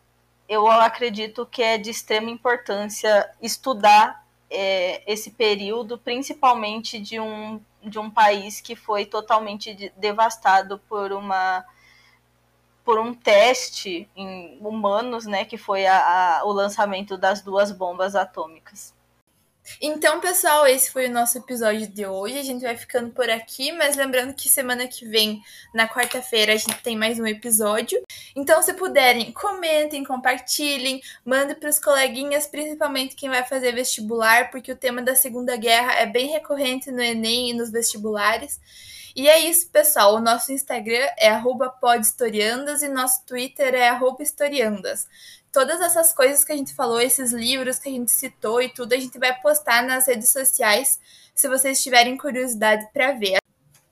eu 0.48 0.68
acredito 0.70 1.46
que 1.46 1.62
é 1.62 1.78
de 1.78 1.90
extrema 1.90 2.30
importância 2.30 3.30
estudar 3.40 4.26
é, 4.50 5.02
esse 5.10 5.30
período, 5.30 5.98
principalmente 5.98 6.98
de 6.98 7.18
um 7.18 7.60
de 7.82 7.98
um 7.98 8.08
país 8.08 8.60
que 8.60 8.76
foi 8.76 9.04
totalmente 9.04 9.92
devastado 9.96 10.78
por 10.88 11.12
uma 11.12 11.64
por 12.84 12.98
um 12.98 13.14
teste 13.14 14.08
em 14.16 14.58
humanos, 14.60 15.24
né, 15.24 15.44
que 15.44 15.56
foi 15.56 15.86
a, 15.86 16.40
a, 16.40 16.44
o 16.44 16.52
lançamento 16.52 17.16
das 17.16 17.40
duas 17.40 17.70
bombas 17.70 18.16
atômicas. 18.16 18.92
Então, 19.80 20.20
pessoal, 20.20 20.66
esse 20.66 20.90
foi 20.90 21.06
o 21.06 21.12
nosso 21.12 21.38
episódio 21.38 21.86
de 21.86 22.04
hoje. 22.04 22.38
A 22.38 22.42
gente 22.42 22.62
vai 22.62 22.76
ficando 22.76 23.10
por 23.10 23.28
aqui, 23.30 23.70
mas 23.72 23.96
lembrando 23.96 24.34
que 24.34 24.48
semana 24.48 24.88
que 24.88 25.06
vem, 25.06 25.40
na 25.72 25.88
quarta-feira, 25.88 26.52
a 26.52 26.56
gente 26.56 26.82
tem 26.82 26.96
mais 26.96 27.18
um 27.18 27.26
episódio. 27.26 28.02
Então, 28.34 28.60
se 28.60 28.74
puderem, 28.74 29.32
comentem, 29.32 30.04
compartilhem, 30.04 31.00
mandem 31.24 31.54
para 31.54 31.68
os 31.68 31.78
coleguinhas, 31.78 32.46
principalmente 32.46 33.14
quem 33.14 33.28
vai 33.28 33.44
fazer 33.44 33.72
vestibular, 33.72 34.50
porque 34.50 34.72
o 34.72 34.76
tema 34.76 35.00
da 35.00 35.14
Segunda 35.14 35.56
Guerra 35.56 35.94
é 35.94 36.06
bem 36.06 36.30
recorrente 36.30 36.90
no 36.90 37.00
Enem 37.00 37.50
e 37.50 37.54
nos 37.54 37.70
vestibulares. 37.70 38.60
E 39.14 39.28
é 39.28 39.38
isso, 39.40 39.68
pessoal. 39.68 40.16
O 40.16 40.20
nosso 40.20 40.52
Instagram 40.52 41.06
é 41.18 41.30
podhistoriandas 41.80 42.82
e 42.82 42.88
nosso 42.88 43.24
Twitter 43.26 43.74
é 43.74 43.90
historiandas 44.20 45.06
todas 45.52 45.80
essas 45.82 46.12
coisas 46.12 46.42
que 46.42 46.50
a 46.50 46.56
gente 46.56 46.74
falou, 46.74 47.00
esses 47.00 47.30
livros 47.30 47.78
que 47.78 47.88
a 47.88 47.92
gente 47.92 48.10
citou 48.10 48.60
e 48.62 48.70
tudo, 48.70 48.94
a 48.94 48.98
gente 48.98 49.18
vai 49.18 49.38
postar 49.40 49.84
nas 49.84 50.06
redes 50.08 50.30
sociais, 50.30 50.98
se 51.34 51.46
vocês 51.46 51.82
tiverem 51.82 52.16
curiosidade 52.16 52.88
para 52.92 53.12
ver. 53.12 53.36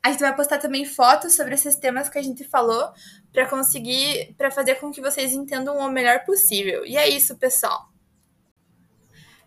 A 0.03 0.11
gente 0.11 0.21
vai 0.21 0.35
postar 0.35 0.59
também 0.59 0.87
fotos 0.87 1.37
sobre 1.37 1.55
esses 1.55 1.77
temas 1.77 2.09
que 2.09 2.19
a 2.19 2.23
gente 2.23 2.43
falou 2.43 2.91
para 3.31 3.47
conseguir, 3.47 4.35
para 4.39 4.51
fazer 4.51 4.77
com 4.77 4.91
que 4.91 5.03
vocês 5.03 5.33
entendam 5.33 5.77
o 5.77 5.91
melhor 5.91 6.25
possível. 6.25 6.87
E 6.87 6.97
é 6.97 7.07
isso, 7.07 7.37
pessoal. 7.37 7.91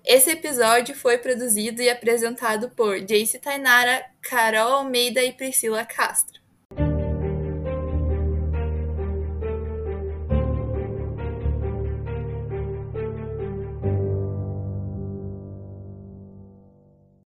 Esse 0.05 0.31
episódio 0.31 0.95
foi 0.95 1.17
produzido 1.17 1.81
e 1.81 1.89
apresentado 1.89 2.69
por 2.69 2.99
Jace 2.99 3.39
Tainara, 3.39 4.05
Carol 4.21 4.73
Almeida 4.73 5.23
e 5.23 5.33
Priscila 5.33 5.85
Castro. 5.85 6.42